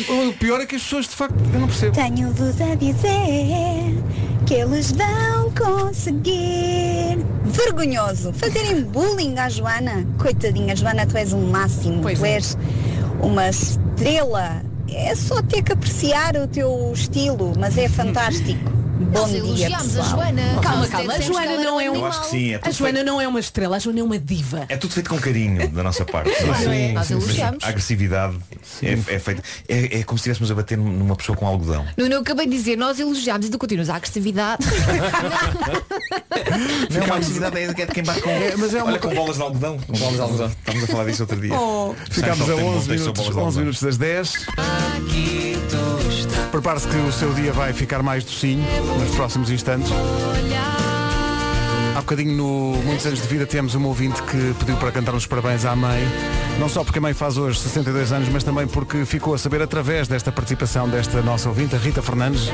O, 0.09 0.29
o 0.29 0.33
pior 0.35 0.61
é 0.61 0.67
que 0.67 0.77
as 0.77 0.83
pessoas 0.83 1.07
de 1.07 1.17
facto, 1.17 1.35
eu 1.53 1.61
não 1.61 1.69
percebo. 1.69 1.95
Tenho-vos 1.95 2.61
a 2.61 2.75
dizer 2.75 4.03
que 4.47 4.55
eles 4.55 4.93
vão 4.93 5.53
conseguir. 5.53 7.19
Vergonhoso 7.45 8.33
fazerem 8.33 8.83
bullying 8.83 9.39
à 9.39 9.49
Joana. 9.49 10.07
Coitadinha, 10.19 10.77
Joana, 10.77 11.07
tu 11.07 11.17
és 11.17 11.33
o 11.33 11.39
máximo. 11.39 12.03
Pois 12.03 12.19
tu 12.19 12.25
é. 12.25 12.33
és 12.33 12.59
uma 13.21 13.49
estrela. 13.49 14.68
É 14.93 15.15
só 15.15 15.43
ter 15.43 15.63
que 15.63 15.73
apreciar 15.73 16.37
o 16.37 16.47
teu 16.47 16.93
estilo, 16.95 17.53
mas 17.59 17.77
é 17.77 17.89
fantástico. 17.89 18.78
Bom 18.99 19.21
Nós 19.21 19.31
dia, 19.31 19.39
elogiámos 19.39 19.77
a 19.97 20.03
pessoal. 20.03 20.09
Joana. 20.11 20.43
Calma, 20.63 20.77
Nós 20.79 20.89
calma, 20.91 21.13
a 21.13 21.17
dissemos 21.19 21.39
que 21.39 21.45
Joana 21.47 21.63
não 21.65 21.81
é 21.81 21.91
um 21.91 21.95
Eu 21.95 22.07
acho 22.07 22.21
que 22.23 22.27
sim, 22.31 22.51
é 22.53 22.57
A 22.57 22.59
tudo, 22.59 22.73
Joana 22.75 22.95
feito, 22.95 23.07
não 23.07 23.21
é 23.21 23.29
uma 23.29 23.41
estrela, 23.41 23.77
a 23.77 23.79
Joana 23.79 24.01
é 24.01 24.03
uma 24.03 24.19
diva. 24.19 24.67
é 24.69 24.77
tudo 24.77 24.93
feito 24.93 25.09
com 25.11 25.19
carinho 25.19 25.69
da 25.69 25.83
nossa 25.85 26.05
parte. 26.05 26.31
não 26.45 26.53
é? 26.55 26.59
Sim, 26.59 26.93
Nós 26.93 27.07
sim, 27.07 27.15
sim. 27.21 27.25
elogiámos. 27.27 27.65
A 27.65 27.69
agressividade 27.69 28.37
é, 28.83 28.93
é 28.93 29.19
feita. 29.21 29.43
É, 29.69 30.01
é 30.01 30.03
como 30.03 30.19
se 30.19 30.23
estivéssemos 30.29 30.51
a 30.51 30.55
bater 30.55 30.77
numa 30.77 31.15
pessoa 31.17 31.37
com 31.39 31.47
algodão. 31.47 31.87
Nuno, 31.97 32.13
eu 32.17 32.21
acabei 32.21 32.47
de 32.47 32.57
dizer, 32.57 32.77
nós 32.77 32.99
elogiámos 32.99 33.47
e 33.47 33.51
tu 33.51 33.59
continuas 33.59 33.89
a 33.89 33.97
agressividade. 33.97 34.65
Não, 36.91 37.03
a 37.03 37.17
agressividade 37.17 37.59
é 37.59 37.87
de 37.87 37.93
quem 37.93 38.03
bate 38.03 38.21
com. 38.23 38.31
mas 38.59 38.75
é 38.75 38.79
uma 38.83 38.91
Olha 38.93 38.99
com 38.99 39.15
bolas 39.15 39.37
de 39.37 39.43
algodão. 39.43 39.79
Com 39.79 39.93
bolas 39.93 40.15
de 40.15 40.21
algodão. 40.21 40.47
Estávamos 40.49 40.85
a 40.85 40.87
falar 40.93 41.05
disso 41.05 41.23
outro 41.23 41.41
dia. 41.41 41.55
Oh. 41.55 41.95
Ficámos 42.11 42.43
a 42.43 42.45
Seinfeld 42.47 42.61
tem 42.61 42.65
um 42.65 42.77
11 42.77 42.89
texto 42.89 43.01
minutos, 43.01 43.25
sobre 43.25 43.33
bolas 43.41 43.55
de 43.55 43.61
11 43.61 43.61
algodão. 43.61 43.61
minutos 43.61 43.83
das 43.83 43.97
10. 43.97 44.33
Prepare-se 46.51 46.89
que 46.89 46.97
o 46.97 47.13
seu 47.13 47.33
dia 47.35 47.53
vai 47.53 47.73
ficar 47.73 48.03
mais 48.03 48.25
docinho 48.25 48.65
nos 48.99 49.15
próximos 49.15 49.51
instantes. 49.51 49.91
Há 51.95 52.01
bocadinho 52.01 52.33
no 52.33 52.77
Muitos 52.85 53.07
Anos 53.07 53.21
de 53.21 53.27
Vida 53.27 53.45
temos 53.45 53.75
uma 53.75 53.89
ouvinte 53.89 54.23
que 54.23 54.55
pediu 54.59 54.77
para 54.77 54.93
cantar 54.93 55.15
os 55.15 55.27
parabéns 55.27 55.65
à 55.65 55.75
mãe. 55.75 56.01
Não 56.59 56.69
só 56.69 56.85
porque 56.85 56.99
a 56.99 57.03
mãe 57.03 57.13
faz 57.13 57.37
hoje 57.37 57.59
62 57.59 58.13
anos, 58.13 58.29
mas 58.29 58.45
também 58.45 58.67
porque 58.67 59.05
ficou 59.05 59.35
a 59.35 59.39
saber 59.39 59.63
através 59.63 60.07
desta 60.07 60.31
participação 60.31 60.89
desta 60.89 61.21
nossa 61.23 61.49
ouvinte, 61.49 61.75
a 61.75 61.79
Rita 61.79 62.01
Fernandes, 62.01 62.49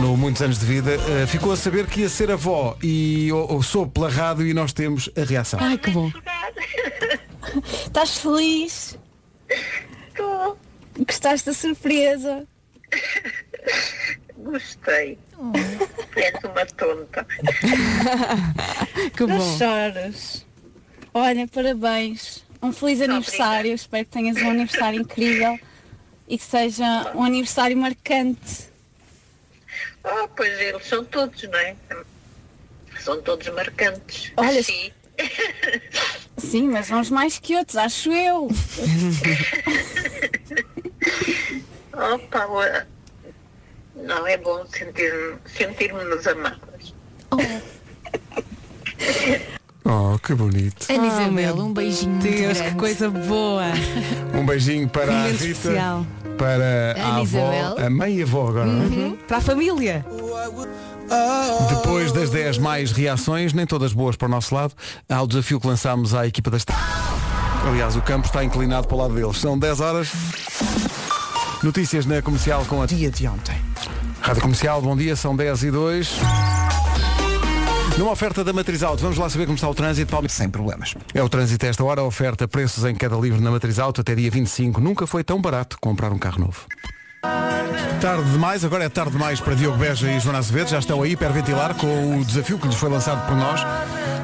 no 0.00 0.16
Muitos 0.16 0.40
Anos 0.40 0.58
de 0.58 0.64
Vida, 0.64 0.92
eh, 0.94 1.26
ficou 1.26 1.52
a 1.52 1.56
saber 1.56 1.86
que 1.86 2.00
ia 2.00 2.08
ser 2.08 2.30
avó 2.30 2.76
e 2.82 3.30
ou, 3.32 3.52
ou 3.52 3.62
soube 3.62 3.92
pela 3.92 4.08
rádio 4.08 4.46
e 4.46 4.54
nós 4.54 4.72
temos 4.72 5.10
a 5.16 5.24
reação. 5.24 5.60
Ai, 5.62 5.76
que 5.76 5.90
bom. 5.90 6.10
Estás 7.86 8.18
feliz? 8.18 8.98
Estou. 10.08 10.58
Gostaste 11.06 11.46
da 11.46 11.54
surpresa? 11.54 12.46
Gostei. 14.36 15.18
És 16.16 16.44
uma 16.44 16.66
tonta. 16.66 17.26
Que 19.16 19.26
Não 19.26 19.38
bom. 19.38 19.58
choras. 19.58 20.46
Olha, 21.12 21.46
parabéns. 21.48 22.44
Um 22.62 22.72
feliz 22.72 23.00
aniversário. 23.00 23.72
Espero 23.72 24.04
que 24.04 24.10
tenhas 24.10 24.36
um 24.38 24.50
aniversário 24.50 25.00
incrível 25.00 25.58
e 26.28 26.38
que 26.38 26.44
seja 26.44 27.12
um 27.14 27.22
aniversário 27.22 27.76
marcante. 27.76 28.68
Oh, 30.02 30.28
pois 30.28 30.60
eles 30.60 30.86
são 30.86 31.04
todos, 31.04 31.42
não 31.44 31.58
é? 31.58 31.76
São 33.00 33.20
todos 33.22 33.48
marcantes. 33.48 34.32
Olha, 34.36 34.62
Sim. 34.62 34.92
Sim, 36.36 36.68
mas 36.68 36.90
uns 36.90 37.08
mais 37.10 37.38
que 37.38 37.54
outros, 37.56 37.76
acho 37.76 38.12
eu. 38.12 38.48
Opa, 41.96 42.46
ué. 42.46 42.86
não 43.96 44.26
é 44.26 44.36
bom 44.38 44.64
sentir- 44.66 45.36
sentirmos-nos 45.46 46.26
amadas. 46.26 46.94
Oh, 49.86 50.18
que 50.18 50.34
bonito. 50.34 50.86
Ana 50.90 51.02
Oh, 51.02 51.06
Isabel, 51.06 51.54
um 51.56 51.72
beijinho 51.72 52.12
muito 52.12 52.22
Deus, 52.22 52.56
grande. 52.58 52.72
que 52.72 52.78
coisa 52.78 53.10
boa. 53.10 53.64
Um 54.34 54.46
beijinho 54.46 54.88
para 54.88 55.12
a 55.12 55.16
Momento 55.16 55.32
Rita, 55.40 55.44
especial. 55.52 56.06
para 56.38 56.94
a 56.96 57.06
Ana 57.08 57.20
avó, 57.20 57.22
Isabel. 57.22 57.86
a 57.86 57.90
mãe 57.90 58.14
e 58.16 58.20
a 58.22 58.24
avó 58.24 58.48
agora. 58.48 58.66
não 58.66 58.82
é? 58.82 58.86
Uhum. 58.86 59.16
Para 59.28 59.36
a 59.36 59.40
família. 59.40 60.04
Depois 61.68 62.12
das 62.12 62.30
10 62.30 62.56
mais 62.58 62.90
reações, 62.92 63.52
nem 63.52 63.66
todas 63.66 63.92
boas 63.92 64.16
para 64.16 64.26
o 64.26 64.30
nosso 64.30 64.54
lado, 64.54 64.74
há 65.08 65.22
o 65.22 65.26
desafio 65.26 65.60
que 65.60 65.66
lançámos 65.66 66.14
à 66.14 66.26
equipa 66.26 66.50
das. 66.50 66.64
Aliás, 67.68 67.94
o 67.94 68.00
campo 68.02 68.26
está 68.26 68.42
inclinado 68.42 68.88
para 68.88 68.96
o 68.96 68.98
lado 69.00 69.14
deles. 69.14 69.36
São 69.38 69.58
10 69.58 69.80
horas. 69.80 70.08
Notícias 71.64 72.04
na 72.04 72.20
comercial 72.20 72.62
com 72.66 72.82
a. 72.82 72.86
Dia 72.86 73.10
de 73.10 73.26
ontem. 73.26 73.56
Rádio 74.20 74.42
Comercial, 74.42 74.82
bom 74.82 74.94
dia, 74.94 75.16
são 75.16 75.34
10 75.34 75.62
e 75.62 75.70
2. 75.70 76.18
Numa 77.96 78.10
oferta 78.10 78.44
da 78.44 78.52
Matriz 78.52 78.82
Auto, 78.82 79.00
vamos 79.00 79.16
lá 79.16 79.30
saber 79.30 79.46
como 79.46 79.54
está 79.54 79.66
o 79.66 79.74
trânsito. 79.74 80.10
Paulo. 80.10 80.28
Sem 80.28 80.50
problemas. 80.50 80.94
É 81.14 81.22
o 81.22 81.28
trânsito 81.28 81.64
a 81.64 81.68
esta 81.70 81.82
hora, 81.82 82.02
oferta 82.02 82.46
preços 82.46 82.84
em 82.84 82.94
queda 82.94 83.16
livre 83.16 83.40
na 83.40 83.50
Matriz 83.50 83.78
Auto 83.78 84.02
até 84.02 84.14
dia 84.14 84.30
25. 84.30 84.78
Nunca 84.78 85.06
foi 85.06 85.24
tão 85.24 85.40
barato 85.40 85.78
comprar 85.80 86.12
um 86.12 86.18
carro 86.18 86.40
novo. 86.40 86.66
Tarde 87.98 88.30
demais, 88.30 88.62
agora 88.62 88.84
é 88.84 88.88
tarde 88.90 89.12
demais 89.12 89.40
para 89.40 89.54
Diogo 89.54 89.78
Beja 89.78 90.12
e 90.12 90.20
Joana 90.20 90.40
Azevedo, 90.40 90.68
já 90.68 90.78
estão 90.78 91.02
a 91.02 91.08
hiperventilar 91.08 91.74
com 91.76 92.18
o 92.18 92.24
desafio 92.26 92.58
que 92.58 92.66
lhes 92.66 92.76
foi 92.76 92.90
lançado 92.90 93.26
por 93.26 93.34
nós. 93.34 93.62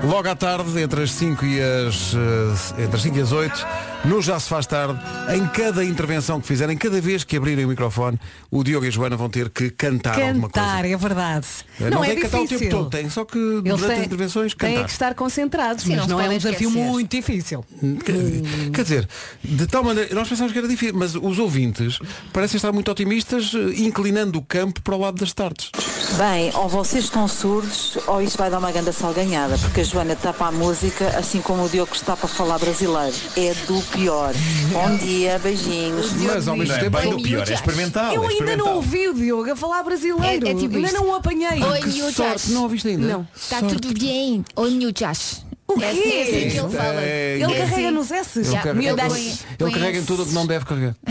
Logo 0.04 0.28
à 0.28 0.36
tarde, 0.36 0.78
entre 0.78 1.04
as 1.04 1.12
5 1.12 1.44
e 1.46 1.58
as, 1.58 2.14
eh, 2.14 2.82
entre 2.82 2.96
as 2.96 3.02
5 3.02 3.16
e 3.16 3.20
as 3.22 3.32
8, 3.32 3.66
no 4.04 4.20
Já 4.22 4.40
se 4.40 4.48
faz 4.48 4.66
tarde, 4.66 4.98
em 5.34 5.46
cada 5.48 5.84
intervenção 5.84 6.40
que 6.40 6.46
fizerem, 6.46 6.76
cada 6.76 7.00
vez 7.00 7.22
que 7.22 7.36
abrirem 7.36 7.64
o 7.64 7.68
microfone, 7.68 8.18
o 8.50 8.64
Diogo 8.64 8.84
e 8.86 8.88
a 8.88 8.90
Joana 8.90 9.16
vão 9.16 9.28
ter 9.28 9.50
que 9.50 9.70
cantar, 9.70 10.20
alguma 10.20 10.48
coisa. 10.48 10.68
Cantar, 10.68 10.84
é 10.86 10.96
verdade. 10.96 11.46
Eh, 11.80 11.90
Não, 11.90 12.00
tem 12.00 12.10
é 12.10 12.14
que 12.16 12.22
cantar 12.22 12.38
o 12.38 12.42
difícil. 12.42 12.58
tempo 12.70 12.76
todo, 12.84 12.90
tem 12.90 13.10
só 13.10 13.24
que 13.24 13.38
Eles 13.38 13.62
durante 13.62 13.84
as 13.84 13.88
têm, 13.90 14.04
intervenções 14.06 14.54
têm 14.54 14.70
cantar. 14.74 14.84
que 14.86 14.92
estar 14.92 15.14
concentrados, 15.14 15.84
Sim, 15.84 15.96
mas 15.96 16.06
não 16.06 16.06
não 16.08 16.20
é 16.20 16.22
um 16.22 16.24
podem 16.26 16.38
desafio 16.38 16.68
esquecer. 16.68 16.88
muito 16.90 17.10
difícil. 17.16 17.64
Quer, 18.04 18.70
quer 18.72 18.82
dizer, 18.82 19.08
de 19.44 19.66
tal 19.66 19.84
maneira, 19.84 20.14
nós 20.14 20.28
pensamos 20.28 20.52
que 20.52 20.58
era 20.58 20.68
difícil, 20.68 20.96
mas 20.96 21.14
os 21.14 21.38
ouvintes 21.38 21.98
parecem 22.32 22.56
estar 22.56 22.72
muito 22.72 22.90
otimistas, 22.90 23.52
eh, 23.54 23.80
inclinando 23.82 24.38
o 24.38 24.42
campo 24.42 24.80
para 24.82 24.94
o 24.96 24.98
lado 25.00 25.18
das 25.20 25.32
tardes. 25.32 25.70
Bem, 26.16 26.50
ou 26.54 26.68
vocês 26.68 27.04
estão 27.04 27.28
surdos 27.28 27.96
ou 28.06 28.20
isto 28.20 28.36
vai 28.36 28.50
dar 28.50 28.58
uma 28.58 28.72
grande 28.72 28.92
salganhada, 28.92 29.56
porque 29.58 29.82
a 29.82 29.84
Joana 29.84 30.16
tapa 30.16 30.46
a 30.46 30.52
música, 30.52 31.06
assim 31.18 31.40
como 31.40 31.64
o 31.64 31.68
Diogo 31.68 31.94
está 31.94 32.16
para 32.16 32.28
falar 32.28 32.58
brasileiro. 32.58 33.14
É 33.36 33.54
do 33.66 33.80
pior. 33.90 34.32
Bom 34.72 34.96
dia, 34.96 35.38
beijinhos. 35.38 36.12
Mas 36.12 36.48
ao 36.48 36.56
mesmo 36.56 36.74
é 36.74 36.78
tempo 36.78 36.98
bem 36.98 37.10
do 37.10 37.22
pior, 37.22 37.48
é 37.48 37.52
experimental. 37.52 38.14
Eu 38.14 38.24
é 38.24 38.28
ainda 38.28 38.56
não 38.56 38.76
ouvi 38.76 39.08
o 39.08 39.14
Diogo 39.14 39.50
a 39.50 39.56
falar 39.56 39.82
brasileiro. 39.82 40.46
É- 40.46 40.50
é 40.50 40.54
tipo 40.54 40.74
ainda 40.76 40.88
isto. 40.88 40.94
não 41.00 41.10
o 41.10 41.14
apanhei. 41.14 41.62
Oi, 41.62 42.12
sorte, 42.12 42.50
Não 42.52 42.62
ouviste 42.62 42.88
ainda? 42.88 43.06
Não. 43.06 43.28
Está 43.34 43.60
tudo 43.60 43.92
bem. 43.98 44.44
Oi, 44.56 44.70
miúchas. 44.70 45.44
O 45.76 45.82
É 45.82 45.90
assim, 45.90 46.12
é 46.12 46.22
assim 46.22 46.50
que 46.50 46.58
ele 46.58 46.76
fala. 46.76 47.02
É, 47.02 47.34
Ele 47.34 47.44
é 47.44 47.46
carrega 47.58 47.64
assim. 47.76 47.90
nos 47.90 48.10
S. 48.10 48.38
Ele 48.40 48.50
Já, 48.50 48.60
carrega, 48.60 48.88
ele, 48.88 48.96
Deus. 48.96 49.44
ele 49.58 49.70
carrega 49.72 49.98
em 49.98 50.04
tudo 50.04 50.22
o 50.22 50.26
que 50.26 50.32
não 50.32 50.46
deve 50.46 50.64
carregar. 50.64 50.94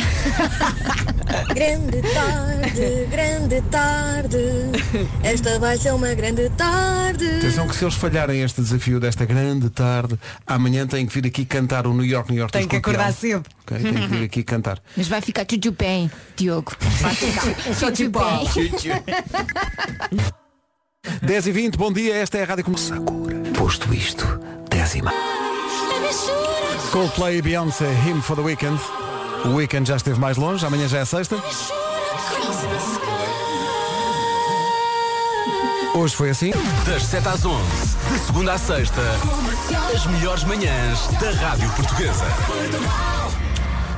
Grande 1.53 2.01
tarde, 2.13 3.05
grande 3.09 3.61
tarde. 3.69 4.37
Esta 5.23 5.59
vai 5.59 5.77
ser 5.77 5.93
uma 5.93 6.13
grande 6.13 6.49
tarde. 6.51 7.25
Atenção 7.37 7.67
que 7.67 7.75
se 7.75 7.83
eles 7.83 7.95
falharem 7.95 8.41
este 8.41 8.61
desafio 8.61 8.99
desta 8.99 9.25
grande 9.25 9.69
tarde, 9.69 10.17
amanhã 10.45 10.85
têm 10.87 11.05
que 11.05 11.13
vir 11.13 11.27
aqui 11.27 11.45
cantar 11.45 11.85
o 11.87 11.93
New 11.93 12.05
York, 12.05 12.31
New 12.31 12.39
York. 12.39 12.51
Tem 12.51 12.67
que 12.67 12.75
acordar 12.77 13.13
cedo. 13.13 13.45
Ok, 13.61 13.77
Tem 13.77 13.93
que 13.93 14.07
vir 14.07 14.23
aqui 14.23 14.43
cantar. 14.43 14.79
Mas 14.97 15.07
vai 15.07 15.21
ficar 15.21 15.45
tudo 15.45 15.71
bem, 15.71 16.09
Diogo. 16.35 16.73
Vai 16.79 17.15
ficar 17.15 17.91
tudo 17.91 18.09
bem. 18.09 18.49
10 21.21 21.47
e 21.47 21.51
20, 21.51 21.77
bom 21.77 21.91
dia, 21.93 22.15
esta 22.15 22.37
é 22.37 22.43
a 22.43 22.45
Rádio 22.45 22.65
Comercial. 22.65 23.03
Posto 23.69 23.93
isto, 23.93 24.25
10 24.71 24.95
meia. 24.95 25.15
Coldplay 26.91 27.37
e 27.37 27.41
Beyoncé, 27.43 27.85
Him 28.03 28.19
for 28.19 28.35
the 28.35 28.41
Weekend. 28.41 28.81
O 29.45 29.49
weekend 29.49 29.87
já 29.87 29.95
esteve 29.95 30.19
mais 30.19 30.37
longe, 30.37 30.65
amanhã 30.65 30.87
já 30.87 30.97
é 30.97 31.05
sexta. 31.05 31.35
Hoje 35.93 36.15
foi 36.15 36.31
assim. 36.31 36.51
Das 36.83 37.03
7 37.03 37.27
às 37.27 37.45
11, 37.45 37.61
de 38.11 38.19
segunda 38.25 38.53
à 38.53 38.57
sexta, 38.57 39.01
as 39.93 40.03
melhores 40.07 40.43
manhãs 40.45 41.07
da 41.21 41.29
Rádio 41.29 41.69
Portuguesa. 41.73 42.25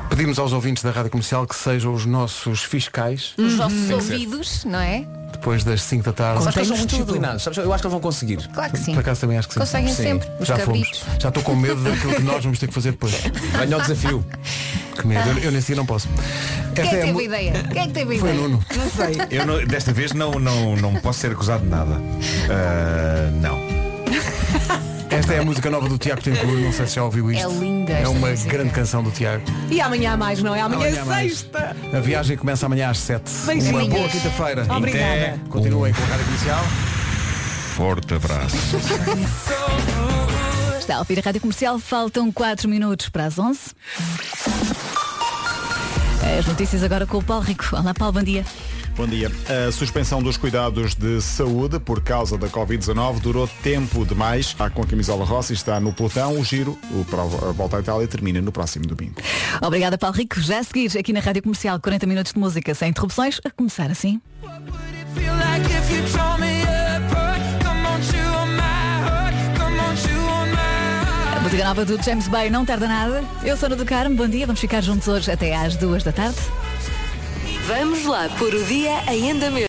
Pedimos 0.10 0.38
aos 0.38 0.52
ouvintes 0.52 0.84
da 0.84 0.92
Rádio 0.92 1.12
Comercial 1.12 1.48
que 1.48 1.56
sejam 1.56 1.94
os 1.94 2.06
nossos 2.06 2.62
fiscais 2.62 3.34
Os 3.38 3.56
nossos 3.56 3.88
ser. 3.88 3.94
ouvidos, 3.94 4.66
não 4.66 4.80
é? 4.82 5.06
Depois 5.42 5.64
das 5.64 5.82
5 5.82 6.04
da 6.04 6.14
tarde. 6.14 6.40
Sabes 6.44 6.54
que 6.54 6.60
eles 6.60 6.68
são 6.68 6.78
muito 6.78 6.90
disciplinados. 6.92 7.42
Sabes? 7.44 7.58
Eu 7.58 7.74
acho 7.74 7.82
que 7.82 7.88
eles 7.88 7.92
vão 7.94 8.00
conseguir. 8.00 8.48
Claro 8.54 8.72
que 8.72 8.78
sim. 8.80 8.94
Por 8.94 9.00
acaso 9.00 9.22
também 9.22 9.38
acho 9.40 9.48
que 9.48 9.54
sim. 9.56 9.60
Conseguem 9.60 9.94
Sim. 9.94 10.04
sempre, 10.04 10.30
os 10.40 10.48
Já 10.48 10.58
fomos. 10.60 10.80
cabritos. 10.88 11.04
Já 11.20 11.28
estou 11.30 11.44
com 11.44 11.56
medo 11.56 11.84
daquilo 11.84 12.14
que 12.16 12.22
nós 12.22 12.44
vamos 12.44 12.60
ter 12.60 12.68
que 12.68 12.74
fazer 12.74 12.92
depois. 12.92 13.12
Venha 13.60 13.76
ao 13.76 13.82
desafio. 13.82 14.24
Que 14.96 15.08
medo. 15.08 15.30
Eu, 15.32 15.38
eu 15.40 15.52
nesse 15.52 15.68
dia 15.68 15.76
não 15.76 15.86
posso. 15.86 16.08
Quem 16.76 16.86
é 16.86 16.90
que 16.90 16.96
a 16.96 17.00
teve 17.00 17.12
mu- 17.12 17.20
a 17.20 17.24
ideia? 17.24 17.54
Quem 17.72 17.82
é 17.82 17.88
que 17.88 17.92
teve 17.94 18.16
a 18.16 18.20
Foi 18.20 18.30
ideia? 18.30 18.48
Nuno. 18.48 18.66
Não 18.76 18.90
sei. 18.92 19.16
Eu 19.40 19.46
não- 19.48 19.66
desta 19.66 19.92
vez 19.92 20.14
não, 20.14 20.32
não, 20.40 20.76
não 20.76 20.94
posso 20.96 21.20
ser 21.20 21.32
acusado 21.32 21.64
de 21.64 21.70
nada. 21.70 21.96
Ah, 22.50 23.32
não. 23.42 23.60
Esta 25.12 25.34
é 25.34 25.40
a 25.40 25.44
música 25.46 25.70
nova 25.70 25.90
do 25.90 25.98
Tiago 25.98 26.22
Tencourt, 26.22 26.48
não 26.60 26.72
sei 26.72 26.88
se 26.88 26.96
já 26.96 27.04
ouviu 27.04 27.30
isto. 27.32 27.46
É 27.46 27.50
linda 27.54 27.92
É 27.94 28.08
uma 28.08 28.30
música. 28.30 28.50
grande 28.52 28.70
canção 28.72 29.04
do 29.04 29.12
Tiago. 29.12 29.44
E 29.70 29.82
amanhã 29.82 30.14
há 30.14 30.18
mais, 30.18 30.42
não 30.42 30.56
é? 30.56 30.62
Amanhã, 30.62 30.88
Amanhã 30.88 30.98
é 30.98 31.02
há 31.02 31.06
mais. 31.06 31.32
sexta. 31.40 31.76
A 31.94 32.00
viagem 32.00 32.38
começa 32.38 32.66
amanhã 32.66 32.90
às 32.90 32.98
7. 33.00 33.30
Beijinhos. 33.46 33.70
Uma 33.76 33.86
boa 33.90 34.08
quinta-feira. 34.08 34.66
Obrigada. 34.74 35.40
Continuem 35.50 35.94
com 35.94 36.02
a 36.02 36.06
Rádio 36.06 36.26
Comercial. 36.26 36.64
Forte 37.76 38.14
abraço. 38.14 38.56
Está 40.80 40.96
a 40.96 41.00
ouvir 41.00 41.20
a 41.20 41.22
Rádio 41.22 41.42
Comercial, 41.42 41.78
faltam 41.80 42.32
4 42.32 42.70
minutos 42.70 43.10
para 43.10 43.26
as 43.26 43.38
11. 43.38 43.60
As 46.40 46.46
notícias 46.46 46.84
agora 46.84 47.06
com 47.06 47.18
o 47.18 47.24
Paulo 47.24 47.44
Rico. 47.44 47.66
Olá 47.76 47.94
Paulo, 47.94 48.14
bom 48.14 48.24
dia. 48.24 48.46
Bom 49.02 49.08
dia. 49.08 49.32
A 49.68 49.72
suspensão 49.72 50.22
dos 50.22 50.38
cuidados 50.38 50.94
de 50.94 51.20
saúde 51.22 51.80
por 51.80 52.04
causa 52.04 52.38
da 52.38 52.48
Covid-19 52.48 53.20
durou 53.20 53.48
tempo 53.64 54.06
demais. 54.06 54.46
Está 54.46 54.70
com 54.70 54.84
a 54.84 54.86
camisola 54.86 55.26
roça 55.26 55.54
e 55.54 55.56
está 55.56 55.80
no 55.80 55.92
pelotão. 55.92 56.40
O 56.40 56.46
giro, 56.46 56.78
o 56.92 57.04
a 57.50 57.52
volta 57.52 57.78
à 57.78 57.80
Itália, 57.80 58.08
termina 58.08 58.40
no 58.42 58.52
próximo 58.52 58.86
domingo. 58.86 59.16
Obrigada 59.60 59.98
Paulo 59.98 60.16
Rico. 60.16 60.40
Já 60.40 60.60
a 60.60 60.64
seguir 60.64 60.96
aqui 60.96 61.12
na 61.12 61.20
Rádio 61.20 61.42
Comercial 61.42 61.80
40 61.80 62.06
minutos 62.06 62.34
de 62.34 62.40
música 62.40 62.76
sem 62.76 62.90
interrupções, 62.90 63.42
a 63.44 63.50
começar 63.50 63.90
assim. 63.90 64.22
Música 71.42 71.66
nova 71.72 71.86
do 71.86 72.04
James 72.04 72.28
Bay 72.28 72.50
não 72.50 72.66
tarda 72.66 72.86
nada. 72.88 73.24
Eu 73.44 73.56
sou 73.56 73.68
Ana 73.68 73.78
do 73.78 73.86
Carmo, 73.86 74.16
bom 74.16 74.28
dia, 74.28 74.46
vamos 74.46 74.60
ficar 74.60 74.82
juntos 74.82 75.08
hoje 75.08 75.32
até 75.32 75.56
às 75.56 75.76
duas 75.78 76.04
da 76.04 76.12
tarde. 76.12 76.38
Vamos 77.68 78.06
lá 78.06 78.28
pôr 78.40 78.56
o 78.56 78.64
dia 78.64 79.04
em 79.14 79.32
andamento. 79.32 79.52